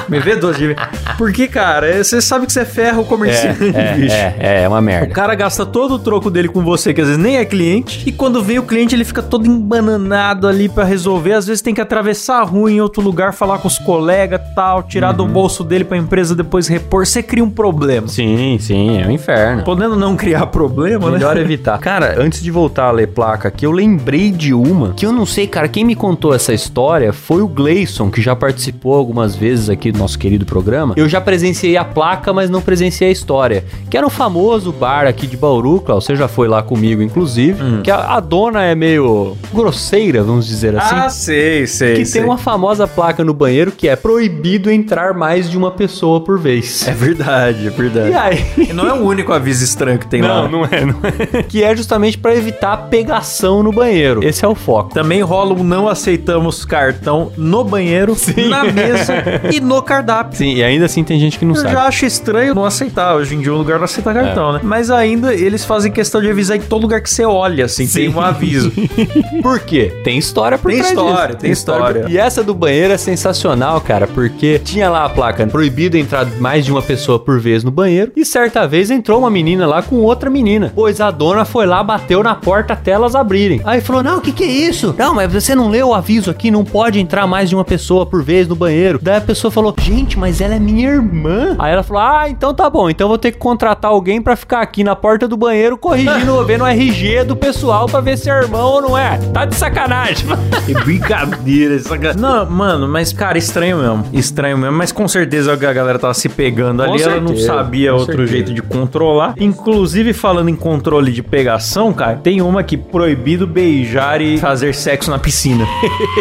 me 0.09 0.19
vê 0.21 0.37
duas 0.37 0.57
de... 0.57 0.75
Porque, 1.19 1.49
cara, 1.49 2.03
você 2.03 2.21
sabe 2.21 2.47
que 2.47 2.53
você 2.53 2.65
ferra 2.65 3.01
o 3.01 3.05
comerciante, 3.05 3.73
É, 3.75 3.95
bicho. 3.97 4.15
é, 4.15 4.37
é, 4.39 4.63
é 4.63 4.69
uma 4.69 4.79
O 4.79 4.83
merda. 4.83 5.07
cara 5.15 5.35
gasta 5.35 5.65
todo 5.67 5.95
o 5.95 5.99
troco 5.99 6.31
dele 6.31 6.49
com 6.49 6.63
você, 6.63 6.93
que 6.95 7.01
às 7.01 7.07
vezes 7.09 7.23
nem 7.23 7.37
é 7.37 7.45
cliente, 7.45 8.03
e 8.07 8.13
quando 8.13 8.43
vem 8.43 8.59
o 8.59 8.63
cliente 8.63 8.95
ele 8.95 9.05
fica 9.05 9.23
todo 9.23 9.47
embananado 9.47 10.47
ali 10.47 10.69
pra 10.69 10.85
resolver, 10.85 11.33
às 11.35 11.47
vezes 11.47 11.63
tem 11.63 11.75
que 11.75 11.81
atravessar 11.81 12.41
a 12.41 12.45
rua 12.45 12.71
em 12.71 12.81
outro 12.81 13.03
lugar, 13.03 13.33
falar 13.33 13.59
com 13.59 13.69
os 13.69 13.79
colegas 13.79 14.41
tal, 14.55 14.83
tirar 14.83 15.13
do 15.13 15.27
bolso 15.27 15.65
dele 15.65 15.85
pra 15.85 15.97
empresa 15.97 16.35
depois 16.35 16.69
repor, 16.69 17.07
você 17.07 17.23
cria 17.23 17.43
um 17.45 17.51
problema. 17.51 18.09
Sim, 18.09 18.57
sim, 18.61 19.01
é 19.01 19.07
um 19.07 19.11
inferno. 19.11 19.63
Podendo 19.65 19.97
não 19.97 20.17
criar 20.17 20.47
problema, 20.47 21.11
Melhor 21.11 21.35
né? 21.35 21.41
evitar. 21.41 21.79
Cara, 21.91 22.17
antes 22.21 22.43
de 22.43 22.51
voltar 22.51 22.85
a 22.85 22.91
ler 22.91 23.09
placa 23.09 23.49
aqui, 23.49 23.65
eu 23.67 23.73
lembrei 23.73 24.31
de 24.31 24.53
uma 24.55 24.93
que 24.95 25.05
eu 25.07 25.13
não 25.13 25.25
sei, 25.27 25.47
cara. 25.47 25.69
Quem 25.69 25.85
me 25.85 25.95
contou 25.95 26.35
essa 26.35 26.53
história 26.53 27.13
foi 27.13 27.43
o 27.43 27.49
Gleison, 27.49 27.80
que 28.11 28.21
já 28.21 28.35
participou 28.37 28.95
algumas 28.95 29.37
vezes 29.37 29.69
aqui 29.69 29.93
do 29.93 29.99
nosso 29.99 30.19
querido 30.19 30.45
programa. 30.45 30.95
Eu 30.97 31.09
já 31.09 31.21
presenciei 31.21 31.77
a 31.77 31.85
placa, 31.85 32.33
mas 32.33 32.51
não 32.51 32.61
presenciei 32.61 33.09
a 33.09 33.13
história. 33.13 33.65
Que 33.89 33.97
era 33.97 34.07
um 34.07 34.11
famoso 34.11 34.73
bar 34.73 35.07
aqui 35.07 35.27
de 35.27 35.37
Bauru, 35.37 35.81
Klaus. 35.81 36.05
Você 36.05 36.17
já 36.17 36.29
foi 36.29 36.49
lá 36.49 36.63
comigo, 36.63 37.03
inclusive. 37.03 37.83
Que 37.83 37.91
a, 37.91 38.17
a 38.17 38.21
dona 38.21 38.63
é 38.63 38.75
meio 38.75 39.37
grosseira, 39.53 40.23
vamos 40.23 40.47
dizer 40.47 40.77
assim. 40.77 40.95
Ah, 40.95 41.09
sei, 41.09 41.67
sei. 41.67 41.97
que 41.97 42.07
sei. 42.07 42.21
tem 42.21 42.29
uma 42.29 42.39
famosa 42.39 42.87
placa 42.87 43.25
no 43.25 43.33
banheiro 43.35 43.73
que 43.73 43.89
é 43.89 43.97
proibido 43.97 44.71
entrar 44.71 45.15
mais 45.15 45.51
de 45.51 45.57
uma 45.57 45.71
pessoa 45.71 46.21
por 46.21 46.39
vez. 46.39 46.87
É 46.87 46.93
verdade, 46.93 47.67
é 47.67 47.71
verdade. 47.71 48.11
E 48.11 48.15
aí? 48.15 48.71
E 48.71 48.73
não 48.73 48.87
é 48.87 48.93
o 48.93 49.05
único 49.05 49.33
aviso 49.33 49.65
estranho 49.65 49.99
que 49.99 50.07
tem 50.07 50.23
lá. 50.23 50.43
Não, 50.43 50.51
não 50.51 50.65
é, 50.65 50.85
não 50.85 51.01
é. 51.03 51.43
Que 51.43 51.63
é 51.63 51.75
justamente 51.75 52.19
pra 52.19 52.35
evitar 52.35 52.73
a 52.73 52.77
pegação 52.77 53.63
no 53.63 53.73
banheiro. 53.73 54.25
Esse 54.25 54.45
é 54.45 54.49
o 54.49 54.55
foco. 54.55 54.93
Também 54.93 55.23
rola 55.23 55.55
um 55.55 55.65
não 55.65 55.89
aceitamos 55.89 56.65
cartão 56.65 57.33
no 57.37 57.65
banheiro, 57.71 58.17
na 58.49 58.65
mesa 58.65 59.15
e 59.53 59.61
no 59.61 59.81
cardápio. 59.83 60.37
Sim, 60.37 60.55
e 60.55 60.63
ainda 60.65 60.87
assim 60.87 61.03
tem 61.05 61.19
gente 61.19 61.39
que 61.39 61.45
não 61.45 61.55
Eu 61.55 61.63
sabe. 61.63 61.73
já 61.75 61.83
acho 61.85 62.05
estranho 62.07 62.55
não 62.55 62.65
aceitar. 62.65 63.15
Hoje 63.17 63.35
em 63.35 63.41
dia 63.41 63.53
o 63.53 63.57
lugar 63.57 63.79
não 63.79 63.85
aceita 63.85 64.13
cartão, 64.13 64.53
né? 64.53 64.61
Mas 64.63 64.91
ainda 64.91 65.35
eles 65.35 65.65
fazem 65.65 65.91
questão 65.91 66.21
de 66.21 66.29
avisar 66.31 66.57
em 66.57 66.61
todo 66.61 66.83
lugar 66.83 67.01
que 67.01 67.11
você 67.11 67.25
olha, 67.25 67.65
assim, 67.65 67.87
tem 67.87 68.09
um 68.09 68.21
aviso. 68.21 68.73
Por 69.43 69.61
quê? 69.61 69.93
Tem 70.05 70.19
história 70.19 70.59
por 70.59 70.71
Tem 70.71 70.79
trás 70.79 70.93
história, 70.93 71.27
disso. 71.29 71.39
tem 71.39 71.51
história. 71.51 72.07
E 72.09 72.19
essa 72.19 72.43
do 72.43 72.55
banheiro 72.55 72.93
é 72.93 72.99
sensacional, 72.99 73.81
cara, 73.81 74.07
porque 74.07 74.59
tinha 74.59 74.89
lá 74.91 75.05
a 75.05 75.09
placa 75.09 75.47
proibido 75.47 75.97
entrar 75.97 76.27
mais 76.41 76.65
de 76.65 76.73
uma 76.73 76.83
pessoa 76.83 77.19
por 77.19 77.39
vez 77.41 77.63
no 77.65 77.71
banheiro. 77.71 78.13
E 78.17 78.25
certa 78.25 78.67
vez 78.67 78.91
entrou 78.91 79.19
uma 79.21 79.31
menina 79.31 79.67
lá 79.67 79.83
com 79.83 79.97
outra 79.97 80.29
menina. 80.31 80.73
Pois 80.75 81.01
a 81.01 81.11
dona 81.11 81.45
foi 81.45 81.67
lá, 81.67 81.83
bateu 81.83 82.23
na 82.23 82.35
porta 82.35 82.73
até 82.75 82.91
elas 82.93 83.15
abrirem. 83.15 83.61
Aí 83.65 83.81
falou: 83.81 84.03
Não, 84.03 84.19
o 84.19 84.21
que, 84.21 84.33
que 84.33 84.45
é 84.45 84.47
isso? 84.47 84.95
Não, 84.99 85.15
mas 85.15 85.33
você 85.33 85.55
não 85.55 85.69
leu 85.69 85.89
o 85.89 85.95
aviso 85.95 86.31
aqui, 86.31 86.51
não 86.51 86.65
pode 86.65 86.99
entrar 86.99 87.27
mais 87.27 87.49
de 87.49 87.55
uma 87.55 87.60
pessoa 87.65 88.07
por 88.07 88.23
vez 88.23 88.47
no 88.49 88.55
banheiro. 88.55 88.99
Daí 89.03 89.17
a 89.17 89.21
pessoa 89.21 89.51
falou: 89.51 89.75
Gente, 89.79 90.19
mas 90.19 90.41
ela 90.41 90.55
é 90.55 90.59
minha 90.59 90.89
irmã. 90.89 91.57
Aí 91.59 91.73
ela 91.73 91.83
falou: 91.83 92.03
Ah, 92.03 92.29
então 92.29 92.55
tá 92.55 92.69
bom, 92.69 92.89
então 92.91 93.09
vou 93.09 93.19
ter 93.19 93.33
que 93.33 93.39
contratar 93.39 93.91
alguém 93.91 94.21
pra 94.21 94.37
ficar 94.37 94.61
aqui 94.61 94.83
na 94.85 94.95
porta 94.97 95.27
do 95.27 95.37
banheiro 95.37 95.77
corrigindo, 95.77 96.43
vendo 96.47 96.65
o 96.65 96.67
RG 96.67 97.25
do 97.25 97.37
pessoal 97.37 97.87
pra 97.87 98.01
ver 98.01 98.17
se 98.17 98.31
é 98.31 98.35
irmão 98.35 98.67
ou 98.73 98.83
não 98.83 98.99
é. 98.99 99.19
Tá 99.33 99.45
de 99.45 99.55
sacanagem. 99.55 100.27
Que 100.67 100.75
brincadeira, 100.75 101.79
saca... 101.81 102.15
Não, 102.15 102.49
mano, 102.49 102.87
mas, 102.87 103.13
cara, 103.13 103.39
estranho 103.39 103.79
mesmo. 103.79 104.07
Estranho 104.13 104.57
mesmo, 104.59 104.77
mas 104.77 104.93
com 104.93 105.09
certeza 105.09 105.53
a 105.53 105.57
galera 105.57 105.99
tava 105.99 106.15
se 106.15 106.29
pegando 106.29 106.85
Com 106.85 106.93
ali, 106.93 107.03
ela 107.03 107.21
não 107.21 107.37
sabia 107.37 107.93
outro 107.93 108.19
certeza. 108.19 108.33
jeito 108.33 108.55
de 108.55 108.63
controlar. 108.63 109.35
Inclusive, 109.39 110.13
falando 110.13 110.49
em 110.49 110.55
controle 110.55 111.13
de 111.13 111.23
pegação, 111.23 111.93
cara, 111.93 112.17
tem 112.17 112.41
uma 112.41 112.63
que 112.63 112.77
proibido 112.77 113.47
beijar 113.47 114.21
e 114.21 114.39
fazer 114.39 114.75
sexo 114.75 115.11
na 115.11 115.19
piscina. 115.19 115.67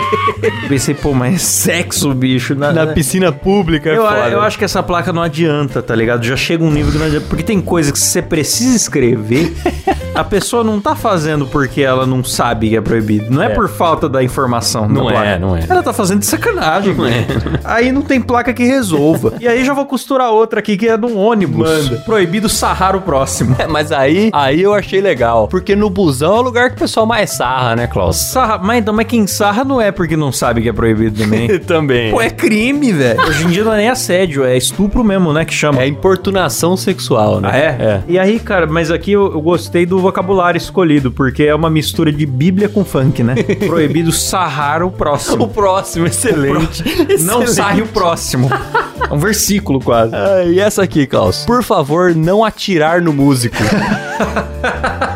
Pensei, 0.68 0.96
pô, 0.96 1.14
mas 1.14 1.29
é 1.34 1.38
sexo, 1.38 2.14
bicho? 2.14 2.56
Na, 2.56 2.72
Na 2.72 2.88
piscina 2.88 3.32
pública 3.32 3.90
é 3.90 3.98
eu, 3.98 4.04
foda. 4.04 4.30
eu 4.30 4.42
acho 4.42 4.58
que 4.58 4.66
essa 4.66 4.82
placa 4.84 5.12
não 5.14 5.22
adianta, 5.22 5.82
tá 5.82 5.96
ligado? 5.96 6.24
Já 6.26 6.36
chega 6.36 6.64
um 6.64 6.72
nível 6.72 6.92
que 6.92 6.98
não 6.98 7.06
adianta. 7.06 7.26
Porque 7.30 7.44
tem 7.44 7.60
coisa 7.62 7.92
que 7.92 8.00
você 8.00 8.22
precisa 8.22 8.76
escrever. 8.76 9.54
A 10.16 10.24
pessoa 10.24 10.64
não 10.64 10.82
tá 10.82 10.96
fazendo 10.96 11.46
porque 11.48 11.82
ela 11.82 12.06
não 12.06 12.24
sabe 12.24 12.70
que 12.70 12.76
é 12.76 12.82
proibido. 12.82 13.28
Não 13.34 13.42
é, 13.42 13.46
É. 13.46 13.50
por 13.50 13.70
falta 13.70 14.10
da 14.10 14.22
informação. 14.24 14.88
Não 14.90 15.06
da 15.06 15.12
é, 15.12 15.14
placa. 15.14 15.40
não 15.40 15.56
é. 15.56 15.66
Ela 15.70 15.84
tá 15.84 15.94
fazendo 15.94 16.20
de 16.20 16.26
sacanagem, 16.26 16.94
mano. 16.94 17.14
Aí 17.64 17.92
não 17.92 18.02
tem 18.02 18.20
placa 18.20 18.54
que 18.54 18.64
resolva. 18.64 19.34
e 19.40 19.48
aí 19.48 19.64
já 19.64 19.74
vou 19.74 19.86
costurar 19.86 20.32
outra 20.32 20.60
aqui 20.60 20.76
que 20.78 20.88
é 20.88 20.98
num 20.98 21.16
ônibus. 21.18 21.70
Manda. 21.70 21.98
Proibido 22.04 22.50
sarrar 22.50 22.96
o 22.96 23.02
próximo. 23.02 23.56
É, 23.60 23.68
mas 23.68 23.92
aí, 23.92 24.30
aí 24.34 24.62
eu 24.62 24.74
achei 24.74 25.00
legal. 25.02 25.48
Porque 25.48 25.76
no 25.76 25.90
busão 25.90 26.36
é 26.36 26.40
o 26.40 26.42
lugar 26.42 26.70
que 26.70 26.76
o 26.76 26.80
pessoal 26.80 27.06
mais 27.06 27.32
sarra, 27.32 27.76
né, 27.76 27.88
Klaus? 27.88 28.18
Sarra, 28.18 28.58
mas, 28.58 28.80
então, 28.80 28.94
mas 28.94 29.06
quem 29.08 29.26
sarra 29.28 29.64
não 29.64 29.80
é 29.80 29.92
porque 29.92 30.18
não 30.18 30.32
sabe 30.32 30.62
que 30.62 30.70
é 30.70 30.74
proibido 30.74 31.19
também. 31.24 31.60
Também. 31.70 32.12
Pô, 32.12 32.22
é 32.22 32.30
crime, 32.30 32.92
velho. 32.92 33.22
Hoje 33.22 33.46
em 33.46 33.50
dia 33.50 33.64
não 33.64 33.74
é 33.74 33.78
nem 33.78 33.90
assédio, 33.90 34.44
é 34.44 34.58
estupro 34.58 35.04
mesmo, 35.04 35.32
né? 35.34 35.46
Que 35.46 35.54
chama. 35.54 35.82
É 35.82 35.88
importunação 35.88 36.76
sexual, 36.76 37.40
né? 37.40 37.50
Ah, 37.52 37.58
é? 37.58 38.04
E 38.08 38.18
aí, 38.18 38.40
cara, 38.40 38.66
mas 38.66 38.90
aqui 38.92 39.12
eu, 39.12 39.32
eu 39.32 39.42
gostei 39.42 39.86
do 39.86 40.00
vocabulário 40.00 40.58
escolhido, 40.58 41.12
porque 41.12 41.44
é 41.44 41.54
uma 41.54 41.70
mistura 41.70 42.12
de 42.12 42.26
Bíblia 42.26 42.68
com 42.70 42.84
funk, 42.84 43.22
né? 43.24 43.36
Proibido 43.68 44.12
sarrar 44.12 44.82
o 44.84 44.88
O 44.88 44.92
próximo. 44.92 45.48
próximo, 45.48 46.08
excelente. 46.08 46.84
Não 47.22 47.44
Excelente. 47.44 47.52
sarre 47.52 47.82
o 47.82 47.88
próximo. 47.88 48.50
É 49.10 49.14
um 49.14 49.18
versículo 49.20 49.80
quase. 49.80 50.14
Ah, 50.16 50.44
e 50.46 50.60
essa 50.60 50.84
aqui, 50.84 51.06
Klaus? 51.06 51.44
Por 51.46 51.64
favor, 51.64 52.16
não 52.16 52.44
atirar 52.44 53.02
no 53.02 53.14
músico. 53.14 53.56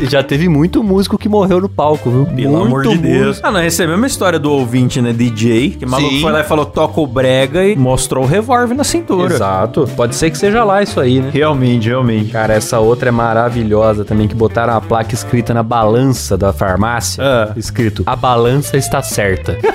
Já 0.00 0.22
teve 0.22 0.48
muito 0.48 0.82
músico 0.82 1.18
que 1.18 1.28
morreu 1.28 1.60
no 1.60 1.68
palco, 1.68 2.10
viu? 2.10 2.26
Pelo 2.26 2.52
muito 2.52 2.66
amor 2.66 2.82
de 2.88 2.98
Deus. 2.98 3.26
músico. 3.26 3.46
Ah, 3.46 3.50
não, 3.50 3.60
essa 3.60 3.82
é 3.82 3.86
a 3.86 3.88
mesma 3.88 4.06
história 4.06 4.38
do 4.38 4.52
ouvinte, 4.52 5.00
né? 5.00 5.12
DJ, 5.12 5.70
que 5.70 5.84
o 5.84 5.88
maluco 5.88 6.14
Sim. 6.14 6.20
foi 6.20 6.32
lá 6.32 6.40
e 6.40 6.44
falou, 6.44 6.64
toca 6.64 7.00
o 7.00 7.06
brega 7.06 7.64
e 7.64 7.76
mostrou 7.76 8.24
o 8.24 8.26
revólver 8.26 8.74
na 8.74 8.84
cintura. 8.84 9.34
Exato. 9.34 9.88
Pode 9.96 10.14
ser 10.14 10.30
que 10.30 10.38
seja 10.38 10.64
lá 10.64 10.82
isso 10.82 11.00
aí, 11.00 11.20
né? 11.20 11.30
Realmente, 11.32 11.88
realmente. 11.88 12.30
Cara, 12.30 12.54
essa 12.54 12.78
outra 12.78 13.08
é 13.08 13.12
maravilhosa 13.12 14.04
também, 14.04 14.28
que 14.28 14.34
botaram 14.34 14.74
a 14.74 14.80
placa 14.80 15.14
escrita 15.14 15.52
na 15.52 15.62
balança 15.62 16.36
da 16.36 16.52
farmácia. 16.52 17.22
Ah. 17.22 17.52
Escrito, 17.56 18.02
a 18.06 18.14
balança 18.14 18.76
está 18.76 19.02
certa. 19.02 19.58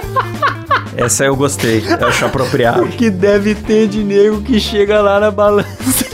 Essa 0.96 1.26
eu 1.26 1.36
gostei. 1.36 1.84
Eu 2.00 2.08
acho 2.08 2.26
apropriado. 2.26 2.88
que 2.96 3.10
deve 3.10 3.56
ter 3.56 3.88
de 3.88 4.04
nego 4.04 4.42
que 4.42 4.60
chega 4.60 5.02
lá 5.02 5.20
na 5.20 5.32
balança, 5.32 6.06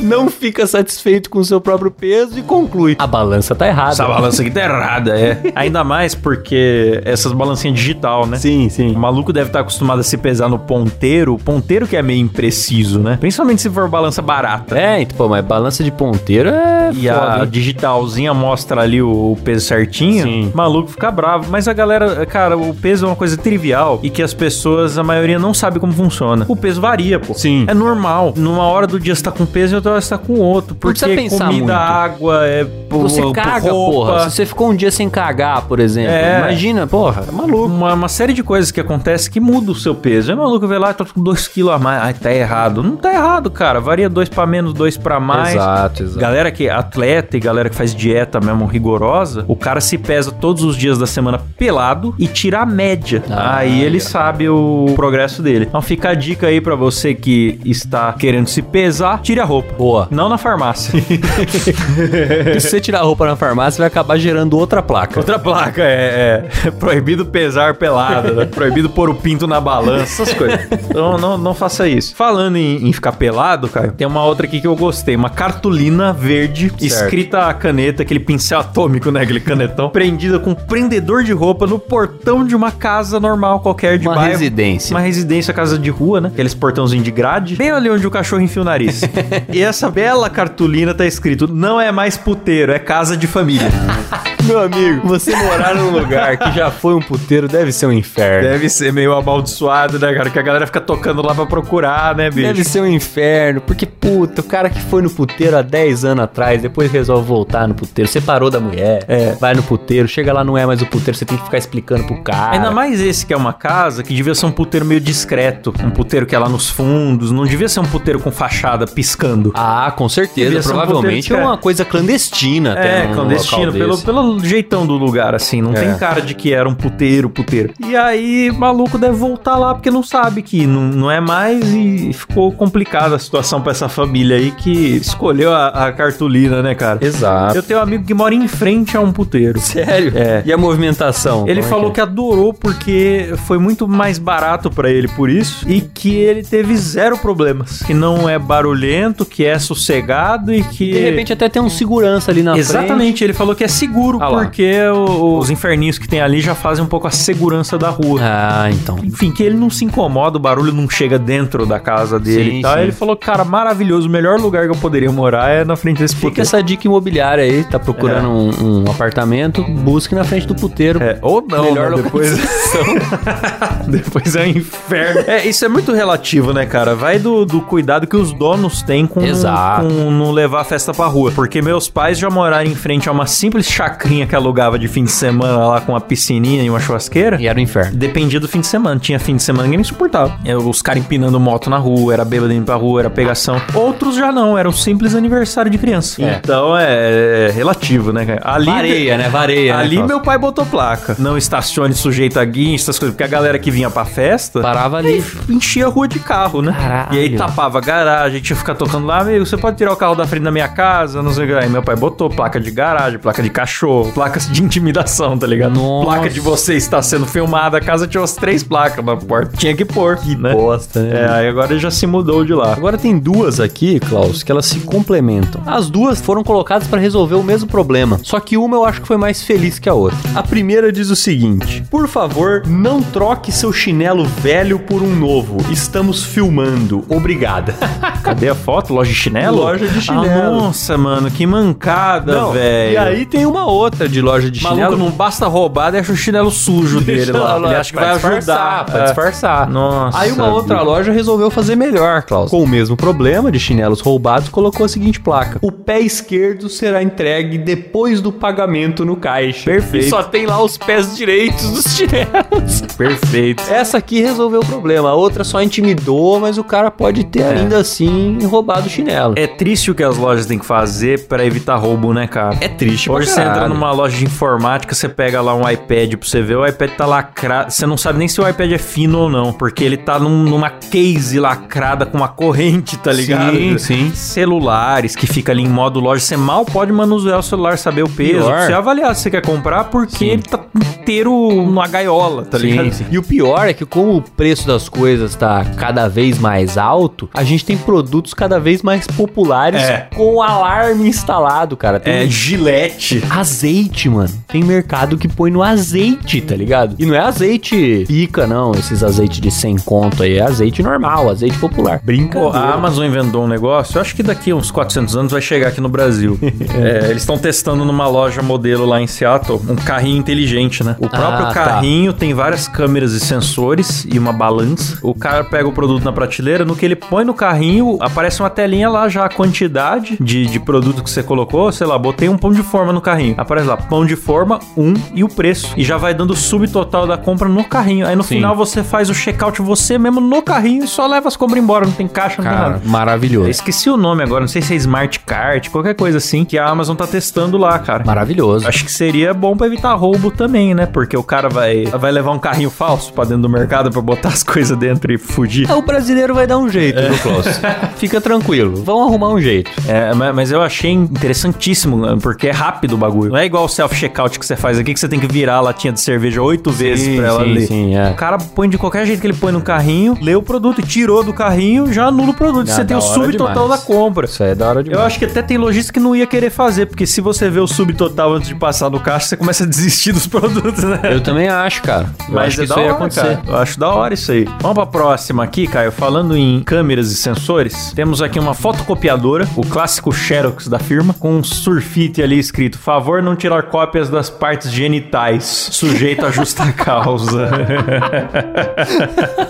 não 0.00 0.28
fica 0.28 0.66
satisfeito 0.66 1.30
com 1.30 1.38
o 1.38 1.44
seu 1.44 1.60
próprio 1.60 1.90
peso 1.90 2.38
e 2.38 2.42
conclui: 2.42 2.96
a 2.98 3.06
balança 3.06 3.54
tá 3.54 3.66
errada. 3.66 3.90
Essa 3.92 4.06
balança 4.06 4.42
aqui 4.42 4.50
tá 4.50 4.60
errada, 4.62 5.18
é. 5.18 5.52
Ainda 5.54 5.82
mais 5.84 6.14
porque 6.14 7.00
essas 7.04 7.32
balancinhas 7.32 7.76
digital, 7.78 8.26
né? 8.26 8.36
Sim, 8.36 8.68
sim. 8.68 8.94
O 8.94 8.98
maluco 8.98 9.32
deve 9.32 9.48
estar 9.48 9.60
acostumado 9.60 10.00
a 10.00 10.02
se 10.02 10.16
pesar 10.16 10.48
no 10.48 10.58
ponteiro. 10.58 11.34
O 11.34 11.38
ponteiro 11.38 11.86
que 11.86 11.96
é 11.96 12.02
meio 12.02 12.20
impreciso, 12.20 12.98
né? 13.00 13.16
Principalmente 13.20 13.62
se 13.62 13.70
for 13.70 13.88
balança 13.88 14.22
barata. 14.22 14.78
É, 14.78 15.00
então, 15.00 15.16
pô, 15.16 15.28
mas 15.28 15.44
balança 15.44 15.82
de 15.84 15.90
ponteiro 15.90 16.48
é 16.48 16.90
E 16.92 17.08
foda, 17.08 17.34
a 17.34 17.38
hein? 17.40 17.48
digitalzinha 17.50 18.32
mostra 18.34 18.80
ali 18.82 19.02
o, 19.02 19.32
o 19.32 19.36
peso 19.42 19.66
certinho. 19.66 20.22
Sim. 20.24 20.50
O 20.52 20.56
maluco 20.56 20.90
fica 20.90 21.10
bravo. 21.10 21.46
Mas 21.50 21.66
a 21.68 21.72
galera, 21.72 22.24
cara, 22.26 22.56
o 22.56 22.74
peso 22.74 23.04
é 23.06 23.08
uma 23.08 23.16
coisa 23.16 23.36
trivial 23.36 24.00
e 24.02 24.10
que 24.10 24.22
as 24.22 24.34
pessoas, 24.34 24.98
a 24.98 25.02
maioria, 25.02 25.38
não 25.38 25.52
sabe 25.54 25.78
como 25.78 25.92
funciona. 25.92 26.44
O 26.48 26.56
peso 26.56 26.80
varia, 26.80 27.18
pô. 27.18 27.34
Sim. 27.34 27.64
É 27.68 27.74
normal. 27.74 28.34
Numa 28.36 28.64
hora 28.64 28.86
do 28.86 28.98
dia 29.00 29.14
você 29.14 29.22
tá 29.22 29.30
com 29.30 29.44
peso 29.46 29.71
hora 29.76 30.00
você 30.00 30.10
tá 30.10 30.18
com 30.18 30.34
outro. 30.34 30.74
Porque 30.74 31.00
precisa 31.00 31.20
pensar 31.20 31.46
comida, 31.46 31.64
muito. 31.64 31.72
água, 31.72 32.46
é. 32.46 32.66
Você 32.90 33.32
caga, 33.32 33.70
roupa. 33.70 33.92
porra. 33.92 34.30
Se 34.30 34.36
você 34.36 34.46
ficou 34.46 34.70
um 34.70 34.76
dia 34.76 34.90
sem 34.90 35.08
cagar, 35.08 35.62
por 35.62 35.80
exemplo. 35.80 36.12
É. 36.12 36.38
Imagina, 36.40 36.86
porra, 36.86 37.24
é 37.28 37.32
maluco. 37.32 37.66
Uma, 37.66 37.94
uma 37.94 38.08
série 38.08 38.32
de 38.32 38.42
coisas 38.42 38.70
que 38.70 38.80
acontece 38.80 39.30
que 39.30 39.40
muda 39.40 39.70
o 39.70 39.74
seu 39.74 39.94
peso. 39.94 40.30
É 40.30 40.34
maluco 40.34 40.66
ver 40.66 40.78
lá, 40.78 40.92
tá 40.92 41.04
com 41.04 41.22
2 41.22 41.48
kg 41.48 41.70
a 41.70 41.78
mais. 41.78 42.02
Ai, 42.02 42.14
tá 42.14 42.32
errado. 42.32 42.82
Não 42.82 42.96
tá 42.96 43.12
errado, 43.12 43.50
cara. 43.50 43.80
Varia 43.80 44.08
2 44.08 44.28
pra 44.28 44.46
menos, 44.46 44.72
2 44.74 44.96
pra 44.96 45.18
mais. 45.18 45.54
Exato, 45.54 46.02
exato. 46.02 46.18
Galera 46.18 46.50
que 46.50 46.68
é 46.68 46.70
atleta 46.72 47.36
e 47.36 47.40
galera 47.40 47.68
que 47.70 47.76
faz 47.76 47.94
dieta 47.94 48.40
mesmo 48.40 48.66
rigorosa, 48.66 49.44
o 49.48 49.56
cara 49.56 49.80
se 49.80 49.96
pesa 49.96 50.30
todos 50.30 50.62
os 50.62 50.76
dias 50.76 50.98
da 50.98 51.06
semana 51.06 51.40
pelado 51.56 52.14
e 52.18 52.26
tira 52.26 52.60
a 52.60 52.66
média. 52.66 53.22
Ah, 53.30 53.58
aí 53.58 53.82
ele 53.82 54.00
sabe 54.00 54.48
o 54.48 54.86
progresso 54.94 55.42
dele. 55.42 55.66
Então 55.68 55.80
fica 55.82 56.10
a 56.10 56.14
dica 56.14 56.46
aí 56.46 56.60
pra 56.60 56.74
você 56.74 57.14
que 57.14 57.60
está 57.64 58.12
querendo 58.12 58.48
se 58.48 58.62
pesar, 58.62 59.20
tire 59.22 59.40
a 59.40 59.44
roupa. 59.44 59.61
Boa. 59.76 60.08
Não 60.10 60.28
na 60.28 60.38
farmácia. 60.38 60.92
Se 62.60 62.68
você 62.68 62.80
tirar 62.80 63.00
a 63.00 63.02
roupa 63.02 63.26
na 63.26 63.36
farmácia, 63.36 63.78
vai 63.78 63.86
acabar 63.86 64.18
gerando 64.18 64.56
outra 64.58 64.82
placa. 64.82 65.20
Outra 65.20 65.38
placa 65.38 65.82
é, 65.82 66.48
é 66.66 66.70
proibido 66.78 67.26
pesar 67.26 67.74
pelado, 67.74 68.34
né? 68.34 68.46
proibido 68.46 68.90
pôr 68.90 69.08
o 69.08 69.14
pinto 69.14 69.46
na 69.46 69.60
balança, 69.60 70.22
essas 70.22 70.34
coisas. 70.34 70.60
Então 70.70 71.18
não, 71.18 71.36
não 71.38 71.54
faça 71.54 71.88
isso. 71.88 72.14
Falando 72.14 72.56
em, 72.56 72.88
em 72.88 72.92
ficar 72.92 73.12
pelado, 73.12 73.68
cara, 73.68 73.88
tem 73.88 74.06
uma 74.06 74.24
outra 74.24 74.46
aqui 74.46 74.60
que 74.60 74.66
eu 74.66 74.76
gostei, 74.76 75.16
uma 75.16 75.30
cartolina 75.30 76.12
verde 76.12 76.72
escrita 76.80 77.46
a 77.46 77.54
caneta, 77.54 78.02
aquele 78.02 78.20
pincel 78.20 78.60
atômico, 78.60 79.10
né, 79.10 79.22
aquele 79.22 79.40
canetão, 79.40 79.88
prendida 79.88 80.38
com 80.38 80.50
um 80.50 80.54
prendedor 80.54 81.24
de 81.24 81.32
roupa 81.32 81.66
no 81.66 81.78
portão 81.78 82.44
de 82.44 82.54
uma 82.54 82.70
casa 82.70 83.18
normal 83.18 83.60
qualquer 83.60 83.98
de 83.98 84.06
Uma 84.06 84.14
bairro. 84.16 84.32
residência. 84.32 84.94
Uma 84.94 85.00
residência, 85.00 85.52
casa 85.54 85.78
de 85.78 85.90
rua, 85.90 86.20
né? 86.20 86.28
Aqueles 86.32 86.54
portãozinhos 86.54 87.04
de 87.04 87.10
grade, 87.10 87.56
bem 87.56 87.70
ali 87.70 87.90
onde 87.90 88.06
o 88.06 88.10
cachorro 88.10 88.42
enfia 88.42 88.62
o 88.62 88.64
nariz. 88.64 89.02
e 89.52 89.62
essa 89.62 89.90
bela 89.90 90.28
cartolina 90.30 90.94
tá 90.94 91.06
escrito: 91.06 91.46
"Não 91.52 91.80
é 91.80 91.90
mais 91.92 92.16
puteiro, 92.16 92.72
é 92.72 92.78
casa 92.78 93.16
de 93.16 93.26
família". 93.26 93.68
Meu 94.44 94.58
amigo, 94.58 95.06
você 95.06 95.36
morar 95.36 95.72
num 95.72 95.90
lugar 95.90 96.36
que 96.36 96.50
já 96.50 96.68
foi 96.68 96.94
um 96.94 97.00
puteiro 97.00 97.46
deve 97.46 97.70
ser 97.70 97.86
um 97.86 97.92
inferno. 97.92 98.48
Deve 98.48 98.68
ser 98.68 98.92
meio 98.92 99.12
amaldiçoado, 99.12 100.00
né, 100.00 100.12
cara? 100.12 100.30
Que 100.30 100.38
a 100.38 100.42
galera 100.42 100.66
fica 100.66 100.80
tocando 100.80 101.22
lá 101.22 101.32
pra 101.32 101.46
procurar, 101.46 102.16
né, 102.16 102.28
bicho? 102.28 102.48
Deve 102.48 102.64
ser 102.64 102.80
um 102.80 102.86
inferno, 102.88 103.60
porque, 103.60 103.86
puta, 103.86 104.40
o 104.40 104.44
cara 104.44 104.68
que 104.68 104.80
foi 104.80 105.00
no 105.00 105.08
puteiro 105.08 105.56
há 105.56 105.62
10 105.62 106.04
anos 106.04 106.24
atrás, 106.24 106.60
depois 106.60 106.90
resolve 106.90 107.24
voltar 107.24 107.68
no 107.68 107.74
puteiro, 107.76 108.10
separou 108.10 108.50
da 108.50 108.58
mulher, 108.58 109.04
É. 109.06 109.36
vai 109.40 109.54
no 109.54 109.62
puteiro, 109.62 110.08
chega 110.08 110.32
lá, 110.32 110.42
não 110.42 110.58
é 110.58 110.66
mais 110.66 110.82
o 110.82 110.86
puteiro, 110.86 111.16
você 111.16 111.24
tem 111.24 111.38
que 111.38 111.44
ficar 111.44 111.58
explicando 111.58 112.02
pro 112.02 112.20
cara. 112.24 112.56
Ainda 112.56 112.72
mais 112.72 113.00
esse 113.00 113.24
que 113.24 113.32
é 113.32 113.36
uma 113.36 113.52
casa 113.52 114.02
que 114.02 114.12
devia 114.12 114.34
ser 114.34 114.46
um 114.46 114.50
puteiro 114.50 114.84
meio 114.84 115.00
discreto. 115.00 115.72
Um 115.84 115.90
puteiro 115.90 116.26
que 116.26 116.34
é 116.34 116.38
lá 116.40 116.48
nos 116.48 116.68
fundos. 116.68 117.30
Não 117.30 117.44
devia 117.44 117.68
ser 117.68 117.78
um 117.78 117.84
puteiro 117.86 118.18
com 118.18 118.32
fachada 118.32 118.86
piscando. 118.88 119.41
Ah, 119.54 119.92
com 119.96 120.08
certeza, 120.08 120.62
provavelmente 120.68 121.32
é 121.32 121.36
uma 121.36 121.56
coisa 121.56 121.84
clandestina 121.84 122.72
até 122.72 123.04
É, 123.04 123.06
clandestino, 123.12 123.72
pelo, 123.72 123.98
pelo 123.98 124.40
jeitão 124.40 124.86
do 124.86 124.94
lugar, 124.94 125.34
assim. 125.34 125.60
Não 125.62 125.72
É. 125.72 125.80
tem 125.80 125.98
cara 125.98 126.20
de 126.20 126.34
que 126.34 126.52
era 126.52 126.68
um 126.68 126.74
puteiro, 126.74 127.28
puteiro. 127.30 127.72
E 127.84 127.96
aí, 127.96 128.50
o 128.50 128.54
maluco 128.54 128.98
deve 128.98 129.14
voltar 129.14 129.56
lá 129.56 129.74
porque 129.74 129.90
não 129.90 130.02
sabe 130.02 130.42
que 130.42 130.66
não, 130.66 130.82
não 130.82 131.10
é 131.10 131.20
mais 131.20 131.64
e 131.72 132.12
ficou 132.12 132.52
complicada 132.52 133.16
a 133.16 133.18
situação 133.18 133.60
pra 133.60 133.72
essa 133.72 133.88
família 133.88 134.36
aí 134.36 134.50
que 134.50 134.70
escolheu 134.96 135.52
a, 135.52 135.68
a 135.68 135.92
cartolina, 135.92 136.62
né, 136.62 136.74
cara? 136.74 136.98
Exato. 137.02 137.56
Eu 137.56 137.62
tenho 137.62 137.78
um 137.80 137.82
amigo 137.82 138.04
que 138.04 138.14
mora 138.14 138.34
em 138.34 138.46
frente 138.48 138.96
a 138.96 139.00
um 139.00 139.12
puteiro. 139.12 139.58
Sério? 139.60 140.12
É. 140.14 140.42
E 140.44 140.52
a 140.52 140.56
movimentação? 140.58 141.46
Ele 141.48 141.60
Como 141.62 141.66
é 141.66 141.70
falou 141.70 141.90
que 141.90 141.92
que 141.92 142.00
adorou 142.00 142.54
porque 142.54 143.34
foi 143.46 143.58
muito 143.58 143.86
mais 143.86 144.18
barato 144.18 144.70
pra 144.70 144.90
ele 144.90 145.08
por 145.08 145.28
isso 145.28 145.68
e 145.68 145.80
que 145.82 146.14
ele 146.16 146.42
teve 146.42 146.74
zero 146.76 147.18
problemas, 147.18 147.82
que 147.82 147.92
não 147.92 148.28
é 148.28 148.38
barulhento, 148.38 149.24
que 149.32 149.44
é 149.44 149.58
sossegado 149.58 150.52
e 150.52 150.62
que 150.62 150.92
De 150.92 150.98
repente 151.00 151.32
até 151.32 151.48
tem 151.48 151.60
um 151.62 151.70
segurança 151.70 152.30
ali 152.30 152.42
na 152.42 152.52
frente. 152.52 152.64
Exatamente, 152.64 153.24
ele 153.24 153.32
falou 153.32 153.54
que 153.54 153.64
é 153.64 153.68
seguro 153.68 154.18
Ah 154.22 154.28
porque 154.28 154.76
o- 154.88 155.38
os 155.38 155.48
inferninhos 155.50 155.98
que 155.98 156.06
tem 156.06 156.20
ali 156.20 156.40
já 156.40 156.54
fazem 156.54 156.84
um 156.84 156.86
pouco 156.88 157.06
a 157.06 157.10
segurança 157.10 157.78
da 157.78 157.88
rua. 157.88 158.20
Ah, 158.22 158.70
então. 158.70 158.98
Enfim, 159.02 159.30
que 159.32 159.42
ele 159.42 159.56
não 159.56 159.70
se 159.70 159.84
incomoda, 159.84 160.36
o 160.36 160.40
barulho 160.40 160.72
não 160.72 160.88
chega 160.88 161.18
dentro 161.18 161.64
da 161.64 161.80
casa 161.80 162.20
dele 162.20 162.50
Sim, 162.50 162.58
e 162.58 162.62
tal. 162.62 162.74
sim. 162.76 162.80
Ele 162.82 162.92
falou, 162.92 163.16
cara, 163.16 163.44
maravilhoso, 163.44 164.06
o 164.08 164.10
melhor 164.10 164.38
lugar 164.38 164.64
que 164.66 164.70
eu 164.70 164.76
poderia 164.78 165.10
morar 165.10 165.48
é 165.50 165.64
na 165.64 165.76
frente 165.76 165.98
desse 165.98 166.14
Fica 166.14 166.28
puteiro. 166.28 166.46
essa 166.48 166.62
dica 166.62 166.86
imobiliária 166.86 167.42
aí, 167.44 167.64
tá 167.64 167.78
procurando 167.78 168.28
um, 168.28 168.82
um 168.84 168.90
apartamento, 168.90 169.62
busque 169.64 170.14
na 170.14 170.24
frente 170.24 170.46
do 170.46 170.54
puteiro. 170.54 171.02
É, 171.02 171.18
ou 171.22 171.42
não, 171.48 171.64
Melhor 171.64 171.90
né? 171.96 172.02
depois... 172.02 172.38
depois 173.88 174.36
é 174.36 174.42
um 174.42 174.46
inferno. 174.46 175.20
É, 175.26 175.46
isso 175.46 175.64
é 175.64 175.68
muito 175.68 175.92
relativo, 175.92 176.52
né, 176.52 176.66
cara? 176.66 176.94
Vai 176.94 177.18
do, 177.18 177.44
do 177.44 177.60
cuidado 177.60 178.06
que 178.06 178.16
os 178.16 178.32
donos 178.32 178.82
têm 178.82 179.06
com, 179.12 179.22
Exato. 179.22 179.86
com 179.86 180.10
não 180.10 180.30
levar 180.32 180.60
a 180.62 180.64
festa 180.64 180.92
pra 180.92 181.06
rua. 181.06 181.30
Porque 181.32 181.60
meus 181.62 181.88
pais 181.88 182.18
já 182.18 182.30
moraram 182.30 182.68
em 182.70 182.74
frente 182.74 183.08
a 183.08 183.12
uma 183.12 183.26
simples 183.26 183.66
chacrinha 183.66 184.26
que 184.26 184.34
alugava 184.34 184.78
de 184.78 184.88
fim 184.88 185.04
de 185.04 185.10
semana 185.10 185.58
lá 185.66 185.80
com 185.80 185.92
uma 185.92 186.00
piscininha 186.00 186.62
e 186.62 186.70
uma 186.70 186.80
churrasqueira. 186.80 187.40
E 187.40 187.46
era 187.46 187.58
o 187.58 187.62
inferno. 187.62 187.96
Dependia 187.96 188.40
do 188.40 188.48
fim 188.48 188.60
de 188.60 188.66
semana. 188.66 188.98
Tinha 188.98 189.18
fim 189.18 189.36
de 189.36 189.42
semana 189.42 189.68
que 189.68 189.76
nem 189.76 189.84
suportava. 189.84 190.36
É, 190.44 190.56
Os 190.56 190.80
caras 190.82 191.02
empinando 191.02 191.38
moto 191.38 191.68
na 191.68 191.78
rua, 191.78 192.12
era 192.12 192.24
bêbado 192.24 192.52
indo 192.52 192.64
pra 192.64 192.74
rua, 192.74 193.00
era 193.00 193.10
pegação. 193.10 193.60
Outros 193.74 194.16
já 194.16 194.32
não, 194.32 194.56
era 194.56 194.68
um 194.68 194.72
simples 194.72 195.14
aniversário 195.14 195.70
de 195.70 195.78
criança. 195.78 196.22
É. 196.22 196.40
Então 196.42 196.76
é, 196.76 197.48
é 197.48 197.52
relativo, 197.54 198.12
né, 198.12 198.24
cara? 198.24 198.40
Ali, 198.44 198.66
Vareia, 198.66 199.16
né? 199.18 199.28
Vareia. 199.28 199.76
Ali 199.76 199.98
né, 199.98 200.06
meu 200.06 200.20
pai 200.20 200.38
botou 200.38 200.64
placa. 200.64 201.16
Não 201.18 201.36
estacione 201.36 201.94
sujeito 201.94 202.38
a 202.40 202.44
guincho, 202.44 202.84
essas 202.84 202.98
coisas. 202.98 203.14
Porque 203.14 203.24
a 203.24 203.28
galera 203.28 203.58
que 203.58 203.70
vinha 203.70 203.90
pra 203.90 204.04
festa 204.04 204.60
Parava 204.60 204.98
ali. 204.98 205.22
enchia 205.48 205.86
a 205.86 205.88
rua 205.88 206.08
de 206.08 206.18
carro, 206.18 206.62
né? 206.62 206.72
Caralho. 206.72 207.14
E 207.14 207.18
aí 207.18 207.36
tapava 207.36 207.78
a 207.78 207.80
garagem, 207.80 208.40
tinha 208.40 208.54
que 208.56 208.60
ficar 208.60 208.74
tocando 208.74 209.01
lá, 209.06 209.20
amigo, 209.20 209.44
você 209.44 209.56
pode 209.56 209.76
tirar 209.76 209.92
o 209.92 209.96
carro 209.96 210.14
da 210.14 210.26
frente 210.26 210.42
da 210.42 210.50
minha 210.50 210.68
casa, 210.68 211.22
não 211.22 211.32
sei 211.32 211.44
o 211.44 211.48
que. 211.48 211.54
Aí 211.54 211.68
meu 211.68 211.82
pai 211.82 211.96
botou 211.96 212.28
placa 212.30 212.60
de 212.60 212.70
garagem, 212.70 213.18
placa 213.18 213.42
de 213.42 213.50
cachorro, 213.50 214.12
placas 214.12 214.48
de 214.50 214.62
intimidação, 214.62 215.38
tá 215.38 215.46
ligado? 215.46 215.74
Nossa. 215.74 216.06
Placa 216.06 216.30
de 216.30 216.40
você 216.40 216.74
está 216.74 217.02
sendo 217.02 217.26
filmada, 217.26 217.78
a 217.78 217.80
casa 217.80 218.06
tinha 218.06 218.20
umas 218.20 218.34
três 218.34 218.62
placas 218.62 219.04
na 219.04 219.16
porta. 219.16 219.56
Tinha 219.56 219.74
que 219.74 219.84
pôr, 219.84 220.16
que 220.16 220.36
né? 220.36 220.52
Bosta, 220.52 221.02
né? 221.02 221.22
É, 221.22 221.28
aí 221.28 221.48
agora 221.48 221.72
ele 221.72 221.80
já 221.80 221.90
se 221.90 222.06
mudou 222.06 222.44
de 222.44 222.54
lá. 222.54 222.72
Agora 222.72 222.98
tem 222.98 223.18
duas 223.18 223.60
aqui, 223.60 224.00
Klaus, 224.00 224.42
que 224.42 224.50
elas 224.50 224.66
se 224.66 224.80
complementam. 224.80 225.62
As 225.66 225.88
duas 225.88 226.20
foram 226.20 226.42
colocadas 226.42 226.86
para 226.88 227.00
resolver 227.00 227.34
o 227.34 227.42
mesmo 227.42 227.68
problema, 227.68 228.18
só 228.22 228.38
que 228.40 228.56
uma 228.56 228.76
eu 228.76 228.84
acho 228.84 229.00
que 229.00 229.06
foi 229.06 229.16
mais 229.16 229.42
feliz 229.42 229.78
que 229.78 229.88
a 229.88 229.94
outra. 229.94 230.18
A 230.34 230.42
primeira 230.42 230.92
diz 230.92 231.10
o 231.10 231.16
seguinte: 231.16 231.84
Por 231.90 232.08
favor, 232.08 232.62
não 232.66 233.02
troque 233.02 233.52
seu 233.52 233.72
chinelo 233.72 234.24
velho 234.24 234.78
por 234.78 235.02
um 235.02 235.14
novo. 235.14 235.58
Estamos 235.70 236.22
filmando. 236.22 237.04
Obrigada. 237.08 237.74
Cadê 238.22 238.48
a 238.48 238.54
foto? 238.54 238.91
Loja 238.92 239.10
de 239.10 239.16
chinelo? 239.16 239.56
Loja 239.58 239.86
de 239.86 239.98
Ah, 239.98 240.00
chinelo. 240.00 240.54
nossa, 240.60 240.96
mano, 240.98 241.30
que 241.30 241.46
mancada, 241.46 242.46
velho. 242.46 242.92
E 242.92 242.96
aí 242.96 243.26
tem 243.26 243.46
uma 243.46 243.66
outra 243.66 244.08
de 244.08 244.20
loja 244.20 244.50
de 244.50 244.62
Maluco, 244.62 244.82
chinelo. 244.82 244.96
não 244.98 245.10
basta 245.10 245.46
roubar, 245.46 245.90
deixa 245.90 246.12
o 246.12 246.16
chinelo 246.16 246.50
sujo 246.50 247.00
dele 247.00 247.32
lá. 247.32 247.56
Ele 247.58 247.74
acha 247.74 247.90
que 247.92 247.98
vai 247.98 248.10
ajudar. 248.10 248.84
Pra 248.86 249.00
É. 249.00 249.04
disfarçar. 249.04 249.68
Nossa. 249.68 250.18
Aí 250.18 250.32
uma 250.32 250.48
outra 250.48 250.76
bicho. 250.76 250.86
loja 250.86 251.12
resolveu 251.12 251.50
fazer 251.50 251.76
melhor, 251.76 252.22
Klaus. 252.22 252.50
Com 252.50 252.62
o 252.62 252.66
mesmo 252.66 252.96
problema 252.96 253.50
de 253.50 253.58
chinelos 253.58 254.00
roubados, 254.00 254.48
colocou 254.48 254.84
a 254.84 254.88
seguinte 254.88 255.20
placa: 255.20 255.58
O 255.62 255.72
pé 255.72 256.00
esquerdo 256.00 256.68
será 256.68 257.02
entregue 257.02 257.58
depois 257.58 258.20
do 258.20 258.32
pagamento 258.32 259.04
no 259.04 259.16
caixa. 259.16 259.64
Perfeito. 259.64 260.06
E 260.06 260.10
só 260.10 260.22
tem 260.22 260.46
lá 260.46 260.62
os 260.62 260.76
pés 260.76 261.16
direitos 261.16 261.70
dos 261.70 261.84
chinelos. 261.96 262.80
Perfeito. 262.96 263.62
Essa 263.70 263.98
aqui 263.98 264.20
resolveu 264.20 264.60
o 264.60 264.66
problema. 264.66 265.10
A 265.10 265.14
outra 265.14 265.44
só 265.44 265.62
intimidou, 265.62 266.38
mas 266.40 266.58
o 266.58 266.64
cara 266.64 266.90
pode 266.90 267.24
ter 267.24 267.42
ainda 267.42 267.78
assim 267.78 268.38
roubado 268.44 268.81
o 268.86 268.90
chinelo. 268.90 269.34
É 269.36 269.46
triste 269.46 269.90
o 269.90 269.94
que 269.94 270.02
as 270.02 270.16
lojas 270.16 270.46
têm 270.46 270.58
que 270.58 270.66
fazer 270.66 271.26
pra 271.26 271.44
evitar 271.44 271.76
roubo, 271.76 272.12
né, 272.12 272.26
cara? 272.26 272.56
É 272.60 272.68
triste 272.68 273.10
Hoje 273.10 273.28
você 273.28 273.40
entra 273.40 273.68
numa 273.68 273.90
loja 273.92 274.16
de 274.16 274.24
informática, 274.24 274.94
você 274.94 275.08
pega 275.08 275.40
lá 275.40 275.54
um 275.54 275.68
iPad 275.68 276.14
pra 276.16 276.28
você 276.28 276.40
ver, 276.42 276.56
o 276.56 276.66
iPad 276.66 276.90
tá 276.90 277.06
lacrado. 277.06 277.70
Você 277.70 277.86
não 277.86 277.96
sabe 277.96 278.18
nem 278.18 278.28
se 278.28 278.40
o 278.40 278.48
iPad 278.48 278.72
é 278.72 278.78
fino 278.78 279.18
ou 279.20 279.30
não, 279.30 279.52
porque 279.52 279.82
ele 279.84 279.96
tá 279.96 280.18
num- 280.18 280.44
numa 280.44 280.70
case 280.70 281.38
lacrada 281.38 282.04
com 282.06 282.16
uma 282.18 282.28
corrente, 282.28 282.96
tá 282.98 283.12
ligado? 283.12 283.56
Sim, 283.56 283.78
sim. 283.78 284.12
Celulares 284.14 285.14
que 285.14 285.26
fica 285.26 285.52
ali 285.52 285.62
em 285.62 285.68
modo 285.68 286.00
loja, 286.00 286.20
você 286.24 286.36
mal 286.36 286.64
pode 286.64 286.92
manusear 286.92 287.38
o 287.38 287.42
celular, 287.42 287.78
saber 287.78 288.02
o 288.02 288.08
peso, 288.08 288.44
Pior. 288.46 288.66
você 288.66 288.72
avaliar 288.72 289.14
se 289.14 289.22
você 289.22 289.30
quer 289.30 289.42
comprar, 289.42 289.84
porque 289.84 290.16
Sim. 290.16 290.26
ele 290.30 290.42
tá 290.42 290.58
inteiro 290.74 291.32
numa 291.32 291.86
gaiola, 291.86 292.44
tá 292.44 292.56
ligado? 292.58 292.90
E 293.10 293.18
o 293.18 293.22
pior 293.22 293.68
é 293.68 293.72
que 293.72 293.84
como 293.84 294.16
o 294.16 294.22
preço 294.22 294.66
das 294.66 294.88
coisas 294.88 295.34
tá 295.34 295.64
cada 295.76 296.08
vez 296.08 296.38
mais 296.38 296.78
alto, 296.78 297.28
a 297.34 297.42
gente 297.44 297.64
tem 297.64 297.76
produtos 297.76 298.32
cada 298.34 298.58
vez 298.60 298.71
mais 298.80 299.06
populares 299.06 299.82
É. 299.82 300.08
com 300.14 300.40
alarme 300.40 301.08
instalado, 301.08 301.76
cara. 301.76 301.98
Tem 301.98 302.14
É 302.14 302.26
gilete. 302.26 303.22
azeite, 303.28 304.08
mano. 304.08 304.30
Tem 304.48 304.62
mercado 304.62 305.18
que 305.18 305.26
põe 305.26 305.50
no 305.50 305.62
azeite, 305.62 306.40
tá 306.40 306.54
ligado? 306.54 306.94
E 306.98 307.04
não 307.04 307.14
é 307.14 307.18
azeite 307.18 308.04
pica, 308.06 308.46
não. 308.46 308.72
Esses 308.72 309.02
azeites 309.02 309.40
de 309.40 309.50
100 309.50 309.76
conto 309.78 310.22
aí. 310.22 310.38
É 310.38 310.42
azeite 310.42 310.82
normal, 310.82 311.28
azeite 311.28 311.58
popular. 311.58 312.00
Brincadeira. 312.02 312.56
a 312.56 312.74
Amazon 312.74 313.04
inventou 313.06 313.44
um 313.44 313.48
negócio, 313.48 313.96
eu 313.96 314.00
acho 314.02 314.14
que 314.14 314.22
daqui 314.22 314.50
a 314.52 314.54
uns 314.54 314.70
400 314.70 315.16
anos 315.16 315.32
vai 315.32 315.40
chegar 315.42 315.68
aqui 315.68 315.80
no 315.80 315.88
Brasil. 315.88 316.38
É, 316.74 317.10
eles 317.10 317.22
estão 317.22 317.36
testando 317.38 317.84
numa 317.84 318.06
loja 318.06 318.40
modelo 318.42 318.84
lá 318.86 319.00
em 319.00 319.06
Seattle 319.06 319.60
um 319.68 319.74
carrinho 319.76 320.16
inteligente, 320.18 320.82
né? 320.84 320.96
O 320.98 321.08
próprio 321.08 321.46
Ah, 321.46 321.52
tá. 321.52 321.64
carrinho 321.64 322.12
tem 322.12 322.32
várias 322.34 322.68
câmeras 322.68 323.12
e 323.12 323.20
sensores 323.20 324.06
e 324.10 324.18
uma 324.18 324.32
balança. 324.32 324.98
O 325.02 325.14
cara 325.14 325.42
pega 325.44 325.68
o 325.68 325.72
produto 325.72 326.04
na 326.04 326.12
prateleira, 326.12 326.64
no 326.64 326.76
que 326.76 326.84
ele 326.84 326.94
põe 326.96 327.24
no 327.24 327.34
carrinho, 327.34 327.98
aparece 328.00 328.40
uma 328.40 328.50
telinha 328.62 328.88
lá 328.88 329.08
já 329.08 329.24
a 329.24 329.28
quantidade 329.28 330.16
de, 330.20 330.46
de 330.46 330.60
produto 330.60 331.02
que 331.02 331.10
você 331.10 331.20
colocou. 331.22 331.72
Sei 331.72 331.84
lá, 331.86 331.98
botei 331.98 332.28
um 332.28 332.38
pão 332.38 332.52
de 332.52 332.62
forma 332.62 332.92
no 332.92 333.00
carrinho. 333.00 333.34
Aparece 333.36 333.66
lá, 333.66 333.76
pão 333.76 334.06
de 334.06 334.14
forma, 334.14 334.60
um 334.76 334.94
e 335.12 335.24
o 335.24 335.28
preço. 335.28 335.72
E 335.76 335.82
já 335.82 335.96
vai 335.96 336.14
dando 336.14 336.30
o 336.30 336.36
subtotal 336.36 337.06
da 337.06 337.16
compra 337.18 337.48
no 337.48 337.64
carrinho. 337.64 338.06
Aí 338.06 338.14
no 338.14 338.22
Sim. 338.22 338.36
final 338.36 338.54
você 338.54 338.84
faz 338.84 339.10
o 339.10 339.14
checkout 339.14 339.60
você 339.60 339.98
mesmo 339.98 340.20
no 340.20 340.40
carrinho 340.42 340.84
e 340.84 340.86
só 340.88 341.06
leva 341.08 341.26
as 341.26 341.36
compras 341.36 341.60
embora. 341.60 341.84
Não 341.86 341.92
tem 341.92 342.06
caixa, 342.06 342.36
não 342.40 342.48
tem 342.48 342.56
Cara, 342.58 342.70
nada. 342.74 342.82
maravilhoso. 342.84 343.46
Eu 343.46 343.50
esqueci 343.50 343.90
o 343.90 343.96
nome 343.96 344.22
agora, 344.22 344.42
não 344.42 344.48
sei 344.48 344.62
se 344.62 344.72
é 344.74 344.76
Smart 344.76 345.18
Cart, 345.20 345.68
qualquer 345.70 345.94
coisa 345.94 346.18
assim, 346.18 346.44
que 346.44 346.56
a 346.56 346.66
Amazon 346.68 346.94
tá 346.94 347.06
testando 347.06 347.58
lá, 347.58 347.76
cara. 347.80 348.04
Maravilhoso. 348.06 348.68
Acho 348.68 348.84
que 348.84 348.92
seria 348.92 349.34
bom 349.34 349.56
pra 349.56 349.66
evitar 349.66 349.92
roubo 349.94 350.30
também, 350.30 350.72
né? 350.74 350.86
Porque 350.86 351.16
o 351.16 351.22
cara 351.24 351.48
vai, 351.48 351.84
vai 351.86 352.12
levar 352.12 352.30
um 352.30 352.38
carrinho 352.38 352.70
falso 352.70 353.12
pra 353.12 353.24
dentro 353.24 353.42
do 353.42 353.48
mercado 353.48 353.90
pra 353.90 354.00
botar 354.00 354.28
as 354.28 354.42
coisas 354.44 354.76
dentro 354.78 355.12
e 355.12 355.18
fugir. 355.18 355.68
É, 355.68 355.74
O 355.74 355.82
brasileiro 355.82 356.32
vai 356.34 356.46
dar 356.46 356.58
um 356.58 356.68
jeito, 356.68 357.00
Klaus? 357.22 357.46
Fica 357.96 358.20
tranquilo. 358.20 358.51
Vão 358.60 359.02
arrumar 359.02 359.30
um 359.30 359.40
jeito. 359.40 359.70
É, 359.88 360.12
ma- 360.14 360.32
mas 360.32 360.50
eu 360.50 360.60
achei 360.62 360.90
interessantíssimo, 361.36 362.18
porque 362.20 362.48
é 362.48 362.50
rápido 362.52 362.92
o 362.94 362.96
bagulho. 362.96 363.30
Não 363.30 363.38
é 363.38 363.46
igual 363.46 363.64
o 363.64 363.68
self-checkout 363.68 364.38
que 364.38 364.44
você 364.46 364.56
faz 364.56 364.78
aqui, 364.78 364.92
que 364.94 365.00
você 365.00 365.08
tem 365.08 365.18
que 365.18 365.26
virar 365.26 365.56
a 365.56 365.60
latinha 365.60 365.92
de 365.92 366.00
cerveja 366.00 366.42
oito 366.42 366.70
vezes 366.70 367.16
pra 367.16 367.26
ela 367.28 367.44
sim, 367.44 367.52
ler. 367.52 367.66
sim, 367.66 367.96
é. 367.96 368.10
O 368.10 368.14
cara 368.14 368.38
põe 368.38 368.68
de 368.68 368.78
qualquer 368.78 369.06
jeito 369.06 369.20
que 369.20 369.26
ele 369.26 369.36
põe 369.36 369.52
no 369.52 369.60
carrinho, 369.62 370.16
lê 370.20 370.34
o 370.34 370.42
produto 370.42 370.80
e 370.80 370.82
tirou 370.82 371.22
do 371.24 371.32
carrinho, 371.32 371.92
já 371.92 372.06
anula 372.06 372.30
o 372.30 372.34
produto. 372.34 372.68
Ah, 372.68 372.74
você 372.74 372.84
tem 372.84 372.96
o 372.96 373.00
hora 373.00 373.14
subtotal 373.14 373.62
demais. 373.64 373.80
da 373.80 373.86
compra. 373.86 374.26
Isso 374.26 374.42
aí 374.42 374.50
é 374.50 374.54
da 374.54 374.68
hora 374.68 374.82
demais. 374.82 375.00
Eu 375.00 375.06
acho 375.06 375.18
que 375.18 375.24
até 375.24 375.42
tem 375.42 375.56
lojista 375.58 375.92
que 375.92 376.00
não 376.00 376.14
ia 376.14 376.26
querer 376.26 376.50
fazer, 376.50 376.86
porque 376.86 377.06
se 377.06 377.20
você 377.20 377.48
vê 377.48 377.60
o 377.60 377.66
subtotal 377.66 378.34
antes 378.34 378.48
de 378.48 378.54
passar 378.54 378.90
no 378.90 379.00
caixa, 379.00 379.28
você 379.28 379.36
começa 379.36 379.64
a 379.64 379.66
desistir 379.66 380.12
dos 380.12 380.26
produtos, 380.28 380.82
né? 380.84 381.00
Eu 381.04 381.20
também 381.22 381.48
acho, 381.48 381.82
cara. 381.82 382.06
Eu 382.28 382.38
acho 382.38 382.56
que 382.56 382.60
é 382.62 382.64
isso 382.64 382.74
da 382.74 382.80
ia 382.80 382.86
hora, 382.88 382.96
acontecer. 382.96 383.20
cara. 383.20 383.42
Eu 383.46 383.56
acho 383.56 383.78
da 383.80 383.88
hora 383.90 384.14
isso 384.14 384.32
aí. 384.32 384.46
Vamos 384.60 384.74
pra 384.74 384.86
próxima 384.86 385.44
aqui, 385.44 385.66
Caio. 385.66 385.92
Falando 385.92 386.36
em 386.36 386.60
câmeras 386.62 387.10
e 387.10 387.16
sensores, 387.16 387.92
temos 387.94 388.20
aqui 388.22 388.40
uma 388.42 388.54
fotocopiadora, 388.54 389.48
o 389.56 389.64
clássico 389.66 390.12
Xerox 390.12 390.68
da 390.68 390.78
firma, 390.78 391.14
com 391.14 391.36
um 391.36 391.44
surfite 391.44 392.22
ali 392.22 392.38
escrito: 392.38 392.78
favor 392.78 393.22
não 393.22 393.36
tirar 393.36 393.62
cópias 393.64 394.08
das 394.10 394.28
partes 394.28 394.70
genitais, 394.70 395.44
sujeito 395.70 396.26
a 396.26 396.30
justa 396.30 396.70
causa. 396.72 397.48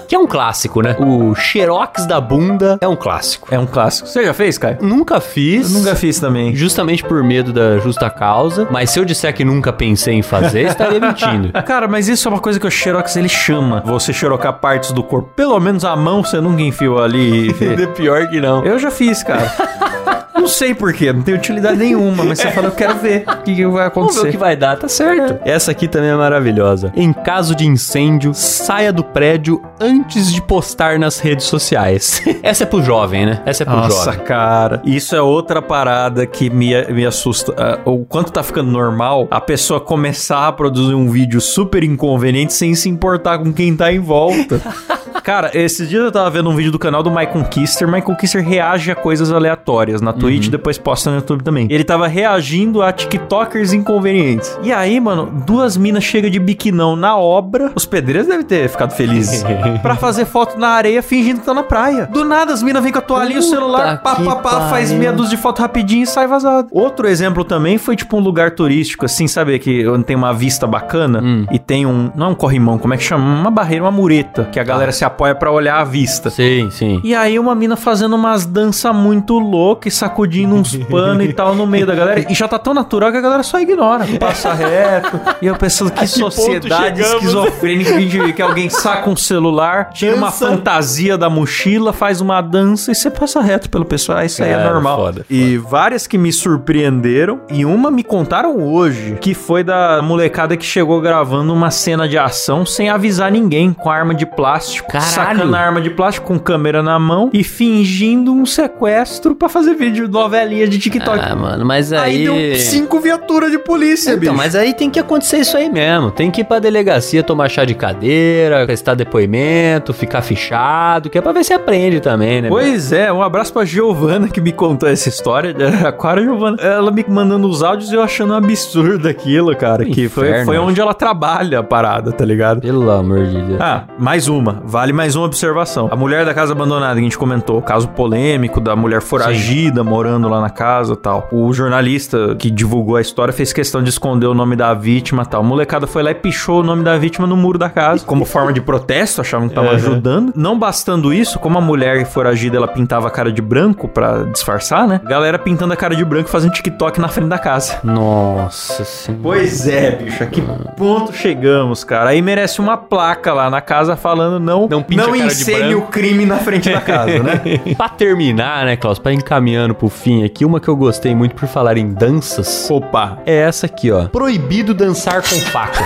Que 0.09 0.15
é 0.17 0.19
um 0.19 0.27
clássico, 0.27 0.83
né? 0.83 0.95
O 0.99 1.35
xerox 1.35 2.05
da 2.07 2.21
bunda 2.21 2.77
é 2.83 2.89
um 2.89 2.95
clássico. 2.97 3.49
é 3.51 3.59
um 3.59 3.65
clássico. 3.65 4.07
Você 4.09 4.25
já 4.25 4.35
fez, 4.35 4.59
Caio? 4.59 4.77
Nunca 4.83 5.21
fiz. 5.21 5.73
Eu 5.73 5.79
nunca 5.79 5.95
fiz 5.97 6.21
também. 6.21 6.55
Justamente 6.55 7.03
por 7.03 7.23
medo 7.25 7.51
da 7.51 7.79
justa 7.79 8.11
causa. 8.11 8.69
Mas 8.71 8.91
se 8.91 8.99
eu 8.99 9.07
disser 9.07 9.35
que 9.35 9.43
nunca 9.43 9.73
pensei 9.73 10.15
em 10.15 10.21
fazer, 10.23 10.67
estaria 10.67 11.01
mentindo. 11.01 11.51
Cara, 11.63 11.89
mas 11.89 12.09
isso 12.09 12.29
é 12.29 12.31
uma 12.31 12.41
coisa 12.41 12.61
que 12.61 12.67
o 12.67 12.71
Xerox 12.71 13.17
ele 13.17 13.29
chama. 13.29 13.83
Você 13.87 14.13
xerocar 14.13 14.53
partes 14.55 14.93
do 14.93 15.03
corpo. 15.03 15.31
Pelo 15.35 15.59
menos 15.59 15.83
a 15.83 15.97
mão 15.97 16.23
você 16.23 16.41
nunca 16.43 16.61
enfiou 16.61 17.03
ali. 17.03 17.49
É 17.83 17.87
pior 17.87 18.29
que 18.29 18.39
não. 18.39 18.63
Eu 18.67 18.79
já 18.83 18.91
fiz, 18.91 19.23
cara. 19.23 19.51
Não 20.35 20.49
sei 20.49 20.75
porquê, 20.75 21.13
não 21.13 21.23
tem 21.23 21.35
utilidade 21.35 21.77
nenhuma, 21.79 22.25
mas 22.25 22.39
você 22.39 22.51
fala, 22.51 22.69
eu 22.69 22.73
quero 22.73 22.97
ver 22.99 23.25
o 23.29 23.43
que, 23.43 23.55
que 23.55 23.67
vai 23.67 23.73
Vamos 23.73 23.75
ver 23.75 23.87
acontecer. 23.87 24.29
o 24.29 24.31
que 24.31 24.37
vai 24.37 24.57
dar, 24.57 24.77
tá 24.77 24.89
certo. 24.89 25.39
Essa 25.45 25.71
aqui 25.71 25.87
também 25.87 26.11
é 26.11 26.15
maravilhosa. 26.15 26.93
Em 26.97 27.13
caso 27.13 27.55
de 27.55 27.67
incêndio, 27.67 28.33
saia 28.35 28.93
do 28.93 29.05
prédio 29.05 29.63
antes 29.81 30.33
de 30.33 30.41
postar 30.43 30.99
nas 30.99 31.19
redes 31.19 31.47
sociais. 31.47 32.23
Essa 32.43 32.65
é 32.65 32.67
pro 32.67 32.83
jovem, 32.83 33.27
né? 33.27 33.43
Essa 33.45 33.63
é 33.63 33.67
pro 33.67 33.77
Nossa, 33.77 34.13
jovem. 34.13 34.27
cara, 34.27 34.81
isso 34.85 35.15
é 35.15 35.23
outra 35.23 35.61
parada 35.61 36.27
que 36.27 36.51
me, 36.51 36.73
me 36.87 37.07
assusta. 37.07 37.55
Ah, 37.57 37.79
o 37.85 38.05
quanto 38.05 38.33
tá 38.33 38.43
ficando 38.43 38.71
normal 38.71 39.29
a 39.31 39.41
pessoa 39.41 39.81
começar 39.81 40.49
a 40.49 40.53
produzir 40.53 40.95
um 40.95 41.11
vídeo 41.11 41.41
super 41.41 41.85
inconveniente 41.85 42.53
sem 42.53 42.75
se 42.75 42.89
importar 42.89 43.39
com 43.39 43.53
quem 43.53 43.77
tá 43.77 43.93
em 43.93 44.01
volta. 44.01 44.61
Cara, 45.23 45.51
esses 45.55 45.89
dias 45.89 46.03
eu 46.03 46.11
tava 46.11 46.29
vendo 46.31 46.51
um 46.51 46.57
vídeo 46.57 46.73
do 46.73 46.79
canal 46.81 47.01
do 47.01 47.09
Michael 47.11 47.45
Kister. 47.45 47.87
Michael 47.87 48.17
Kister 48.17 48.45
reage 48.45 48.91
a 48.91 48.95
coisas 48.95 49.31
aleatórias 49.31 50.01
na 50.01 50.13
Twitch 50.23 50.47
e 50.47 50.51
depois 50.51 50.79
posta 50.79 51.11
no 51.11 51.17
YouTube 51.17 51.43
também. 51.43 51.67
Ele 51.71 51.85
tava 51.85 52.07
reagindo 52.07 52.81
a 52.83 52.93
TikTokers 52.93 53.73
inconvenientes. 53.73 54.59
E 54.63 54.73
aí, 54.73 55.01
mano, 55.01 55.29
duas 55.47 55.77
minas 55.77 56.05
chegam 56.05 56.31
de 56.31 56.39
biquinão 56.39 56.95
na 56.97 57.17
obra. 57.17 57.73
Os 57.75 57.85
pedreiros 57.85 58.29
devem 58.29 58.45
ter 58.47 58.69
ficado 58.69 58.93
felizes. 58.93 59.45
pra 59.83 59.97
fazer 59.97 60.25
foto 60.25 60.59
na 60.59 60.69
areia 60.69 61.03
fingindo 61.03 61.41
que 61.41 61.47
tá 61.47 61.55
na 61.55 61.63
praia. 61.63 62.07
Do 62.07 62.25
nada, 62.25 62.53
as 62.53 62.63
minas 62.63 62.83
vêm 62.83 62.93
com 62.93 62.99
a 62.99 63.03
toalhinha 63.03 63.37
e 63.37 63.41
o 63.41 63.43
celular, 63.43 64.01
pá, 64.03 64.17
pá, 64.17 64.37
pá, 64.37 64.69
faz 64.71 64.93
meia 64.93 65.13
dúzia 65.13 65.37
de 65.37 65.43
foto 65.43 65.61
rapidinho 65.61 66.05
e 66.05 66.07
sai 66.07 66.27
vazado. 66.27 66.69
Outro 66.71 67.09
exemplo 67.09 67.45
também 67.45 67.79
foi 67.79 67.97
tipo 67.97 68.17
um 68.17 68.21
lugar 68.21 68.53
turístico, 68.53 69.05
assim, 69.05 69.27
sabe? 69.27 69.59
Que 69.59 69.85
tem 70.07 70.17
uma 70.17 70.33
vista 70.33 70.67
bacana 70.67 71.21
Hum. 71.23 71.47
e 71.51 71.59
tem 71.59 71.85
um. 71.87 72.11
Não 72.15 72.27
é 72.27 72.29
um 72.31 72.35
corrimão, 72.35 72.79
como 72.79 72.95
é 72.95 72.97
que 72.97 73.03
chama? 73.03 73.25
Uma 73.25 73.51
barreira, 73.51 73.85
uma 73.85 73.91
mureta, 73.91 74.49
que 74.53 74.61
a 74.61 74.65
galera 74.65 74.93
se 74.93 75.05
apoia 75.05 75.35
pra 75.35 75.51
olhar 75.51 75.81
a 75.81 75.85
vista. 75.85 76.31
Sim, 76.31 76.69
sim. 76.71 77.01
E 77.05 77.15
aí 77.15 77.39
uma 77.39 77.55
mina 77.55 77.77
fazendo 77.77 78.15
umas 78.15 78.45
danças 78.47 78.95
muito 78.95 79.39
loucas 79.39 79.93
e 79.93 79.97
sacudindo 80.13 80.55
uns 80.55 80.77
panos 80.87 81.25
e 81.25 81.33
tal 81.33 81.55
no 81.55 81.67
meio 81.67 81.87
da 81.87 81.95
galera. 81.95 82.25
E 82.31 82.35
já 82.35 82.47
tá 82.47 82.59
tão 82.59 82.75
natural 82.75 83.11
que 83.11 83.17
a 83.19 83.21
galera 83.21 83.43
só 83.43 83.59
ignora. 83.59 84.07
Passa 84.21 84.53
reto. 84.55 85.19
E 85.41 85.47
eu 85.47 85.57
pensando, 85.57 85.91
que, 85.91 86.01
que 86.01 86.07
sociedade 86.07 87.01
esquizofrênica 87.01 87.97
que 87.97 88.33
que 88.33 88.43
alguém 88.43 88.69
saca 88.69 89.09
um 89.09 89.17
celular, 89.17 89.91
tira 89.91 90.15
uma 90.15 90.27
Dança. 90.27 90.49
fantasia 90.49 91.17
da 91.19 91.29
mochila, 91.29 91.93
faz 91.93 92.21
uma 92.21 92.41
dança 92.41 92.93
e 92.93 92.95
você 92.95 93.11
passa 93.11 93.41
reto 93.41 93.71
pelo 93.71 93.85
pessoal. 93.85 94.19
Ah, 94.19 94.25
Isso 94.25 94.43
aí 94.43 94.51
é 94.51 94.57
Cara, 94.57 94.73
normal. 94.73 94.97
foda, 94.99 95.27
e 95.31 95.57
várias 95.57 96.07
que 96.07 96.19
me 96.19 96.33
surpreenderam. 96.33 97.41
E 97.51 97.65
uma 97.65 97.91
me 97.91 98.05
contaram 98.05 98.59
hoje, 98.63 99.17
que 99.21 99.35
foi 99.35 99.65
da 99.65 100.01
molecada 100.03 100.57
que 100.57 100.65
chegou 100.65 101.01
gravando 101.01 101.53
uma 101.53 101.71
cena 101.71 102.09
de 102.09 102.19
ação 102.19 102.67
sem 102.67 102.89
avisar 102.91 103.31
ninguém, 103.31 103.73
com 103.73 103.91
arma 103.91 104.15
de 104.15 104.27
plástico. 104.27 104.91
Caralho. 104.91 105.11
Sacando 105.11 105.57
a 105.57 105.59
arma 105.59 105.81
de 105.81 105.91
plástico 105.91 106.27
com 106.27 106.39
câmera 106.39 106.83
na 106.83 106.99
mão 106.99 107.31
e 107.33 107.43
fingindo 107.43 108.33
um 108.33 108.45
sequestro 108.45 109.35
pra 109.35 109.49
fazer 109.49 109.75
vídeo 109.75 110.02
novelinha 110.09 110.67
de 110.69 110.79
TikTok. 110.79 111.19
Ah, 111.21 111.35
mano, 111.37 111.65
mas 111.65 111.93
aí... 111.93 112.27
aí... 112.29 112.49
deu 112.51 112.57
cinco 112.57 113.01
viaturas 113.01 113.51
de 113.51 113.59
polícia, 113.59 114.11
Então, 114.11 114.21
bicho. 114.21 114.35
mas 114.35 114.55
aí 114.55 114.75
tem 114.75 114.91
que 114.91 114.99
acontecer 114.99 115.39
isso 115.39 115.57
aí 115.57 115.71
mesmo. 115.71 116.11
Tem 116.11 116.31
que 116.31 116.41
ir 116.41 116.45
pra 116.45 116.59
delegacia 116.59 117.23
tomar 117.23 117.49
chá 117.49 117.65
de 117.65 117.75
cadeira, 117.75 118.65
prestar 118.67 118.95
depoimento, 118.95 119.93
ficar 119.93 120.23
fichado, 120.23 121.11
que 121.11 121.19
é 121.19 121.21
pra 121.21 121.33
ver 121.33 121.45
se 121.45 121.53
aprende 121.53 122.01
também, 122.01 122.43
né? 122.43 122.49
Pois 122.49 122.93
é, 122.93 123.13
um 123.13 123.23
abraço 123.23 123.53
pra 123.53 123.65
Giovana 123.65 124.29
que 124.29 124.41
me 124.41 124.53
contou 124.53 124.89
essa 124.89 125.09
história. 125.09 125.55
A 125.87 125.93
Clara 125.93 126.23
Giovana. 126.23 126.57
Ela 126.61 126.91
me 126.91 127.05
mandando 127.09 127.49
os 127.49 127.63
áudios 127.63 127.91
e 127.91 127.95
eu 127.95 128.03
achando 128.03 128.33
um 128.33 128.37
absurdo 128.37 129.09
aquilo, 129.09 129.55
cara. 129.57 129.85
Que 129.85 130.09
foi, 130.09 130.45
foi 130.45 130.57
acho. 130.57 130.67
onde 130.67 130.81
ela 130.81 130.95
trabalha 130.95 131.59
a 131.61 131.63
parada, 131.63 132.13
tá 132.13 132.25
ligado? 132.25 132.61
Pelo 132.61 132.91
amor 132.91 133.27
de 133.27 133.43
Deus. 133.43 133.61
Ah, 133.61 133.85
mais 133.99 134.29
uma. 134.29 134.63
Vale 134.65 134.93
mais 134.93 135.17
uma 135.17 135.27
observação. 135.27 135.89
A 135.91 135.97
mulher 135.97 136.25
da 136.25 136.33
casa 136.35 136.53
abandonada 136.53 136.95
que 136.95 137.01
a 137.01 137.03
gente 137.03 137.19
comentou. 137.19 137.61
Caso 137.63 137.89
polêmico 137.89 138.61
da 138.61 138.75
mulher 138.77 139.01
foragida 139.03 139.83
morando 139.93 140.27
lá 140.27 140.41
na 140.41 140.49
casa 140.49 140.97
tal. 140.97 141.29
O 141.31 141.53
jornalista 141.53 142.35
que 142.39 142.51
divulgou 142.51 142.97
a 142.97 143.01
história 143.03 143.31
fez 143.31 143.53
questão 143.53 143.83
de 143.83 143.91
esconder 143.91 144.27
o 144.27 144.33
nome 144.33 144.57
da 144.57 144.73
vítima 144.73 145.27
tal. 145.27 145.43
A 145.43 145.45
molecada 145.45 145.87
foi 145.87 146.03
lá 146.03 146.11
e 146.11 146.15
pichou 146.15 146.61
o 146.61 146.63
nome 146.63 146.83
da 146.83 146.97
vítima 146.97 147.27
no 147.27 147.37
muro 147.37 147.59
da 147.59 147.69
casa. 147.69 148.03
Como 148.07 148.25
forma 148.25 148.55
de 148.55 148.61
protesto, 148.63 149.21
achavam 149.21 149.51
que 149.51 149.55
tava 149.55 149.73
ajudando. 149.73 150.33
Não 150.35 150.59
bastando 150.59 151.13
isso, 151.13 151.39
como 151.39 151.59
a 151.59 151.61
mulher 151.61 152.07
foragida 152.07 152.57
ela 152.57 152.69
pintava 152.69 153.09
a 153.09 153.11
cara 153.11 153.31
de 153.31 153.43
branco 153.43 153.87
pra 153.87 154.23
disfarçar, 154.25 154.89
né? 154.89 154.99
Galera 155.05 155.39
pintando 155.39 155.75
a 155.75 155.77
cara 155.77 155.95
de 155.95 156.05
branco 156.07 156.29
e 156.29 156.33
fazendo 156.33 156.53
TikTok 156.53 156.99
na 156.99 157.09
frente 157.09 157.29
da 157.29 157.39
casa. 157.39 157.79
Nossa 157.85 158.85
senhora. 158.85 159.23
Pois 159.23 159.69
é, 159.69 159.91
bicho, 159.91 160.25
a 160.25 160.27
que 160.27 160.43
ponto 160.75 161.13
chegamos, 161.13 161.85
cara? 161.85 162.11
Aí 162.11 162.23
merece 162.23 162.61
uma 162.61 162.79
placa 162.79 163.35
lá 163.35 163.51
na 163.51 163.61
casa 163.61 163.95
falando 163.95 164.41
não, 164.41 164.67
Não 164.71 164.83
de 165.13 165.19
encene 165.19 165.75
o 165.75 165.83
crime 165.83 166.25
na 166.25 166.39
frente 166.39 166.71
da 166.71 166.81
casa, 166.81 167.23
né? 167.23 167.43
pra 167.77 167.91
terminar, 167.91 168.65
né, 168.65 168.75
Klaus? 168.75 168.99
Pra 168.99 169.13
ir 169.13 169.17
encaminhando 169.17 169.82
pro 169.83 169.89
fim 169.89 170.23
aqui, 170.25 170.45
uma 170.45 170.61
que 170.61 170.69
eu 170.69 170.77
gostei 170.77 171.13
muito 171.13 171.35
por 171.35 171.49
falar 171.49 171.77
em 171.77 171.93
danças. 171.93 172.71
Opa. 172.71 173.19
É 173.27 173.35
essa 173.35 173.67
aqui, 173.67 173.91
ó. 173.91 174.05
Proibido 174.07 174.73
dançar 174.73 175.21
com 175.23 175.35
faca. 175.51 175.83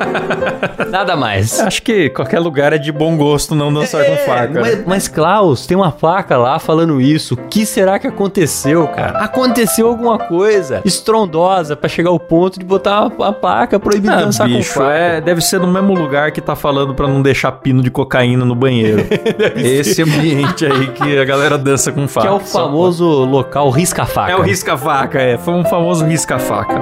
Nada 0.88 1.14
mais. 1.14 1.60
Acho 1.60 1.82
que 1.82 2.08
qualquer 2.08 2.38
lugar 2.38 2.72
é 2.72 2.78
de 2.78 2.90
bom 2.90 3.14
gosto 3.18 3.54
não 3.54 3.72
dançar 3.72 4.02
com 4.06 4.16
faca. 4.16 4.48
né? 4.48 4.60
Mas, 4.62 4.86
mas, 4.86 5.08
Klaus, 5.08 5.66
tem 5.66 5.76
uma 5.76 5.92
placa 5.92 6.38
lá 6.38 6.58
falando 6.58 7.02
isso. 7.02 7.34
O 7.34 7.36
que 7.36 7.66
será 7.66 7.98
que 7.98 8.06
aconteceu, 8.06 8.86
cara? 8.88 9.18
Aconteceu 9.18 9.88
alguma 9.88 10.18
coisa 10.18 10.80
estrondosa 10.82 11.76
pra 11.76 11.90
chegar 11.90 12.08
ao 12.08 12.18
ponto 12.18 12.58
de 12.58 12.64
botar 12.64 13.02
uma, 13.02 13.14
uma 13.26 13.32
placa 13.32 13.78
proibido 13.78 14.12
Ah, 14.14 14.22
dançar 14.22 14.46
bicho, 14.48 14.72
com 14.72 14.80
faca. 14.80 14.92
é, 14.94 15.20
deve 15.20 15.42
ser 15.42 15.60
no 15.60 15.66
mesmo 15.66 15.92
lugar 15.94 16.32
que 16.32 16.40
tá 16.40 16.56
falando 16.56 16.94
pra 16.94 17.06
não 17.06 17.20
deixar 17.20 17.52
pino 17.52 17.82
de 17.82 17.90
cocaína 17.90 18.44
no 18.46 18.54
banheiro. 18.54 19.04
Esse 19.56 20.02
ambiente 20.02 20.64
aí 20.64 20.88
que 20.88 21.18
a 21.18 21.24
galera 21.26 21.58
dança 21.58 21.92
com 21.92 22.08
faca. 22.08 22.26
Que 22.26 22.32
é 22.32 22.36
o 22.36 22.40
Só 22.40 22.68
famoso 23.02 23.24
local 23.24 23.70
risca-faca. 23.70 24.32
É 24.32 24.36
o 24.36 24.42
risca-faca, 24.42 25.20
é. 25.20 25.36
Foi 25.36 25.54
um 25.54 25.64
famoso 25.64 26.04
risca-faca. 26.04 26.80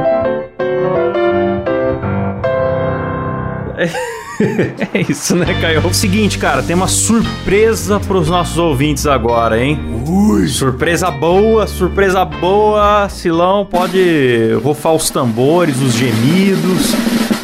É 4.95 5.01
isso, 5.07 5.37
né, 5.37 5.47
Caio? 5.61 5.87
O 5.87 5.93
seguinte, 5.93 6.39
cara, 6.39 6.63
tem 6.63 6.75
uma 6.75 6.89
surpresa 6.89 8.01
pros 8.01 8.29
nossos 8.29 8.57
ouvintes 8.57 9.07
agora, 9.07 9.63
hein? 9.63 9.79
Ui. 10.07 10.49
Surpresa 10.49 11.11
boa, 11.11 11.67
surpresa 11.67 12.25
boa. 12.25 13.07
Silão, 13.11 13.67
pode 13.67 14.59
rufar 14.63 14.95
os 14.95 15.11
tambores, 15.11 15.81
os 15.81 15.93
gemidos. 15.93 16.95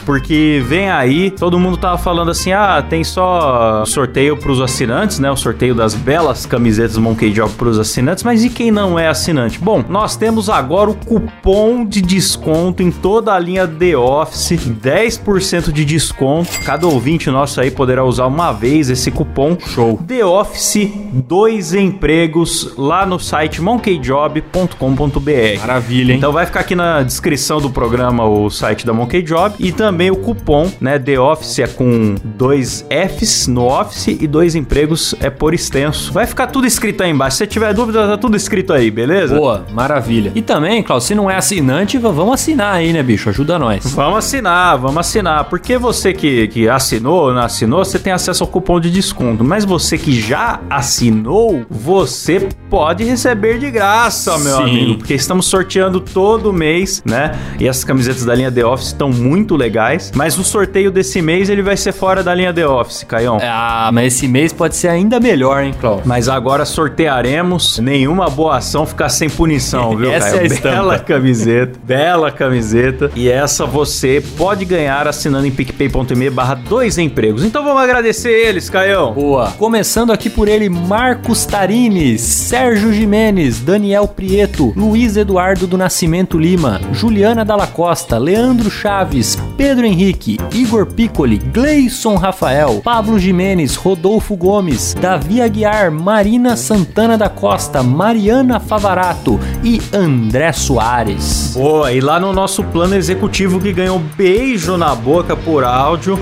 Porque 0.06 0.62
vem 0.64 0.88
aí, 0.88 1.32
todo 1.32 1.58
mundo 1.58 1.76
tava 1.76 1.98
falando 1.98 2.30
assim: 2.30 2.52
ah, 2.52 2.80
tem 2.80 3.02
só 3.02 3.84
sorteio 3.84 4.36
pros 4.36 4.60
assinantes, 4.60 5.18
né? 5.18 5.28
O 5.28 5.36
sorteio 5.36 5.74
das 5.74 5.94
belas 5.94 6.46
camisetas 6.46 6.96
Monkey 6.96 7.32
Job 7.32 7.52
pros 7.54 7.76
assinantes, 7.76 8.22
mas 8.22 8.44
e 8.44 8.48
quem 8.48 8.70
não 8.70 8.96
é 8.96 9.08
assinante? 9.08 9.58
Bom, 9.58 9.84
nós 9.88 10.16
temos 10.16 10.48
agora 10.48 10.90
o 10.90 10.94
cupom 10.94 11.84
de 11.84 12.00
desconto 12.00 12.84
em 12.84 12.92
toda 12.92 13.34
a 13.34 13.38
linha 13.38 13.66
The 13.66 13.96
Office: 13.96 14.52
10% 14.52 15.72
de 15.72 15.84
desconto. 15.84 16.50
Cada 16.64 16.86
ouvinte 16.86 17.28
nosso 17.28 17.60
aí 17.60 17.72
poderá 17.72 18.04
usar 18.04 18.26
uma 18.26 18.52
vez 18.52 18.88
esse 18.88 19.10
cupom. 19.10 19.56
Show. 19.58 19.98
The 20.06 20.24
Office, 20.24 20.88
dois 21.12 21.74
empregos 21.74 22.74
lá 22.78 23.04
no 23.04 23.18
site 23.18 23.60
monkeyjob.com.br. 23.60 25.58
Maravilha, 25.58 26.12
hein? 26.12 26.18
Então 26.18 26.30
vai 26.30 26.46
ficar 26.46 26.60
aqui 26.60 26.76
na 26.76 27.02
descrição 27.02 27.60
do 27.60 27.70
programa 27.70 28.24
o 28.24 28.48
site 28.50 28.86
da 28.86 28.92
Monkey 28.92 29.22
Job 29.22 29.56
e 29.58 29.72
também 29.72 29.95
o 30.10 30.16
cupom, 30.16 30.70
né? 30.80 30.98
The 30.98 31.18
Office 31.18 31.58
é 31.58 31.66
com 31.66 32.14
dois 32.24 32.86
Fs 32.90 33.46
no 33.46 33.66
Office 33.66 34.08
e 34.08 34.26
dois 34.26 34.54
empregos 34.54 35.14
é 35.20 35.30
por 35.30 35.54
extenso. 35.54 36.12
Vai 36.12 36.26
ficar 36.26 36.48
tudo 36.48 36.66
escrito 36.66 37.02
aí 37.02 37.10
embaixo. 37.10 37.36
Se 37.36 37.38
você 37.38 37.46
tiver 37.46 37.72
dúvida, 37.74 38.06
tá 38.06 38.16
tudo 38.16 38.36
escrito 38.36 38.72
aí, 38.72 38.90
beleza? 38.90 39.36
Boa, 39.36 39.64
maravilha. 39.72 40.32
E 40.34 40.42
também, 40.42 40.82
Klaus, 40.82 41.04
se 41.04 41.14
não 41.14 41.30
é 41.30 41.36
assinante, 41.36 41.98
vamos 41.98 42.34
assinar 42.34 42.74
aí, 42.74 42.92
né, 42.92 43.02
bicho? 43.02 43.28
Ajuda 43.28 43.58
nós. 43.58 43.84
Vamos 43.94 44.18
assinar, 44.18 44.78
vamos 44.78 44.98
assinar. 44.98 45.44
Porque 45.44 45.78
você 45.78 46.12
que, 46.12 46.48
que 46.48 46.68
assinou 46.68 47.26
ou 47.26 47.34
não 47.34 47.42
assinou, 47.42 47.84
você 47.84 47.98
tem 47.98 48.12
acesso 48.12 48.44
ao 48.44 48.48
cupom 48.48 48.78
de 48.80 48.90
desconto. 48.90 49.42
Mas 49.44 49.64
você 49.64 49.96
que 49.96 50.12
já 50.20 50.60
assinou, 50.68 51.64
você 51.70 52.48
pode 52.68 53.04
receber 53.04 53.58
de 53.58 53.70
graça, 53.70 54.36
meu 54.38 54.56
Sim. 54.56 54.62
amigo. 54.62 54.98
Porque 54.98 55.14
estamos 55.14 55.46
sorteando 55.46 56.00
todo 56.00 56.52
mês, 56.52 57.02
né? 57.04 57.38
E 57.58 57.66
essas 57.66 57.84
camisetas 57.84 58.24
da 58.24 58.34
linha 58.34 58.50
The 58.50 58.64
Office 58.64 58.88
estão 58.88 59.10
muito 59.10 59.56
legais. 59.56 59.85
Reais. 59.86 60.12
Mas 60.14 60.38
o 60.38 60.44
sorteio 60.44 60.90
desse 60.90 61.20
mês 61.22 61.48
ele 61.48 61.62
vai 61.62 61.76
ser 61.76 61.92
fora 61.92 62.22
da 62.22 62.34
linha 62.34 62.52
The 62.52 62.66
Office, 62.66 63.04
Caião. 63.04 63.38
Ah, 63.42 63.90
mas 63.92 64.14
esse 64.14 64.28
mês 64.28 64.52
pode 64.52 64.76
ser 64.76 64.88
ainda 64.88 65.18
melhor, 65.20 65.62
hein, 65.64 65.74
Cláudio? 65.80 66.02
Mas 66.06 66.28
agora 66.28 66.64
sortearemos. 66.64 67.78
Nenhuma 67.78 68.28
boa 68.28 68.56
ação 68.56 68.86
ficar 68.86 69.08
sem 69.08 69.28
punição, 69.28 69.96
viu, 69.96 70.10
Essa 70.12 70.30
Caio? 70.30 70.40
é 70.40 70.42
a 70.42 70.46
estampa. 70.46 70.68
Bela 70.76 70.98
camiseta, 70.98 71.78
bela 71.84 72.30
camiseta. 72.30 73.10
E 73.14 73.28
essa 73.28 73.64
você 73.66 74.22
pode 74.36 74.64
ganhar 74.64 75.06
assinando 75.06 75.46
em 75.46 75.50
picpay.me 75.50 76.30
barra 76.30 76.54
dois 76.54 76.98
empregos. 76.98 77.44
Então 77.44 77.64
vamos 77.64 77.82
agradecer 77.82 78.30
eles, 78.30 78.68
Caião. 78.68 79.12
Boa. 79.12 79.52
Começando 79.52 80.12
aqui 80.12 80.28
por 80.28 80.48
ele, 80.48 80.68
Marcos 80.68 81.44
Tarines, 81.46 82.20
Sérgio 82.20 82.92
Jimenez, 82.92 83.60
Daniel 83.60 84.08
Prieto, 84.08 84.72
Luiz 84.76 85.16
Eduardo 85.16 85.66
do 85.66 85.76
Nascimento 85.78 86.38
Lima, 86.38 86.80
Juliana 86.92 87.44
Dalla 87.44 87.66
Costa, 87.66 88.18
Leandro 88.18 88.70
Chaves, 88.70 89.38
Pedro 89.56 89.86
Henrique, 89.86 90.36
Igor 90.52 90.86
Piccoli, 90.86 91.38
Gleison 91.38 92.16
Rafael, 92.16 92.80
Pablo 92.82 93.18
Jimenez, 93.18 93.74
Rodolfo 93.74 94.36
Gomes, 94.36 94.94
Davi 94.94 95.40
Aguiar, 95.40 95.90
Marina 95.90 96.56
Santana 96.56 97.16
da 97.16 97.30
Costa, 97.30 97.82
Mariana 97.82 98.60
Favarato 98.60 99.40
e 99.64 99.80
André 99.94 100.52
Soares. 100.52 101.52
Boa, 101.54 101.90
e 101.90 102.00
lá 102.00 102.20
no 102.20 102.32
nosso 102.32 102.62
plano 102.64 102.94
executivo 102.94 103.58
que 103.58 103.72
ganhou 103.72 103.98
beijo 103.98 104.76
na 104.76 104.94
boca 104.94 105.34
por 105.34 105.64
áudio. 105.64 106.18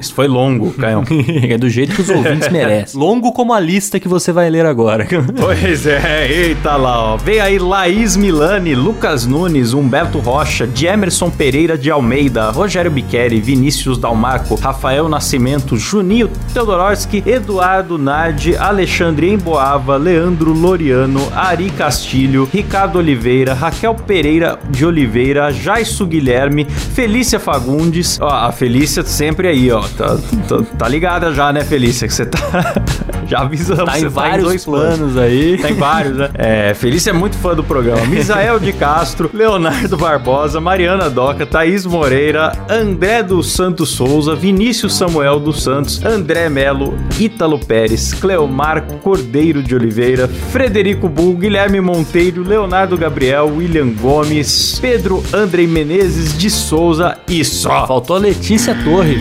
Isso 0.00 0.14
foi 0.14 0.26
longo, 0.26 0.72
Caião. 0.72 1.04
é 1.48 1.56
do 1.56 1.68
jeito 1.68 1.94
que 1.94 2.02
os 2.02 2.08
ouvintes 2.08 2.48
merecem. 2.48 2.98
Longo 2.98 3.32
como 3.32 3.52
a 3.52 3.60
lista 3.60 4.00
que 4.00 4.08
você 4.08 4.32
vai 4.32 4.50
ler 4.50 4.66
agora. 4.66 5.06
Pois 5.38 5.86
é, 5.86 6.26
eita 6.30 6.76
lá, 6.76 7.14
ó. 7.14 7.16
Vem 7.16 7.40
aí 7.40 7.58
Laís 7.58 8.16
Milani, 8.16 8.74
Lucas 8.74 9.24
Nunes, 9.24 9.72
Humberto 9.72 10.18
Rocha, 10.18 10.68
Emerson 10.82 11.30
Pereira 11.30 11.76
de 11.78 11.90
Almeida, 11.90 12.50
Rogério 12.50 12.90
Biqueri, 12.90 13.40
Vinícius 13.40 13.98
Dalmarco, 13.98 14.54
Rafael 14.56 15.08
Nascimento, 15.08 15.76
Juninho 15.76 16.30
Teodorowski, 16.52 17.22
Eduardo 17.26 17.98
Nardi, 17.98 18.56
Alexandre 18.56 19.30
Emboava, 19.30 19.96
Leandro 19.96 20.52
Loriano, 20.52 21.28
Ari 21.34 21.70
Castilho, 21.70 22.48
Ricardo 22.52 22.98
Oliveira, 22.98 23.54
Raquel 23.54 23.94
Pereira 23.94 24.58
de 24.70 24.84
Oliveira, 24.84 25.52
Jaisso 25.52 26.06
Guilherme, 26.06 26.64
Felícia 26.64 27.38
Fagundes. 27.38 28.18
Ó, 28.20 28.28
a 28.28 28.50
Felícia 28.50 29.02
sempre 29.04 29.27
aí, 29.48 29.70
ó. 29.70 29.80
Tá, 29.80 30.16
tá, 30.48 30.62
tá 30.78 30.88
ligada 30.88 31.32
já, 31.32 31.52
né, 31.52 31.64
Felícia? 31.64 32.06
Que 32.06 32.14
você 32.14 32.26
tá. 32.26 32.38
já 33.28 33.40
avisamos, 33.40 33.84
Tá 33.84 33.98
em 34.00 34.08
vários 34.08 34.64
planos 34.64 35.16
aí. 35.16 35.58
tem 35.62 35.74
vários, 35.74 36.16
né? 36.16 36.30
É, 36.34 36.74
Felícia 36.74 37.10
é 37.10 37.12
muito 37.12 37.36
fã 37.36 37.54
do 37.54 37.62
programa. 37.62 38.04
Misael 38.06 38.58
de 38.58 38.72
Castro, 38.72 39.30
Leonardo 39.34 39.96
Barbosa, 39.96 40.60
Mariana 40.60 41.10
Doca, 41.10 41.44
Thaís 41.44 41.84
Moreira, 41.84 42.52
André 42.68 43.22
dos 43.22 43.52
Santos 43.52 43.90
Souza, 43.90 44.34
Vinícius 44.34 44.96
Samuel 44.96 45.38
dos 45.38 45.62
Santos, 45.62 46.04
André 46.04 46.48
Melo, 46.48 46.98
Ítalo 47.18 47.58
Pérez, 47.58 48.14
Cleomar 48.14 48.82
Cordeiro 49.02 49.62
de 49.62 49.74
Oliveira, 49.74 50.28
Frederico 50.28 51.08
Bull, 51.08 51.34
Guilherme 51.36 51.80
Monteiro, 51.80 52.42
Leonardo 52.42 52.96
Gabriel, 52.96 53.52
William 53.56 53.90
Gomes, 53.90 54.78
Pedro 54.80 55.22
Andrei 55.32 55.66
Menezes 55.66 56.36
de 56.36 56.48
Souza 56.48 57.18
e 57.28 57.44
só. 57.44 57.86
Faltou 57.86 58.16
a 58.16 58.18
Letícia 58.18 58.74
Torre. 58.84 59.18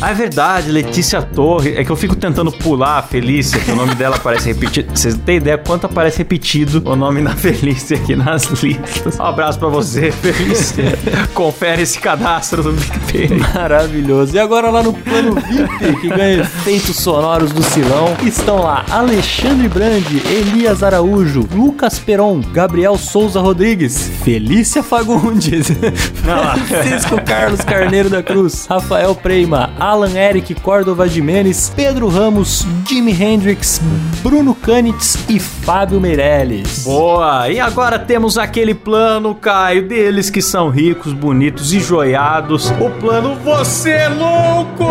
Ah, 0.00 0.10
é 0.10 0.14
verdade, 0.14 0.70
Letícia 0.70 1.20
Torre. 1.22 1.74
É 1.76 1.84
que 1.84 1.90
eu 1.90 1.96
fico 1.96 2.16
tentando 2.16 2.50
pular 2.52 2.98
a 2.98 3.02
Felícia, 3.42 3.58
que 3.58 3.70
o 3.72 3.76
nome 3.76 3.94
dela 3.96 4.16
aparece 4.16 4.48
repetido. 4.48 4.96
Vocês 4.96 5.16
têm 5.16 5.38
ideia 5.38 5.58
quanto 5.58 5.86
aparece 5.86 6.18
repetido 6.18 6.80
o 6.88 6.94
nome 6.94 7.20
da 7.22 7.34
Felícia 7.34 7.96
aqui 7.96 8.14
nas 8.14 8.44
listas? 8.62 9.18
Um 9.18 9.24
abraço 9.24 9.58
pra 9.58 9.68
você, 9.68 10.12
Felícia. 10.12 10.96
Confere 11.34 11.82
esse 11.82 11.98
cadastro 11.98 12.62
do 12.62 12.72
PicPay. 12.72 13.38
Maravilhoso. 13.38 14.36
E 14.36 14.38
agora 14.38 14.70
lá 14.70 14.80
no 14.82 14.92
plano 14.92 15.34
VIP, 15.34 16.00
que 16.00 16.08
ganha 16.08 16.42
efeitos 16.42 16.96
sonoros 16.96 17.50
do 17.52 17.64
Silão, 17.64 18.16
estão 18.22 18.60
lá 18.60 18.84
Alexandre 18.88 19.68
Brandi, 19.68 20.22
Elias 20.26 20.84
Araújo, 20.84 21.48
Lucas 21.52 21.98
Peron, 21.98 22.40
Gabriel 22.52 22.96
Souza 22.96 23.40
Rodrigues, 23.40 24.08
Felícia 24.22 24.84
Fagundes, 24.84 25.66
Francisco 26.68 27.20
Carlos 27.26 27.60
Carneiro 27.62 28.08
da 28.08 28.22
Cruz, 28.22 28.66
Rafael 28.66 29.14
Preima, 29.16 29.70
Alan 29.80 30.16
Eric 30.16 30.54
Córdova 30.60 31.08
Jimenez, 31.08 31.72
Pedro 31.74 32.08
Ramos, 32.08 32.64
Jimi 32.88 33.12
Hendrix, 33.32 33.80
Bruno 34.22 34.54
Canitz 34.54 35.16
e 35.26 35.40
Fábio 35.40 35.98
Meirelles. 35.98 36.84
Boa! 36.84 37.48
E 37.48 37.58
agora 37.58 37.98
temos 37.98 38.36
aquele 38.36 38.74
plano, 38.74 39.34
Caio, 39.34 39.88
deles 39.88 40.28
que 40.28 40.42
são 40.42 40.68
ricos, 40.68 41.14
bonitos 41.14 41.72
e 41.72 41.80
joiados. 41.80 42.70
O 42.72 42.90
plano 42.90 43.34
Você 43.36 43.90
é 43.90 44.08
Louco! 44.10 44.84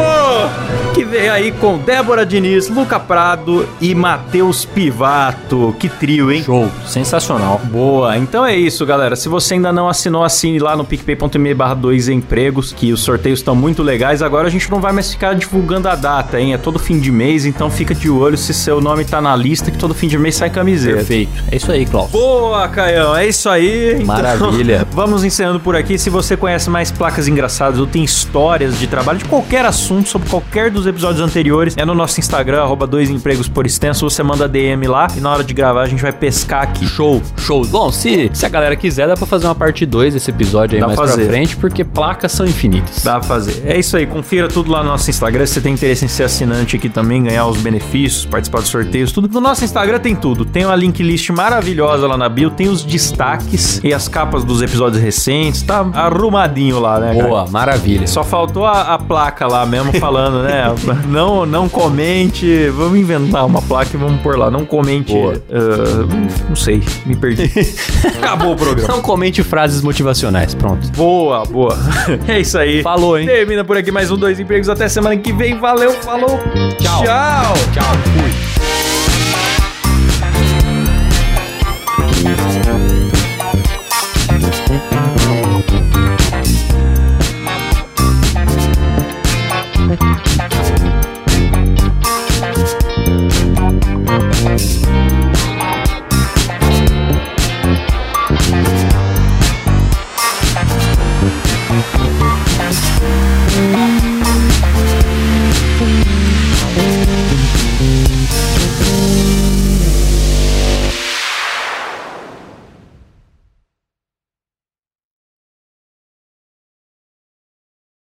Que 0.96 1.06
veio 1.06 1.32
aí 1.32 1.52
com 1.52 1.78
Débora 1.78 2.26
Diniz, 2.26 2.68
Luca 2.68 3.00
Prado 3.00 3.70
e 3.80 3.94
Matheus 3.94 4.66
Pivato. 4.66 5.76
Que 5.80 5.88
trio, 5.88 6.32
hein? 6.32 6.44
Show, 6.44 6.68
sensacional. 6.88 7.62
Boa, 7.66 8.18
então 8.18 8.44
é 8.44 8.56
isso, 8.56 8.86
galera. 8.88 9.16
Se 9.16 9.30
você 9.30 9.54
ainda 9.54 9.72
não 9.72 9.88
assinou, 9.88 10.24
assine 10.24 10.58
lá 10.58 10.76
no 10.76 10.84
picpay.me 10.84 11.54
barra 11.54 11.76
dois 11.76 12.10
empregos, 12.10 12.74
que 12.74 12.92
os 12.92 13.02
sorteios 13.02 13.40
estão 13.40 13.56
muito 13.56 13.84
legais. 13.84 14.24
Agora 14.24 14.48
a 14.48 14.52
gente 14.52 14.70
não 14.72 14.82
vai 14.82 14.92
mais 14.92 15.12
ficar 15.12 15.36
divulgando 15.36 15.88
a 15.88 15.96
data, 15.96 16.42
hein? 16.42 16.56
É 16.56 16.58
todo 16.58 16.80
fim 16.80 17.00
de 17.00 17.12
mês, 17.12 17.46
então 17.46 17.70
fica 17.70 17.94
de 17.94 18.10
olho 18.10 18.31
se 18.38 18.54
seu 18.54 18.82
nome 18.82 19.06
tá 19.06 19.22
na 19.22 19.36
lista, 19.36 19.72
que 19.72 19.78
todo 19.78 19.94
fim 19.94 20.08
de 20.08 20.18
mês 20.18 20.36
sai 20.36 20.50
camiseta. 20.50 20.98
Perfeito. 20.98 21.32
É 21.52 21.56
isso 21.56 21.72
aí, 21.72 21.86
Cláudio. 21.86 22.12
Boa, 22.12 22.68
Caião, 22.68 23.16
é 23.16 23.28
isso 23.28 23.50
aí. 23.50 23.94
Então, 23.94 24.06
Maravilha. 24.06 24.88
vamos 24.92 25.24
encerrando 25.24 25.60
por 25.60 25.76
aqui. 25.76 25.98
Se 25.98 26.10
você 26.10 26.36
conhece 26.36 26.70
mais 26.70 26.92
placas 26.92 27.28
engraçadas 27.28 27.80
ou 27.80 27.88
tem 27.88 28.04
histórias 28.04 28.80
de 28.80 28.88
trabalho 28.88 29.20
de 29.20 29.26
qualquer 29.26 29.66
assunto, 29.66 30.10
sobre 30.10 30.30
qualquer 30.30 30.70
dos 30.70 30.86
episódios 30.88 31.22
anteriores, 31.22 31.76
é 31.78 31.86
no 31.86 31.94
nosso 31.94 32.20
Instagram, 32.20 32.62
arroba 32.62 32.88
dois 32.88 33.10
empregos 33.10 33.48
por 33.48 33.66
extenso. 33.66 34.10
Você 34.10 34.24
manda 34.24 34.48
DM 34.48 34.88
lá 34.88 35.08
e 35.16 35.20
na 35.20 35.32
hora 35.32 35.44
de 35.44 35.54
gravar 35.54 35.84
a 35.84 35.88
gente 35.88 36.02
vai 36.02 36.12
pescar 36.12 36.64
aqui. 36.64 36.86
Show, 36.88 37.22
show. 37.38 37.66
Bom, 37.66 37.92
se, 37.92 38.30
se 38.34 38.46
a 38.46 38.50
galera 38.50 38.76
quiser, 38.76 39.08
dá 39.08 39.16
pra 39.16 39.26
fazer 39.26 39.46
uma 39.48 39.56
parte 39.56 39.86
2 39.86 40.14
desse 40.14 40.30
episódio 40.30 40.76
aí 40.76 40.82
Dá 40.82 40.88
mais 40.88 41.00
pra 41.00 41.08
pra 41.08 41.26
frente, 41.26 41.56
porque 41.58 41.84
placas 41.84 42.32
são 42.32 42.46
infinitas. 42.46 43.04
Dá 43.04 43.20
pra 43.20 43.24
fazer. 43.24 43.64
É 43.66 43.78
isso 43.78 43.96
aí, 43.96 44.06
confira 44.06 44.48
tudo 44.48 44.72
lá 44.72 44.84
no 44.84 44.90
nosso 44.90 45.10
Instagram. 45.10 45.46
Se 45.46 45.54
você 45.54 45.62
tem 45.62 45.74
interesse 45.74 46.06
em 46.06 46.08
ser 46.08 46.24
assinante 46.24 46.76
aqui 46.76 46.90
também, 46.90 47.24
ganhar 47.24 47.46
os 47.48 47.58
benefícios, 47.58 48.11
participar 48.30 48.60
dos 48.60 48.70
sorteios, 48.70 49.12
tudo. 49.12 49.28
No 49.28 49.42
nosso 49.42 49.64
Instagram 49.64 50.00
tem 50.00 50.16
tudo. 50.16 50.46
Tem 50.46 50.66
uma 50.66 50.76
link 50.76 51.02
list 51.02 51.30
maravilhosa 51.30 52.08
lá 52.08 52.18
na 52.18 52.30
bio, 52.30 52.50
tem 52.50 52.68
os 52.68 52.84
destaques 52.84 53.82
e 53.84 53.94
as 53.94 54.08
capas 54.08 54.44
dos 54.44 54.62
episódios 54.62 55.02
recentes. 55.02 55.62
Tá 55.62 55.86
arrumadinho 55.94 56.80
lá, 56.80 57.00
né? 57.00 57.16
cara? 57.16 57.28
Boa, 57.28 57.48
maravilha. 57.48 58.08
Só 58.08 58.24
faltou 58.24 58.66
a, 58.66 58.94
a 58.94 58.98
placa 59.00 59.48
lá 59.48 59.66
mesmo 59.66 59.94
falando, 59.94 60.44
né? 60.44 60.64
não, 61.08 61.46
não 61.46 61.70
comente. 61.70 62.70
Vamos 62.70 62.98
inventar 62.98 63.46
uma 63.46 63.62
placa 63.62 63.92
e 63.94 63.98
vamos 63.98 64.22
pôr 64.22 64.38
lá. 64.38 64.50
Não 64.52 64.66
comente. 64.66 65.14
Boa. 65.14 65.42
ah, 65.52 66.42
não 66.50 66.56
sei, 66.56 66.82
me 67.06 67.16
perdi. 67.16 67.52
Acabou 68.18 68.54
o 68.54 68.56
programa. 68.56 68.88
Não 68.88 69.02
comente 69.02 69.44
frases 69.44 69.82
motivacionais, 69.82 70.54
pronto. 70.54 70.92
Boa, 70.92 71.44
boa. 71.46 71.78
É 72.28 72.40
isso 72.40 72.58
aí. 72.58 72.82
Falou, 72.82 73.18
hein? 73.18 73.26
Termina 73.26 73.64
por 73.64 73.76
aqui 73.76 73.92
mais 73.92 74.12
um 74.12 74.18
Dois 74.18 74.40
Empregos. 74.40 74.70
Até 74.70 74.88
semana 74.88 75.18
que 75.18 75.32
vem. 75.32 75.58
Valeu, 75.60 75.92
falou. 75.94 76.40
Tchau. 76.80 77.04
Tchau. 77.04 78.01
We. 78.04 78.81